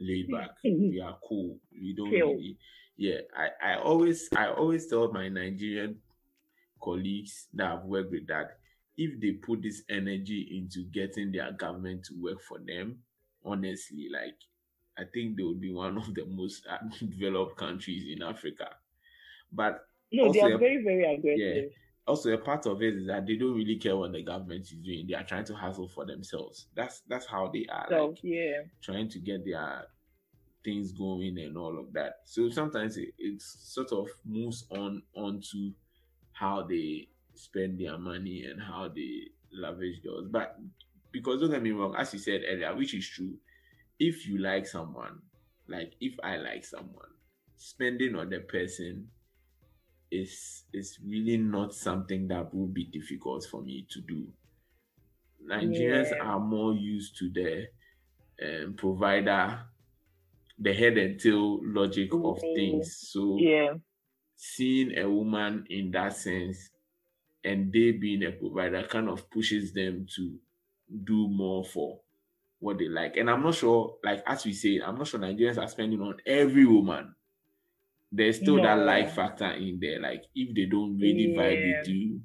laid 0.00 0.30
back. 0.30 0.50
we 0.64 1.00
are 1.00 1.16
cool. 1.26 1.58
We 1.72 1.94
don't 1.94 2.10
Chill. 2.10 2.28
really. 2.28 2.58
Yeah, 2.96 3.20
I, 3.36 3.72
I 3.72 3.78
always 3.78 4.28
I 4.36 4.48
always 4.48 4.86
tell 4.86 5.12
my 5.12 5.28
Nigerian 5.28 5.96
colleagues 6.80 7.48
that 7.54 7.72
I've 7.72 7.84
worked 7.84 8.12
with 8.12 8.26
that 8.28 8.58
if 8.96 9.20
they 9.20 9.32
put 9.32 9.62
this 9.62 9.82
energy 9.88 10.56
into 10.56 10.88
getting 10.90 11.32
their 11.32 11.52
government 11.52 12.04
to 12.04 12.14
work 12.22 12.40
for 12.40 12.58
them, 12.58 12.98
honestly, 13.44 14.08
like 14.12 14.36
I 14.96 15.02
think 15.12 15.36
they 15.36 15.42
would 15.42 15.60
be 15.60 15.72
one 15.72 15.96
of 15.96 16.14
the 16.14 16.24
most 16.26 16.66
developed 17.18 17.56
countries 17.56 18.04
in 18.14 18.22
Africa. 18.22 18.68
But 19.52 19.84
No, 20.12 20.32
they 20.32 20.40
are 20.40 20.58
very, 20.58 20.82
very 20.84 21.14
aggressive. 21.14 21.72
Also 22.06 22.32
a 22.32 22.38
part 22.38 22.66
of 22.66 22.82
it 22.82 22.94
is 22.94 23.06
that 23.06 23.26
they 23.26 23.36
don't 23.36 23.54
really 23.54 23.76
care 23.76 23.96
what 23.96 24.12
the 24.12 24.22
government 24.22 24.62
is 24.62 24.72
doing. 24.72 25.06
They 25.08 25.14
are 25.14 25.24
trying 25.24 25.44
to 25.46 25.54
hustle 25.54 25.88
for 25.88 26.04
themselves. 26.04 26.66
That's 26.74 27.02
that's 27.08 27.26
how 27.26 27.50
they 27.52 27.66
are. 27.70 27.86
So 27.88 28.06
like 28.06 28.18
yeah. 28.22 28.62
trying 28.82 29.08
to 29.10 29.18
get 29.18 29.44
their 29.44 29.86
things 30.64 30.92
going 30.92 31.38
and 31.38 31.56
all 31.56 31.78
of 31.78 31.92
that. 31.92 32.20
So 32.24 32.50
sometimes 32.50 32.96
it, 32.96 33.10
it 33.18 33.40
sort 33.40 33.92
of 33.92 34.08
moves 34.24 34.66
on 34.70 35.02
onto 35.14 35.72
how 36.32 36.62
they 36.62 37.08
spend 37.34 37.78
their 37.78 37.98
money 37.98 38.44
and 38.44 38.60
how 38.60 38.88
they 38.88 39.28
lavish 39.52 40.00
girls. 40.00 40.28
But 40.30 40.58
because 41.12 41.40
don't 41.40 41.50
get 41.50 41.62
me 41.62 41.70
wrong, 41.70 41.94
as 41.96 42.12
you 42.12 42.18
said 42.18 42.42
earlier, 42.48 42.74
which 42.74 42.94
is 42.94 43.08
true, 43.08 43.34
if 43.98 44.26
you 44.26 44.38
like 44.38 44.66
someone, 44.66 45.20
like 45.68 45.94
if 46.00 46.14
I 46.22 46.36
like 46.36 46.64
someone, 46.64 47.08
spending 47.56 48.16
on 48.16 48.30
the 48.30 48.40
person 48.40 49.08
is 50.10 50.64
is 50.72 50.98
really 51.04 51.36
not 51.38 51.74
something 51.74 52.28
that 52.28 52.54
will 52.54 52.68
be 52.68 52.84
difficult 52.86 53.46
for 53.50 53.62
me 53.62 53.86
to 53.90 54.00
do. 54.02 54.32
Nigerians 55.42 56.10
Yeah. 56.10 56.20
are 56.20 56.40
more 56.40 56.74
used 56.74 57.16
to 57.18 57.30
the 57.30 57.68
um, 58.42 58.74
provider, 58.76 59.66
the 60.58 60.74
head 60.74 60.98
and 60.98 61.20
tail 61.20 61.60
logic 61.64 62.10
of 62.24 62.42
Mhm. 62.42 62.50
things. 62.54 62.96
So 63.12 63.50
Yeah. 63.50 63.74
seeing 64.36 64.96
a 64.98 65.08
woman 65.10 65.66
in 65.70 65.90
that 65.92 66.16
sense 66.16 66.70
and 67.44 67.72
they 67.72 67.92
being 67.92 68.24
a 68.24 68.32
provider 68.32 68.86
kind 68.88 69.08
of 69.08 69.30
pushes 69.30 69.72
them 69.74 70.06
to 70.16 70.40
do 71.04 71.28
more 71.28 71.64
for 71.64 72.02
what 72.60 72.78
they 72.78 72.88
like. 72.88 73.16
And 73.16 73.30
I'm 73.30 73.42
not 73.42 73.54
sure, 73.56 73.98
like 74.04 74.22
as 74.26 74.44
we 74.46 74.52
say, 74.54 74.80
I'm 74.80 74.96
not 74.96 75.08
sure 75.08 75.20
Nigerians 75.20 75.62
are 75.62 75.68
spending 75.68 76.02
on 76.02 76.20
every 76.26 76.66
woman. 76.66 77.16
There's 78.16 78.36
still 78.36 78.62
that 78.62 78.78
like 78.78 79.10
factor 79.12 79.50
in 79.50 79.78
there. 79.80 80.00
Like 80.00 80.24
if 80.34 80.54
they 80.54 80.66
don't 80.66 80.96
really 80.98 81.34
vibe 81.36 81.78
with 81.78 81.88
you, 81.88 82.20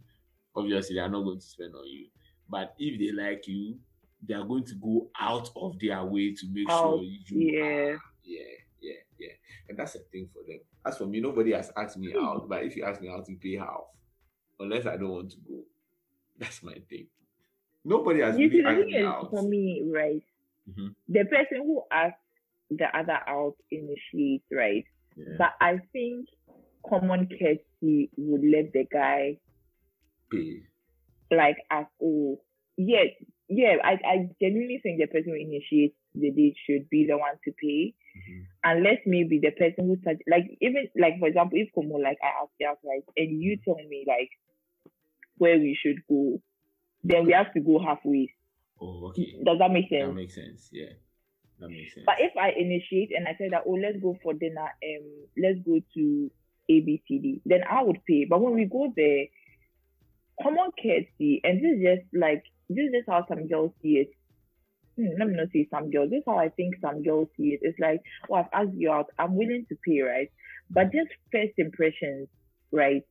obviously 0.56 0.96
they're 0.96 1.10
not 1.10 1.24
going 1.24 1.40
to 1.40 1.46
spend 1.46 1.74
on 1.74 1.88
you. 1.88 2.08
But 2.48 2.76
if 2.78 3.00
they 3.00 3.12
like 3.12 3.48
you, 3.48 3.80
they 4.28 4.36
are 4.36 4.44
going 4.44 4.66
to 4.66 4.76
go 4.76 5.10
out 5.20 5.50
of 5.56 5.80
their 5.80 6.04
way 6.06 6.34
to 6.36 6.46
make 6.52 6.70
sure 6.70 7.02
you 7.02 7.20
yeah. 7.54 7.64
are. 7.64 8.02
Yeah, 8.24 8.42
yeah, 8.82 8.94
yeah. 9.18 9.32
And 9.68 9.78
that's 9.80 9.96
a 9.96 10.00
thing 10.12 10.30
for 10.32 10.44
them. 10.48 10.60
As 10.86 10.98
for 10.98 11.06
me, 11.06 11.22
nobody 11.22 11.54
has 11.54 11.72
asked 11.76 11.98
me 11.98 12.14
out, 12.16 12.48
but 12.48 12.64
if 12.64 12.76
you 12.76 12.84
ask 12.84 13.02
me 13.02 13.10
out, 13.10 13.28
you 13.28 13.38
pay 13.38 13.56
half. 13.58 13.86
Unless 14.60 14.86
I 14.86 14.98
don't 14.98 15.10
want 15.10 15.32
to 15.32 15.38
go. 15.48 15.64
That's 16.38 16.62
my 16.64 16.76
thing. 16.90 17.08
Nobody 17.84 18.22
has 18.22 18.38
You 18.38 18.50
really 18.50 18.64
asked 18.66 18.88
me 18.88 19.04
out. 19.06 19.30
for 19.32 19.42
me, 19.42 19.84
right, 19.92 20.24
Mhm. 20.70 20.94
the 21.08 21.26
person 21.26 21.64
who 21.66 21.82
asks 21.92 22.20
the 22.70 22.86
other 22.96 23.20
out 23.26 23.56
initiates, 23.72 24.46
right? 24.52 24.86
Yeah. 25.20 25.36
But 25.38 25.54
I 25.60 25.80
think 25.92 26.28
common 26.88 27.28
courtesy 27.28 28.10
would 28.18 28.42
let 28.44 28.72
the 28.74 28.86
guy 28.92 29.38
pay. 30.32 30.64
like 31.32 31.58
ask, 31.70 31.90
oh, 32.02 32.40
yeah, 32.78 33.04
yeah. 33.50 33.76
I, 33.84 34.00
I 34.06 34.16
genuinely 34.42 34.80
think 34.82 35.00
the 35.00 35.08
person 35.08 35.34
who 35.34 35.36
initiates 35.36 35.96
the 36.16 36.32
date 36.32 36.56
should 36.66 36.90
be 36.90 37.06
the 37.08 37.18
one 37.18 37.36
to 37.44 37.52
pay, 37.52 37.94
Mhm. 38.18 38.46
unless 38.64 39.00
maybe 39.06 39.40
the 39.40 39.52
person 39.52 39.88
who 39.88 39.98
started, 40.02 40.24
like 40.28 40.46
even 40.62 40.88
like 40.98 41.20
for 41.20 41.28
example, 41.28 41.60
if 41.60 41.70
Kumu 41.76 42.02
like 42.02 42.18
I 42.24 42.42
ask 42.44 42.52
you 42.60 42.68
out, 42.68 42.80
right, 42.84 43.04
and 43.18 43.42
you 43.42 43.58
tell 43.64 43.76
me 43.76 44.06
like 44.08 44.30
where 45.38 45.58
we 45.60 45.78
should 45.80 45.98
go, 46.10 46.42
then 47.04 47.26
we 47.26 47.34
have 47.34 47.54
to 47.54 47.60
go 47.60 47.80
halfway. 47.80 48.34
Oh, 48.82 49.08
okay. 49.10 49.38
Does 49.46 49.60
that 49.60 49.72
make 49.72 49.90
sense? 49.90 50.08
That 50.08 50.14
makes 50.16 50.36
sense. 50.36 50.70
Yeah. 50.72 50.94
That 51.60 51.70
makes 51.70 51.94
sense. 51.94 52.06
But 52.06 52.16
if 52.20 52.36
I 52.38 52.52
initiate 52.52 53.12
and 53.16 53.28
I 53.28 53.36
say 53.38 53.50
that, 53.50 53.64
oh, 53.68 53.74
let's 53.74 54.00
go 54.02 54.18
for 54.24 54.34
dinner, 54.34 54.62
um, 54.64 55.06
let's 55.38 55.60
go 55.66 55.80
to 55.96 56.32
ABCD, 56.70 57.42
then 57.46 57.62
I 57.70 57.84
would 57.84 58.04
pay. 58.06 58.26
But 58.26 58.42
when 58.42 58.54
we 58.54 58.66
go 58.66 58.94
there, 58.96 59.26
common 60.42 60.72
courtesy, 60.82 61.42
and 61.44 61.60
this 61.60 61.78
is 61.78 61.84
just 61.84 62.14
like, 62.14 62.44
this 62.70 62.86
is 62.86 62.92
just 63.00 63.10
how 63.10 63.26
some 63.28 63.48
girls 63.48 63.72
see 63.82 64.06
it. 64.06 64.12
Hmm, 64.96 65.20
let 65.20 65.28
me 65.28 65.36
not 65.36 65.48
say 65.52 65.68
some 65.72 65.92
girls. 65.92 66.12
This 66.12 66.20
is 66.20 66.24
how 66.28 66.38
I 66.38 66.50
think 66.50 66.76
some 66.82 67.04
girls 67.04 67.28
see 67.36 67.50
it. 67.50 67.60
It's 67.62 67.80
like, 67.80 68.02
oh, 68.30 68.36
I've 68.36 68.54
asked 68.54 68.76
you 68.76 68.92
out. 68.92 69.08
I'm 69.18 69.36
willing 69.36 69.66
to 69.70 69.76
pay, 69.86 70.02
right? 70.02 70.32
But 70.70 70.92
just 70.92 71.10
first 71.32 71.54
impressions, 71.58 72.28
right? 72.72 73.04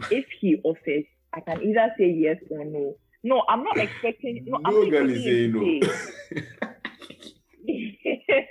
If 0.10 0.24
he 0.40 0.60
offers, 0.64 1.04
I 1.32 1.40
can 1.40 1.62
either 1.62 1.94
say 1.98 2.10
yes 2.10 2.36
or 2.50 2.64
no. 2.64 2.96
No, 3.22 3.42
I'm 3.48 3.62
not 3.62 3.78
expecting. 3.78 4.44
No, 4.48 4.58
I'm 4.64 4.74
not 4.74 4.90
girl 4.90 5.10
is 5.10 5.22
saying 5.22 5.54
expecting 5.54 6.60
no. 6.60 6.68
him 7.66 7.96
to 8.02 8.16
pay. 8.26 8.48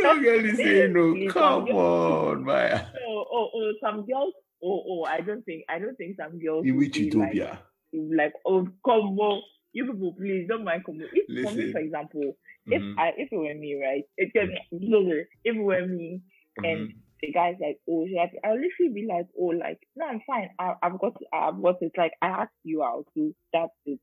no 0.00 0.20
girl 0.20 0.44
is 0.44 0.56
saying 0.56 0.92
no. 0.92 1.32
Come 1.32 1.68
on, 1.68 2.44
Maya. 2.44 2.86
Oh, 3.08 3.24
oh, 3.32 3.50
oh, 3.54 3.72
some 3.82 4.06
girls. 4.06 4.34
Oh, 4.62 4.82
oh, 4.88 5.04
I 5.04 5.20
don't 5.20 5.44
think. 5.44 5.64
I 5.68 5.78
don't 5.78 5.96
think 5.96 6.16
some 6.16 6.38
girls. 6.38 6.66
In 6.66 6.76
which 6.76 6.96
utopia? 6.96 7.60
Like, 7.92 8.16
like, 8.16 8.32
oh, 8.46 8.66
come 8.84 9.18
on, 9.18 9.42
you 9.72 9.84
people, 9.86 10.14
please 10.18 10.46
don't 10.48 10.64
mind 10.64 10.84
come. 10.84 11.00
If 11.00 11.26
for 11.26 11.54
me, 11.54 11.62
Listen. 11.62 11.72
for 11.72 11.78
example, 11.78 12.36
if 12.66 12.82
I, 12.98 13.12
if 13.16 13.28
it 13.32 13.36
were 13.36 13.54
me, 13.54 13.80
right? 13.82 14.04
It 14.16 14.32
can, 14.32 14.50
if 14.70 15.56
it 15.56 15.58
were 15.58 15.86
me, 15.86 16.20
and 16.58 16.88
mhm. 16.88 16.92
the 17.20 17.32
guy's 17.32 17.56
like, 17.60 17.78
oh, 17.88 18.04
I, 18.04 18.30
I'll 18.46 18.54
literally 18.54 18.92
be 18.94 19.06
like, 19.08 19.26
oh, 19.38 19.46
like, 19.46 19.78
no, 19.96 20.06
I'm 20.06 20.20
fine. 20.26 20.50
I, 20.58 20.74
I've 20.82 20.98
got, 20.98 21.16
I've 21.32 21.62
got 21.62 21.76
it. 21.80 21.92
Like, 21.96 22.12
I 22.20 22.28
asked 22.28 22.52
you 22.64 22.82
out, 22.82 23.06
so 23.16 23.32
that's 23.52 23.72
it. 23.86 24.00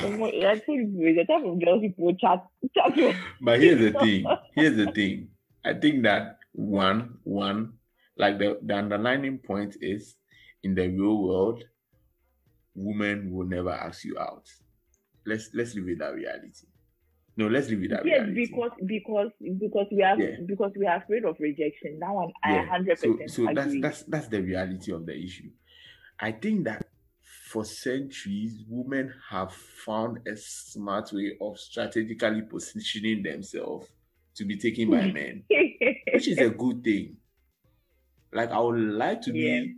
Come 0.00 0.22
on, 0.22 0.44
I 0.44 0.58
told 0.58 0.78
you, 0.80 1.14
the 1.14 1.24
type 1.24 1.44
of 1.44 1.60
girls 1.62 1.80
people 1.82 2.14
chat, 2.16 2.44
chat 2.74 2.96
with. 2.96 3.16
But 3.40 3.60
here's 3.60 3.80
the 3.80 3.98
thing. 3.98 4.26
Here's 4.54 4.76
the 4.76 4.86
thing. 4.92 5.28
I 5.64 5.74
think 5.74 6.02
that 6.04 6.38
one, 6.52 7.18
one, 7.24 7.74
like 8.16 8.38
the, 8.38 8.58
the 8.62 8.76
underlining 8.76 9.38
point 9.38 9.76
is 9.80 10.16
in 10.62 10.74
the 10.74 10.88
real 10.88 11.22
world, 11.22 11.64
women 12.74 13.30
will 13.32 13.46
never 13.46 13.70
ask 13.70 14.04
you 14.04 14.18
out. 14.18 14.48
Let's 15.26 15.50
let's 15.54 15.74
leave 15.74 15.88
it 15.88 15.98
that 16.00 16.14
reality. 16.14 16.66
No, 17.36 17.48
let's 17.48 17.68
leave 17.68 17.80
with 17.80 17.90
that 17.90 18.04
Yes, 18.04 18.20
reality. 18.20 18.46
because 18.46 18.70
because 18.86 19.30
because 19.58 19.86
we 19.90 20.02
are 20.02 20.18
Yeah. 20.18 20.36
because 20.46 20.72
we 20.76 20.86
are 20.86 20.96
afraid 20.96 21.24
of 21.24 21.36
rejection. 21.40 21.98
That 21.98 22.10
one 22.10 22.32
I 22.44 22.58
hundred 22.58 22.98
so 22.98 23.12
percent 23.14 23.30
so 23.30 23.48
that's 23.54 23.80
that's 23.80 24.02
that's 24.02 24.28
the 24.28 24.40
reality 24.42 24.92
of 24.92 25.06
the 25.06 25.16
issue. 25.16 25.50
I 26.20 26.32
think 26.32 26.64
that 26.64 26.86
for 27.54 27.64
centuries, 27.64 28.64
women 28.68 29.14
have 29.30 29.52
found 29.52 30.18
a 30.26 30.36
smart 30.36 31.12
way 31.12 31.36
of 31.40 31.56
strategically 31.56 32.42
positioning 32.42 33.22
themselves 33.22 33.86
to 34.34 34.44
be 34.44 34.56
taken 34.56 34.90
by 34.90 35.02
hmm. 35.02 35.12
men, 35.12 35.44
which 36.12 36.26
is 36.26 36.38
a 36.38 36.50
good 36.50 36.82
thing. 36.82 37.16
Like 38.32 38.50
I 38.50 38.58
would 38.58 38.80
like 38.80 39.22
to 39.22 39.32
Yeah. 39.32 39.60
be 39.60 39.74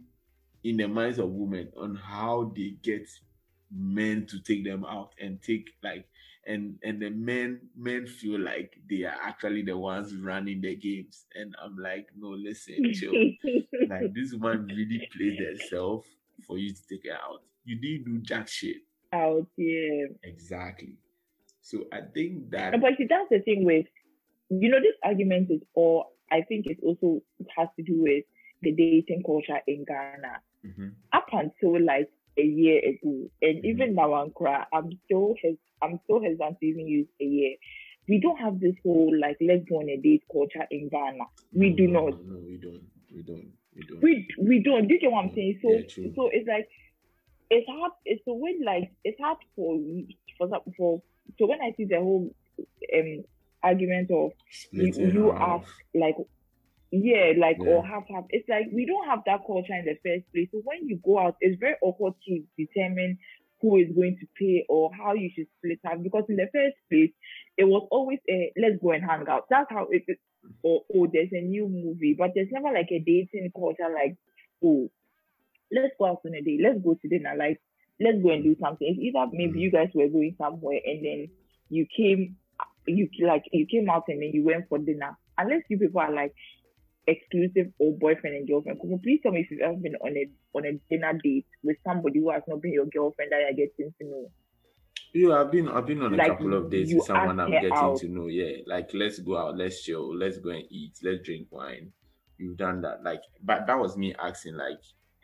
in 0.64 0.78
the 0.78 0.88
minds 0.88 1.18
of 1.18 1.28
women 1.28 1.70
on 1.76 1.96
how 1.96 2.50
they 2.56 2.76
get 2.82 3.06
men 3.70 4.26
to 4.28 4.40
take 4.40 4.64
them 4.64 4.86
out 4.86 5.10
and 5.20 5.42
take 5.42 5.68
like 5.82 6.08
and 6.46 6.78
and 6.82 7.02
the 7.02 7.10
men 7.10 7.60
men 7.76 8.06
feel 8.06 8.40
like 8.40 8.72
they 8.88 9.02
are 9.02 9.18
actually 9.22 9.62
the 9.62 9.76
ones 9.76 10.14
running 10.14 10.60
the 10.60 10.76
games 10.76 11.26
and 11.34 11.54
i'm 11.62 11.76
like 11.76 12.06
no 12.16 12.28
listen 12.28 12.76
chill 12.94 13.12
like 13.90 14.14
this 14.14 14.32
woman 14.32 14.64
really 14.68 15.08
plays 15.12 15.38
herself 15.40 16.06
for 16.46 16.58
you 16.58 16.72
to 16.72 16.80
take 16.88 17.04
her 17.10 17.18
out 17.18 17.42
you 17.66 17.76
didn't 17.80 18.04
do 18.06 18.18
jack 18.22 18.48
shit 18.48 18.76
Out, 19.12 19.46
yeah. 19.56 20.06
exactly 20.24 20.96
so 21.62 21.84
i 21.92 22.00
think 22.14 22.50
that 22.50 22.72
But 22.80 22.92
see, 22.98 23.06
that's 23.08 23.28
the 23.30 23.40
thing 23.40 23.64
with, 23.64 23.86
you 24.50 24.68
know, 24.70 24.78
this 24.80 24.96
argument 25.04 25.50
is 25.50 25.60
all, 25.74 26.12
I 26.30 26.42
think 26.48 26.66
it 26.66 26.78
also 26.82 27.22
it 27.40 27.48
has 27.56 27.68
to 27.76 27.82
do 27.82 28.02
with 28.02 28.24
the 28.62 28.72
dating 28.72 29.22
culture 29.24 29.60
in 29.66 29.84
Ghana. 29.84 30.40
Mhm. 30.64 30.92
Up 31.12 31.26
until 31.32 31.80
like 31.84 32.08
a 32.38 32.42
year 32.42 32.78
ago, 32.78 33.30
and 33.42 33.56
Mhm. 33.58 33.64
even 33.64 33.94
now, 33.94 34.14
I'm 34.14 34.30
cry, 34.30 34.64
I'm 34.72 34.90
still 35.04 35.34
hes- 35.42 35.58
I'm 35.82 35.98
still 36.04 36.20
hesitant 36.22 36.58
to 36.60 36.66
even 36.66 36.86
use 36.86 37.08
a 37.20 37.24
year. 37.24 37.56
We 38.08 38.20
don't 38.20 38.38
have 38.38 38.60
this 38.60 38.76
whole 38.84 39.12
like 39.18 39.38
let's 39.40 39.64
go 39.68 39.80
on 39.80 39.88
a 39.88 39.96
date 39.96 40.24
culture 40.30 40.66
in 40.70 40.88
Ghana. 40.88 41.24
We 41.52 41.70
No, 41.70 41.76
do 41.76 41.86
no, 41.88 41.92
not. 42.00 42.12
no, 42.22 42.34
no 42.34 42.38
we 42.46 42.56
don't 42.58 42.84
we 43.14 43.22
don't 43.22 43.52
we 43.74 43.82
don't 43.88 44.02
We 44.02 44.12
we 44.38 44.62
don't. 44.62 44.86
Do 44.88 44.94
you 44.94 45.00
get 45.00 45.10
what 45.12 45.24
I'm 45.24 45.34
saying? 45.34 45.58
So 45.62 45.70
Yeah, 45.72 46.12
so 46.16 46.28
it's 46.32 46.46
like 46.48 46.68
it's 47.50 47.68
hard. 47.68 47.92
It's 48.04 48.22
the 48.26 48.34
way 48.34 48.56
like 48.64 48.92
it's 49.04 49.20
hard 49.20 49.38
for 49.54 49.78
for 50.38 50.48
for. 50.76 51.02
So 51.38 51.46
when 51.46 51.60
I 51.60 51.72
see 51.76 51.84
the 51.86 51.96
whole 51.98 52.34
um 52.94 53.24
argument 53.62 54.10
of 54.10 54.32
you, 54.72 54.92
you 54.96 55.32
like 55.94 56.16
yeah 56.92 57.32
like 57.38 57.58
Yeah. 57.58 57.66
or 57.66 57.86
half 57.86 58.04
half 58.08 58.24
it's 58.30 58.48
like 58.48 58.66
we 58.72 58.86
don't 58.86 59.06
have 59.08 59.20
that 59.26 59.40
culture 59.46 59.74
in 59.74 59.84
the 59.84 59.98
first 60.04 60.30
place 60.32 60.48
so 60.52 60.60
when 60.64 60.86
you 60.88 60.98
go 61.04 61.18
out 61.18 61.36
it's 61.40 61.58
very 61.58 61.74
awkward 61.82 62.14
to 62.26 62.42
determine 62.56 63.18
who 63.60 63.76
is 63.78 63.88
going 63.94 64.16
to 64.20 64.26
pay 64.38 64.64
or 64.68 64.90
how 64.94 65.14
you 65.14 65.30
should 65.34 65.46
split 65.58 65.80
up 65.90 66.02
because 66.02 66.24
in 66.28 66.36
the 66.36 66.48
first 66.52 66.76
place 66.90 67.10
it 67.56 67.64
was 67.64 67.86
always 67.90 68.20
a 68.30 68.52
let's 68.56 68.76
go 68.82 68.92
and 68.92 69.04
hang 69.04 69.26
out 69.28 69.44
that's 69.50 69.70
how 69.70 69.86
it 69.90 70.04
is 70.06 70.16
or 70.62 70.82
oh 70.94 71.08
there's 71.12 71.32
a 71.32 71.40
new 71.40 71.68
movie 71.68 72.14
but 72.16 72.30
there's 72.34 72.52
never 72.52 72.72
like 72.72 72.88
a 72.92 73.00
dating 73.00 73.50
culture 73.54 73.92
like 73.92 74.16
oh 74.64 74.88
let's 75.72 75.94
go 75.98 76.06
out 76.06 76.20
on 76.24 76.34
a 76.34 76.42
date 76.42 76.60
let's 76.62 76.78
go 76.82 76.94
to 76.94 77.08
dinner 77.08 77.34
like 77.38 77.60
let's 78.00 78.22
go 78.22 78.30
and 78.30 78.44
do 78.44 78.56
something 78.60 78.86
it's 78.88 79.00
either 79.00 79.26
maybe 79.32 79.58
mm. 79.58 79.62
you 79.62 79.70
guys 79.70 79.88
were 79.94 80.08
going 80.08 80.34
somewhere 80.38 80.78
and 80.84 81.04
then 81.04 81.28
you 81.68 81.86
came 81.96 82.36
you 82.86 83.08
like 83.26 83.42
you 83.52 83.66
came 83.66 83.88
out 83.90 84.04
and 84.08 84.22
then 84.22 84.30
you 84.32 84.44
went 84.44 84.68
for 84.68 84.78
dinner 84.78 85.16
unless 85.38 85.62
you 85.68 85.78
people 85.78 86.00
are 86.00 86.12
like 86.12 86.34
exclusive 87.06 87.72
or 87.78 87.96
boyfriend 87.98 88.36
and 88.36 88.48
girlfriend. 88.48 88.80
Could 88.80 88.90
you 88.90 89.00
please 89.02 89.20
tell 89.22 89.32
me 89.32 89.40
if 89.40 89.50
you've 89.50 89.60
ever 89.60 89.76
been 89.76 89.94
on 89.96 90.16
a 90.16 90.28
on 90.56 90.66
a 90.66 90.72
dinner 90.90 91.18
date 91.22 91.46
with 91.62 91.76
somebody 91.86 92.20
who 92.20 92.30
has 92.30 92.42
not 92.48 92.60
been 92.60 92.72
your 92.72 92.86
girlfriend 92.86 93.32
that 93.32 93.40
you're 93.40 93.66
getting 93.66 93.92
to 94.00 94.06
know? 94.06 94.30
You 95.12 95.32
I've 95.32 95.50
been 95.50 95.68
I've 95.68 95.86
been 95.86 96.02
on 96.02 96.14
a 96.14 96.16
Like, 96.16 96.28
couple 96.28 96.54
of 96.54 96.70
dates 96.70 96.92
with 96.92 97.04
someone 97.04 97.40
I'm 97.40 97.50
getting 97.50 97.72
out. 97.72 97.98
to 97.98 98.08
know. 98.08 98.26
Yeah, 98.26 98.58
like 98.66 98.90
let's 98.92 99.18
go 99.18 99.38
out, 99.38 99.56
let's 99.56 99.82
chill, 99.82 100.14
let's 100.16 100.38
go 100.38 100.50
and 100.50 100.64
eat, 100.70 100.98
let's 101.02 101.22
drink 101.22 101.48
wine. 101.50 101.92
You've 102.38 102.58
done 102.58 102.82
that, 102.82 103.02
like, 103.02 103.22
but 103.42 103.66
that 103.66 103.78
was 103.78 103.96
me 103.96 104.14
asking, 104.18 104.56
like, 104.56 104.76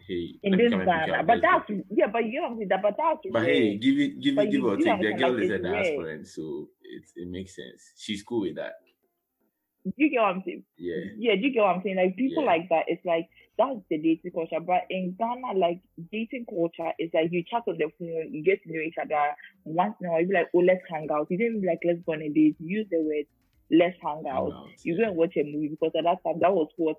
hey, 0.07 0.35
In 0.43 0.57
this 0.57 0.71
come 0.71 0.81
and 0.81 0.93
pick 0.93 1.07
you 1.07 1.13
Ghana. 1.13 1.25
But 1.27 1.39
that's 1.43 1.71
yeah, 1.91 2.07
but 2.13 2.25
you 2.25 2.41
know 2.41 2.49
what 2.49 2.53
I'm 2.53 2.57
saying? 2.59 2.69
That 2.69 2.83
but 2.83 2.95
that's 2.97 3.21
But 3.31 3.43
rare. 3.43 3.45
hey, 3.45 3.79
give 3.79 3.99
it, 3.99 4.21
give 4.21 4.39
it, 4.39 4.51
give 4.51 4.65
or 4.65 4.77
take. 4.77 5.01
The 5.01 5.13
girl 5.15 5.33
like, 5.35 5.43
is 5.45 5.51
a 5.51 5.59
diasporan, 5.59 6.27
so 6.27 6.69
it 6.83 7.03
it 7.17 7.29
makes 7.29 7.55
sense. 7.57 7.93
She's 7.97 8.23
cool 8.23 8.41
with 8.43 8.57
that. 8.57 8.75
you 9.97 10.11
get 10.11 10.21
what 10.21 10.31
I'm 10.37 10.43
saying? 10.47 10.65
Yeah, 10.79 10.95
Yeah, 11.19 11.35
do 11.37 11.41
you 11.43 11.53
get 11.53 11.61
what 11.63 11.77
I'm 11.77 11.83
saying? 11.83 11.97
Like 11.97 12.17
people 12.17 12.43
Yeah. 12.45 12.51
like 12.51 12.69
that, 12.69 12.85
it's 12.89 13.05
like 13.05 13.29
that's 13.59 13.81
the 13.91 13.99
dating 13.99 14.31
culture. 14.33 14.61
But 14.61 14.83
in 14.91 15.15
Ghana, 15.19 15.59
like 15.59 15.81
dating 16.11 16.47
culture 16.49 16.93
is 16.99 17.11
like 17.13 17.31
you 17.33 17.43
chat 17.45 17.63
on 17.67 17.79
the 17.79 17.91
phone, 17.99 18.33
you 18.33 18.43
get 18.45 18.63
to 18.63 18.73
know 18.73 18.81
each 18.81 18.99
other. 19.01 19.35
Once 19.65 19.95
in 20.01 20.07
a 20.07 20.11
while, 20.11 20.21
you 20.21 20.29
be 20.29 20.35
like, 20.35 20.49
oh, 20.55 20.59
let's 20.61 20.83
hang 20.91 21.09
out. 21.13 21.27
You 21.31 21.39
didn't 21.39 21.61
be 21.61 21.67
like, 21.67 21.81
let's 21.85 22.01
go 22.07 22.13
on 22.13 22.23
a 22.23 22.29
date. 22.29 22.57
You 22.61 22.79
use 22.79 22.87
the 22.91 23.01
word, 23.03 23.27
let's 23.71 23.97
hang 24.03 24.25
out. 24.31 24.53
hang 24.53 24.53
out, 24.53 24.69
You 24.85 24.95
yeah. 24.95 25.05
go 25.05 25.09
and 25.11 25.17
watch 25.17 25.37
a 25.37 25.43
movie 25.45 25.69
because 25.69 25.93
at 25.99 26.05
that 26.05 26.23
time 26.25 26.39
that 26.41 26.53
was 26.55 26.69
what 26.77 26.97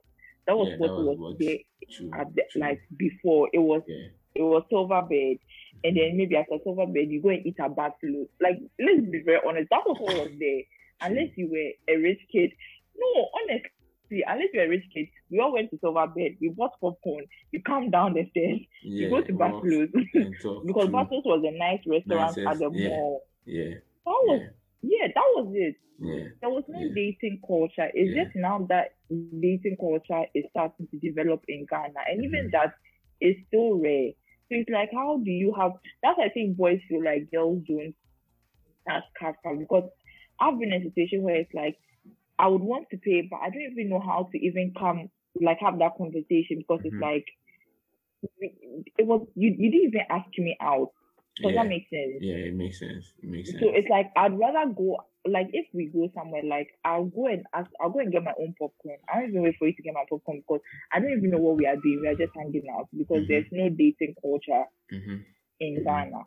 that 0.47 0.57
was 0.57 0.69
Yeah, 0.69 0.77
what 0.77 0.87
that 0.87 1.03
was, 1.03 1.17
was 1.19 1.35
there 1.39 1.57
True, 1.91 2.11
at 2.13 2.33
the, 2.35 2.41
true. 2.51 2.61
like 2.61 2.81
before. 2.97 3.49
It 3.53 3.59
was 3.59 3.81
yeah, 3.87 4.07
it 4.35 4.41
was 4.41 4.63
Silverbird. 4.71 5.39
And 5.83 5.97
then 5.97 6.17
maybe 6.17 6.35
after 6.35 6.57
Silverbird, 6.65 7.09
you 7.09 7.21
go 7.21 7.29
and 7.29 7.45
eat 7.45 7.55
a 7.59 7.69
bad 7.69 7.93
food. 8.01 8.27
Like, 8.41 8.59
let's 8.79 9.01
be 9.11 9.21
very 9.25 9.41
honest, 9.47 9.67
that 9.69 9.81
was 9.85 9.97
what 9.99 10.15
was 10.15 10.31
there. 10.39 10.61
Unless 11.01 11.35
you 11.35 11.49
were 11.51 11.93
a 11.93 11.97
rich 12.01 12.21
kid. 12.31 12.51
No, 12.95 13.27
honestly, 13.41 14.23
unless 14.27 14.47
you're 14.53 14.65
a 14.65 14.69
rich 14.69 14.85
kid, 14.93 15.07
we 15.29 15.39
all 15.39 15.51
went 15.51 15.69
to 15.71 15.77
Silverbird, 15.77 16.37
we 16.39 16.49
bought 16.49 16.79
popcorn, 16.79 17.25
you 17.51 17.61
come 17.63 17.89
down 17.89 18.13
the 18.13 18.25
stairs, 18.29 18.59
yeah. 18.83 19.07
you 19.07 19.09
go 19.09 19.21
to 19.21 19.33
walk 19.33 19.51
Buffalo's. 19.53 19.89
and 20.13 20.35
talk, 20.41 20.63
because 20.67 20.85
true. 20.85 21.21
Was 21.25 21.43
a 21.45 21.57
nice 21.57 21.79
restaurant 21.87 22.37
Nicest, 22.37 22.47
at 22.47 22.59
the 22.59 22.69
yeah. 22.73 22.89
mall. 22.89 23.21
Yeah, 23.45 23.73
That 23.73 23.79
was 24.05 24.39
yeah, 24.41 24.47
yeah, 24.83 25.07
that 25.15 25.29
was 25.35 25.51
it. 25.55 25.75
yeah. 25.99 26.27
There 26.41 26.51
was 26.51 26.65
no 26.69 26.85
Yeah. 26.85 26.95
dating 26.95 27.41
culture. 27.47 27.89
It's 27.93 28.15
Yeah. 28.15 28.29
just 28.29 28.35
now 28.35 28.67
that 28.69 28.93
dating 29.09 29.61
culture 29.61 30.09
is 30.17 30.29
starting 30.51 30.71
to 30.73 30.81
develop 30.83 31.27
in 31.33 31.65
Ghana, 31.69 32.01
and 32.09 32.23
even 32.23 32.41
Mhm. 32.41 32.53
that 32.53 32.73
is 33.21 33.35
still 33.47 33.79
rare. 33.79 34.11
So 34.49 34.59
it's 34.59 34.69
like, 34.69 34.89
how 34.93 35.19
do 35.23 35.31
you 35.31 35.53
have? 35.57 35.73
That's 36.03 36.19
I 36.23 36.29
think 36.29 36.57
boys 36.57 36.79
feel 36.89 37.03
like 37.03 37.31
girls 37.31 37.63
don't 37.67 37.95
ask 38.89 39.05
Kafka 39.21 39.57
because 39.59 39.89
I've 40.39 40.59
been 40.59 40.73
in 40.73 40.81
a 40.81 40.85
situation 40.85 41.23
where 41.23 41.35
it's 41.35 41.53
like 41.53 41.77
I 42.39 42.47
would 42.47 42.61
want 42.61 42.87
to 42.91 42.97
pay, 42.97 43.27
but 43.29 43.37
I 43.41 43.49
don't 43.49 43.71
even 43.71 43.89
know 43.89 43.99
how 44.01 44.29
to 44.31 44.37
even 44.37 44.73
come 44.77 45.09
like 45.41 45.59
have 45.61 45.79
that 45.79 45.97
conversation 45.97 46.57
because 46.59 46.79
Mhm. 46.79 46.85
it's 46.85 46.99
like 46.99 47.25
it 48.97 49.05
was 49.05 49.27
you. 49.35 49.55
You 49.57 49.71
didn't 49.71 49.87
even 49.89 50.01
ask 50.09 50.29
me 50.37 50.57
out. 50.61 50.89
Does 51.41 51.53
yeah. 51.53 51.63
that 51.63 51.69
make 51.69 51.87
sense? 51.89 52.21
Yeah, 52.21 52.35
it 52.35 52.53
makes 52.53 52.79
sense. 52.79 53.13
It 53.21 53.29
makes 53.29 53.51
sense. 53.51 53.61
So 53.61 53.73
it's 53.73 53.89
like 53.89 54.11
I'd 54.15 54.37
rather 54.37 54.71
go 54.71 54.97
like 55.25 55.47
if 55.53 55.67
we 55.73 55.87
go 55.87 56.09
somewhere 56.13 56.43
like 56.43 56.67
I'll 56.85 57.05
go 57.05 57.27
and 57.27 57.45
ask 57.53 57.71
I'll 57.81 57.89
go 57.89 57.99
and 57.99 58.11
get 58.11 58.23
my 58.23 58.33
own 58.39 58.53
popcorn. 58.59 58.97
I 59.11 59.19
don't 59.21 59.29
even 59.29 59.43
wait 59.43 59.55
for 59.57 59.67
you 59.67 59.75
to 59.75 59.81
get 59.81 59.93
my 59.93 60.05
popcorn 60.09 60.39
because 60.41 60.61
I 60.91 60.99
don't 60.99 61.11
even 61.11 61.31
know 61.31 61.39
what 61.39 61.57
we 61.57 61.65
are 61.65 61.75
doing. 61.75 61.99
We 62.01 62.07
are 62.07 62.15
just 62.15 62.35
hanging 62.35 62.65
out 62.77 62.89
because 62.95 63.23
Mhm. 63.23 63.27
there's 63.27 63.47
no 63.51 63.69
dating 63.69 64.15
culture 64.21 64.65
hmm 64.89 65.17
in 65.59 65.79
Mhm. 65.79 65.83
Ghana. 65.85 66.23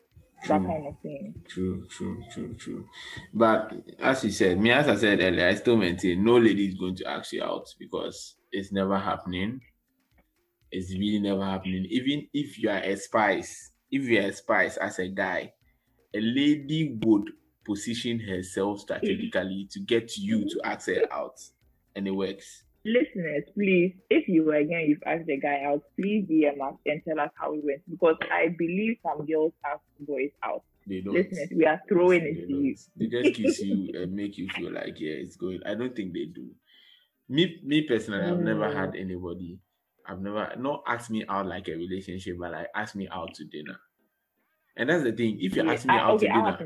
That 0.48 0.62
kind 0.64 0.86
of 0.86 1.00
thing. 1.02 1.34
True, 1.48 1.86
true, 1.88 2.22
true, 2.32 2.54
true. 2.54 2.88
But 3.34 3.72
as 3.98 4.24
you 4.24 4.30
said, 4.30 4.58
me 4.58 4.70
as 4.70 4.88
I 4.88 4.96
said 4.96 5.20
earlier, 5.20 5.48
I 5.48 5.54
still 5.54 5.76
maintain 5.76 6.24
no 6.24 6.36
lady 6.38 6.68
is 6.68 6.74
going 6.74 6.96
to 6.96 7.06
ask 7.08 7.32
you 7.32 7.42
out 7.42 7.66
because 7.78 8.36
it's 8.52 8.72
never 8.72 8.98
happening. 8.98 9.60
It's 10.70 10.90
really 10.92 11.18
never 11.20 11.44
happening. 11.44 11.86
Even 11.86 12.28
if 12.32 12.58
you 12.58 12.70
are 12.70 12.78
a 12.78 12.96
spice, 12.96 13.72
if 13.90 14.02
you 14.04 14.18
are 14.20 14.28
a 14.28 14.32
spice 14.32 14.76
as 14.76 14.98
a 14.98 15.08
guy, 15.08 15.52
a 16.14 16.20
lady 16.20 16.98
would 17.04 17.30
position 17.64 18.20
herself 18.20 18.80
strategically 18.80 19.68
to 19.72 19.80
get 19.80 20.16
you 20.16 20.48
to 20.48 20.60
ask 20.64 20.86
her 20.88 21.02
out, 21.12 21.38
and 21.94 22.06
it 22.06 22.12
works. 22.12 22.64
Listeners, 22.84 23.42
please, 23.54 23.94
if 24.10 24.28
you 24.28 24.52
again 24.52 24.84
you've 24.86 25.02
asked 25.04 25.26
the 25.26 25.38
guy 25.40 25.62
out, 25.64 25.82
please 26.00 26.24
DM 26.30 26.60
us 26.66 26.74
and 26.86 27.02
tell 27.06 27.18
us 27.18 27.30
how 27.34 27.52
it 27.52 27.64
went 27.64 27.82
because 27.90 28.16
I 28.30 28.54
believe 28.56 28.98
some 29.02 29.26
girls 29.26 29.52
ask 29.64 29.80
boys 30.00 30.30
out. 30.44 30.62
They 30.86 31.00
don't. 31.00 31.14
Listeners, 31.14 31.48
we 31.54 31.66
are 31.66 31.80
throwing 31.88 32.22
They 32.22 32.30
it 32.30 32.46
to 32.46 32.52
you. 32.54 32.76
They 32.96 33.06
just 33.06 33.34
kiss 33.34 33.60
you 33.60 33.90
and 34.00 34.12
make 34.12 34.38
you 34.38 34.48
feel 34.50 34.72
like 34.72 35.00
yeah, 35.00 35.14
it's 35.14 35.34
going. 35.36 35.58
I 35.66 35.74
don't 35.74 35.96
think 35.96 36.12
they 36.12 36.26
do. 36.26 36.48
Me, 37.28 37.58
me 37.64 37.82
personally, 37.82 38.22
I've 38.24 38.38
never 38.38 38.68
Mm. 38.70 38.74
had 38.76 38.94
anybody. 38.94 39.58
I've 40.08 40.20
never 40.20 40.54
not 40.58 40.84
asked 40.86 41.10
me 41.10 41.24
out 41.28 41.46
like 41.46 41.68
a 41.68 41.72
relationship, 41.76 42.38
but 42.38 42.52
like 42.52 42.68
asked 42.74 42.96
me 42.96 43.08
out 43.08 43.34
to 43.34 43.44
dinner. 43.44 43.80
And 44.76 44.88
that's 44.90 45.04
the 45.04 45.12
thing. 45.12 45.38
If 45.40 45.56
you 45.56 45.62
Yeah, 45.62 45.70
ask 45.72 45.86
me 45.86 45.98
I- 45.98 45.98
out 45.98 46.10
okay, 46.14 46.26
to 46.26 46.28
dinner 46.32 46.62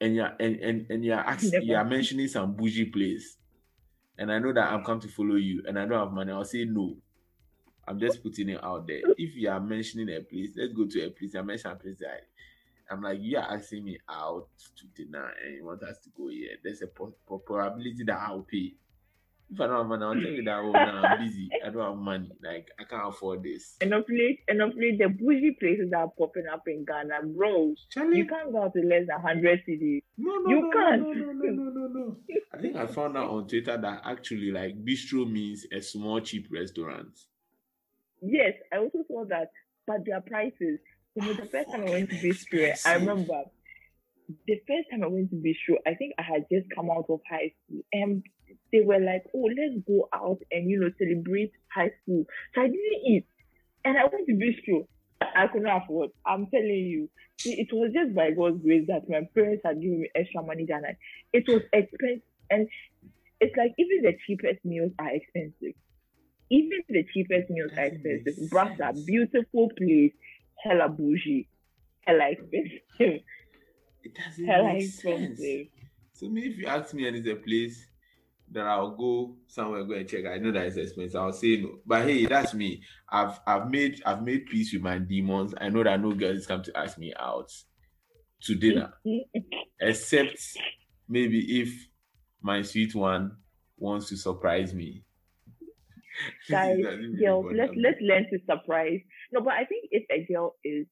and 0.00 0.16
you're 0.16 0.32
and 0.40 0.56
and, 0.56 0.90
and 0.90 1.04
you're 1.04 1.18
asking, 1.34 1.62
you're 1.66 1.84
mentioning 1.84 2.28
some 2.28 2.56
bougie 2.56 2.86
place, 2.90 3.38
and 4.18 4.32
I 4.32 4.38
know 4.38 4.52
that 4.52 4.72
I'm 4.72 4.84
come 4.84 5.00
to 5.00 5.08
follow 5.08 5.36
you, 5.36 5.64
and 5.66 5.78
I 5.78 5.86
don't 5.86 5.98
have 5.98 6.12
money, 6.12 6.32
I'll 6.32 6.44
say 6.44 6.64
no. 6.66 6.96
I'm 7.86 7.98
just 8.00 8.22
putting 8.22 8.48
it 8.50 8.62
out 8.64 8.86
there. 8.86 9.02
If 9.16 9.36
you 9.36 9.50
are 9.50 9.60
mentioning 9.60 10.08
a 10.16 10.20
place, 10.22 10.52
let's 10.56 10.72
go 10.72 10.86
to 10.86 11.06
a 11.06 11.10
place. 11.10 11.34
I 11.34 11.42
mention 11.42 11.70
a 11.70 11.76
place 11.76 11.98
that 12.00 12.28
I'm 12.90 13.02
like, 13.02 13.20
you 13.20 13.36
are 13.38 13.52
asking 13.56 13.84
me 13.84 13.98
out 14.08 14.48
to 14.76 14.86
dinner 14.88 15.32
and 15.44 15.54
you 15.56 15.64
want 15.64 15.82
us 15.84 15.98
to 16.00 16.10
go 16.10 16.28
here. 16.28 16.56
There's 16.62 16.82
a 16.82 16.86
probability 16.88 18.04
that 18.04 18.18
I'll 18.18 18.42
pay. 18.42 18.74
If 19.54 19.60
I 19.60 19.66
don't 19.68 19.76
have 19.76 19.86
money, 19.86 20.04
I'll 20.04 20.14
tell 20.14 20.32
you 20.32 20.42
that 20.42 20.58
oh, 20.58 20.72
no, 20.72 20.78
I'm 20.78 21.24
busy. 21.24 21.48
I 21.64 21.70
don't 21.70 21.82
have 21.82 21.96
money. 21.96 22.28
Like 22.42 22.68
I 22.80 22.82
can't 22.82 23.08
afford 23.08 23.44
this. 23.44 23.76
And 23.80 23.94
of 23.94 24.04
late, 24.08 24.40
and 24.48 24.60
of 24.60 24.74
late, 24.76 24.98
the 24.98 25.08
bougie 25.08 25.56
places 25.60 25.90
that 25.92 25.98
are 25.98 26.12
popping 26.18 26.46
up 26.52 26.62
in 26.66 26.84
Ghana, 26.84 27.26
bro. 27.36 27.74
Charlie, 27.90 28.18
You 28.18 28.26
can't 28.26 28.50
go 28.50 28.64
out 28.64 28.72
to 28.74 28.80
less 28.80 29.06
than 29.06 29.20
hundred 29.20 29.60
cedis. 29.68 30.02
no, 30.18 30.38
no, 30.38 30.50
you 30.50 30.60
no, 30.62 30.70
can't. 30.72 31.02
no, 31.02 31.12
no, 31.12 31.32
no, 31.32 31.50
no, 31.50 31.70
no, 31.70 31.86
no. 31.86 32.16
I 32.52 32.58
think 32.58 32.76
I 32.76 32.86
found 32.86 33.16
out 33.16 33.30
on 33.30 33.46
Twitter 33.46 33.76
that 33.76 34.02
actually 34.04 34.50
like 34.50 34.84
bistro 34.84 35.30
means 35.30 35.66
a 35.72 35.80
small 35.80 36.20
cheap 36.20 36.48
restaurant. 36.50 37.16
Yes, 38.20 38.54
I 38.72 38.78
also 38.78 39.04
saw 39.06 39.24
that, 39.26 39.50
but 39.86 40.04
their 40.04 40.20
prices. 40.20 40.80
You 41.14 41.26
know, 41.26 41.32
the 41.34 41.42
ah, 41.42 41.46
first 41.52 41.70
time 41.70 41.82
I 41.86 41.90
went 41.90 42.10
to 42.10 42.16
Bistro, 42.16 42.76
I 42.86 42.94
remember 42.94 43.44
the 44.46 44.60
first 44.66 44.90
time 44.90 45.04
I 45.04 45.06
went 45.06 45.30
to 45.30 45.36
Bistro, 45.36 45.76
I 45.86 45.94
think 45.94 46.14
I 46.18 46.22
had 46.22 46.46
just 46.50 46.66
come 46.74 46.90
out 46.90 47.06
of 47.08 47.20
high 47.28 47.52
school, 47.64 47.82
and 47.92 48.22
they 48.74 48.80
were 48.80 48.98
like, 48.98 49.22
oh, 49.32 49.48
let's 49.56 49.86
go 49.86 50.08
out 50.12 50.38
and 50.50 50.68
you 50.68 50.80
know 50.80 50.90
celebrate 50.98 51.52
high 51.72 51.92
school. 52.02 52.24
So 52.54 52.62
I 52.62 52.66
didn't 52.66 53.06
eat, 53.06 53.26
and 53.84 53.96
I 53.96 54.02
went 54.02 54.26
to 54.26 54.32
bistro. 54.32 54.88
I 55.20 55.46
couldn't 55.46 55.68
afford. 55.68 56.10
I'm 56.26 56.46
telling 56.46 56.68
you, 56.68 57.08
it 57.44 57.68
was 57.72 57.92
just 57.94 58.14
by 58.16 58.32
God's 58.32 58.60
grace 58.62 58.86
that 58.88 59.08
my 59.08 59.20
parents 59.32 59.62
had 59.64 59.80
given 59.80 60.00
me 60.00 60.10
extra 60.16 60.42
money 60.42 60.66
that 60.68 60.82
night. 60.82 60.96
It 61.32 61.44
was 61.46 61.62
expensive, 61.72 62.22
and 62.50 62.68
it's 63.40 63.56
like 63.56 63.74
even 63.78 64.02
the 64.02 64.18
cheapest 64.26 64.64
meals 64.64 64.90
are 64.98 65.14
expensive. 65.14 65.78
Even 66.50 66.82
the 66.88 67.06
cheapest 67.14 67.50
meals 67.50 67.70
are 67.78 67.84
expensive. 67.84 68.50
Brasa, 68.50 69.06
beautiful 69.06 69.70
place, 69.78 70.12
hella 70.64 70.88
bougie, 70.88 71.48
hella 72.00 72.30
expensive. 72.30 73.22
It 74.02 74.14
doesn't 74.14 74.44
hella 74.44 74.74
make 74.74 74.82
sense. 74.82 75.38
expensive. 75.38 75.66
So 76.12 76.28
me, 76.28 76.42
if 76.42 76.58
you 76.58 76.66
ask 76.66 76.92
me 76.92 77.06
and 77.06 77.16
it's 77.16 77.28
a 77.28 77.36
place 77.36 77.86
that 78.54 78.66
I'll 78.66 78.90
go 78.90 79.36
somewhere 79.46 79.84
go 79.84 79.94
and 79.94 80.08
check, 80.08 80.24
I 80.26 80.38
know 80.38 80.52
that 80.52 80.66
it's 80.66 80.76
expensive. 80.76 81.20
I'll 81.20 81.32
say 81.32 81.56
no. 81.58 81.78
But 81.84 82.06
hey, 82.06 82.24
that's 82.26 82.54
me. 82.54 82.82
I've 83.10 83.38
I've 83.46 83.68
made 83.68 84.00
I've 84.06 84.22
made 84.22 84.46
peace 84.46 84.72
with 84.72 84.82
my 84.82 84.98
demons. 84.98 85.54
I 85.60 85.68
know 85.68 85.82
that 85.82 86.00
no 86.00 86.12
girl 86.12 86.30
is 86.30 86.46
come 86.46 86.62
to 86.62 86.76
ask 86.76 86.96
me 86.96 87.12
out 87.18 87.52
to 88.42 88.54
dinner, 88.54 88.92
except 89.80 90.38
maybe 91.08 91.60
if 91.60 91.88
my 92.40 92.62
sweet 92.62 92.94
one 92.94 93.36
wants 93.76 94.08
to 94.08 94.16
surprise 94.16 94.72
me. 94.72 95.02
Guys, 96.50 96.76
It 96.78 97.18
girls, 97.18 97.46
let's 97.52 97.72
let's 97.76 98.00
learn 98.00 98.26
to 98.30 98.38
surprise. 98.48 99.00
No, 99.32 99.40
but 99.40 99.54
I 99.54 99.64
think 99.64 99.88
if 99.90 100.04
a 100.10 100.32
girl 100.32 100.54
is, 100.64 100.86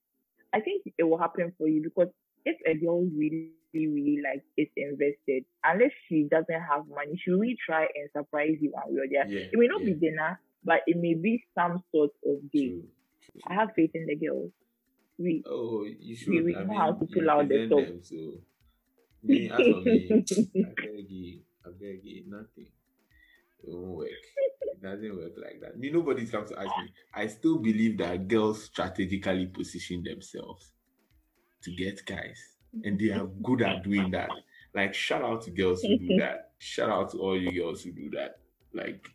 I 0.52 0.60
think 0.60 0.82
it 0.98 1.04
will 1.04 1.18
happen 1.18 1.52
for 1.56 1.68
you 1.68 1.82
because 1.82 2.12
if 2.44 2.56
a 2.66 2.74
girl 2.74 3.02
really, 3.16 3.50
really 3.80 4.18
like 4.22 4.42
is 4.56 4.68
invested, 4.76 5.44
unless 5.64 5.92
she 6.08 6.28
doesn't 6.30 6.62
have 6.70 6.86
money, 6.88 7.18
she 7.22 7.30
will 7.32 7.54
try 7.66 7.82
and 7.82 8.10
surprise 8.16 8.56
you 8.60 8.70
one 8.72 8.84
way 8.94 9.00
or 9.02 9.08
the. 9.08 9.28
Yeah, 9.28 9.40
It 9.52 9.58
may 9.58 9.66
not 9.66 9.82
yeah, 9.82 9.86
be 9.86 9.94
dinner, 9.94 10.40
but 10.64 10.80
it 10.86 10.96
may 10.96 11.14
be 11.14 11.44
some 11.54 11.82
sort 11.92 12.10
of 12.26 12.50
date. 12.52 12.76
true. 13.34 13.42
I 13.46 13.54
have 13.54 13.70
faith 13.74 13.90
in 13.94 14.06
the 14.06 14.16
girls. 14.16 14.52
We 15.18 15.44
Oh, 15.46 15.84
you 15.84 16.16
should. 16.16 16.28
we, 16.28 16.42
we 16.42 16.52
know 16.54 16.64
mean, 16.68 16.78
how 16.78 16.92
to 16.92 17.06
pull 17.06 17.30
out 17.30 17.48
the 17.48 17.66
them, 17.68 18.02
so 18.02 18.40
me, 19.22 19.50
as 19.50 19.66
for 19.68 19.80
me, 19.82 20.24
I 20.64 20.68
beg 20.80 21.10
you, 21.10 21.40
I 21.64 21.70
beg 21.70 22.00
you, 22.04 22.24
nothing. 22.28 22.66
It 23.62 23.68
won't 23.70 23.96
work. 23.96 24.08
It 24.72 24.82
doesn't 24.82 25.16
work 25.16 25.32
like 25.36 25.60
that. 25.60 25.78
Me, 25.78 25.90
nobody's 25.90 26.30
come 26.30 26.46
to 26.46 26.58
ask 26.60 26.76
me. 26.76 26.92
I 27.14 27.26
still 27.28 27.58
believe 27.58 27.98
that 27.98 28.28
girls 28.28 28.64
strategically 28.64 29.46
position 29.46 30.02
themselves 30.02 30.72
to 31.62 31.72
get 31.72 32.04
guys, 32.06 32.51
and 32.84 32.98
they 32.98 33.10
are 33.10 33.26
good 33.42 33.62
at 33.62 33.84
doing 33.84 34.10
that. 34.12 34.30
Like, 34.74 34.94
shout 34.94 35.22
out 35.22 35.42
to 35.42 35.50
girls 35.50 35.82
who 35.82 35.98
do 35.98 36.16
that. 36.18 36.52
Shout 36.58 36.88
out 36.88 37.10
to 37.12 37.18
all 37.18 37.38
you 37.38 37.52
girls 37.52 37.82
who 37.82 37.92
do 37.92 38.10
that. 38.10 38.38
Like, 38.72 39.06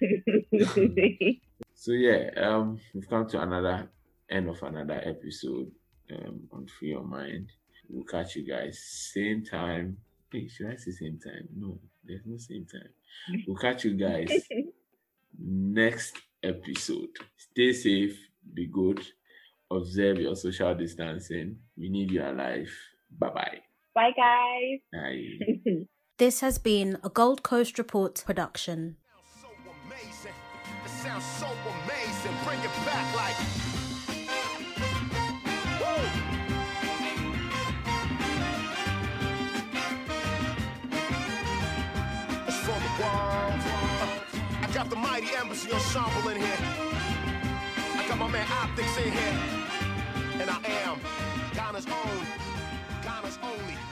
so 1.74 1.92
yeah, 1.92 2.30
um, 2.36 2.80
we've 2.94 3.08
come 3.08 3.28
to 3.28 3.40
another 3.40 3.88
end 4.30 4.48
of 4.48 4.62
another 4.62 5.00
episode 5.04 5.70
um 6.10 6.40
on 6.52 6.66
Free 6.66 6.90
Your 6.90 7.04
Mind. 7.04 7.50
We'll 7.88 8.04
catch 8.04 8.36
you 8.36 8.46
guys 8.46 8.82
same 9.12 9.44
time. 9.44 9.98
Hey, 10.32 10.48
should 10.48 10.68
I 10.70 10.76
say 10.76 10.90
same 10.90 11.20
time? 11.22 11.48
No, 11.54 11.78
there's 12.04 12.24
no 12.24 12.38
same 12.38 12.66
time. 12.66 12.88
We'll 13.46 13.56
catch 13.56 13.84
you 13.84 13.94
guys 13.94 14.30
next 15.38 16.16
episode. 16.42 17.10
Stay 17.36 17.72
safe, 17.72 18.18
be 18.52 18.66
good, 18.66 19.00
observe 19.70 20.18
your 20.18 20.34
social 20.34 20.74
distancing. 20.74 21.56
We 21.76 21.88
need 21.88 22.10
you 22.10 22.22
alive. 22.22 22.70
Bye 23.18 23.30
bye. 23.34 23.58
Bye, 23.94 24.10
guys. 24.16 24.80
Bye. 24.92 25.84
This 26.16 26.40
has 26.42 26.58
been 26.58 26.96
a 27.02 27.08
Gold 27.08 27.42
Coast 27.42 27.76
Report 27.76 28.22
production. 28.24 28.98
so 29.42 29.48
amazing. 29.84 30.30
It 30.84 30.90
sounds 30.90 31.24
so 31.24 31.46
amazing. 31.46 32.32
Bring 32.44 32.60
it 32.60 32.70
back 32.86 33.16
like. 33.16 33.36
Woo! 35.80 36.08
It's 42.46 42.58
for 42.58 42.78
the 42.78 42.92
world. 43.02 43.60
I 44.62 44.70
got 44.72 44.90
the 44.90 44.96
mighty 44.96 45.28
embassy 45.36 45.72
ensemble 45.72 46.28
in 46.30 46.36
here. 46.40 46.58
I 46.60 48.04
got 48.08 48.18
my 48.18 48.28
man 48.28 48.46
Optics 48.50 48.96
in 48.98 49.12
here. 49.12 49.38
And 50.40 50.50
I 50.50 50.58
am 50.84 50.98
Ghana's 51.54 51.86
own, 51.86 51.92
Ghana's 52.16 52.23
only. 53.42 53.83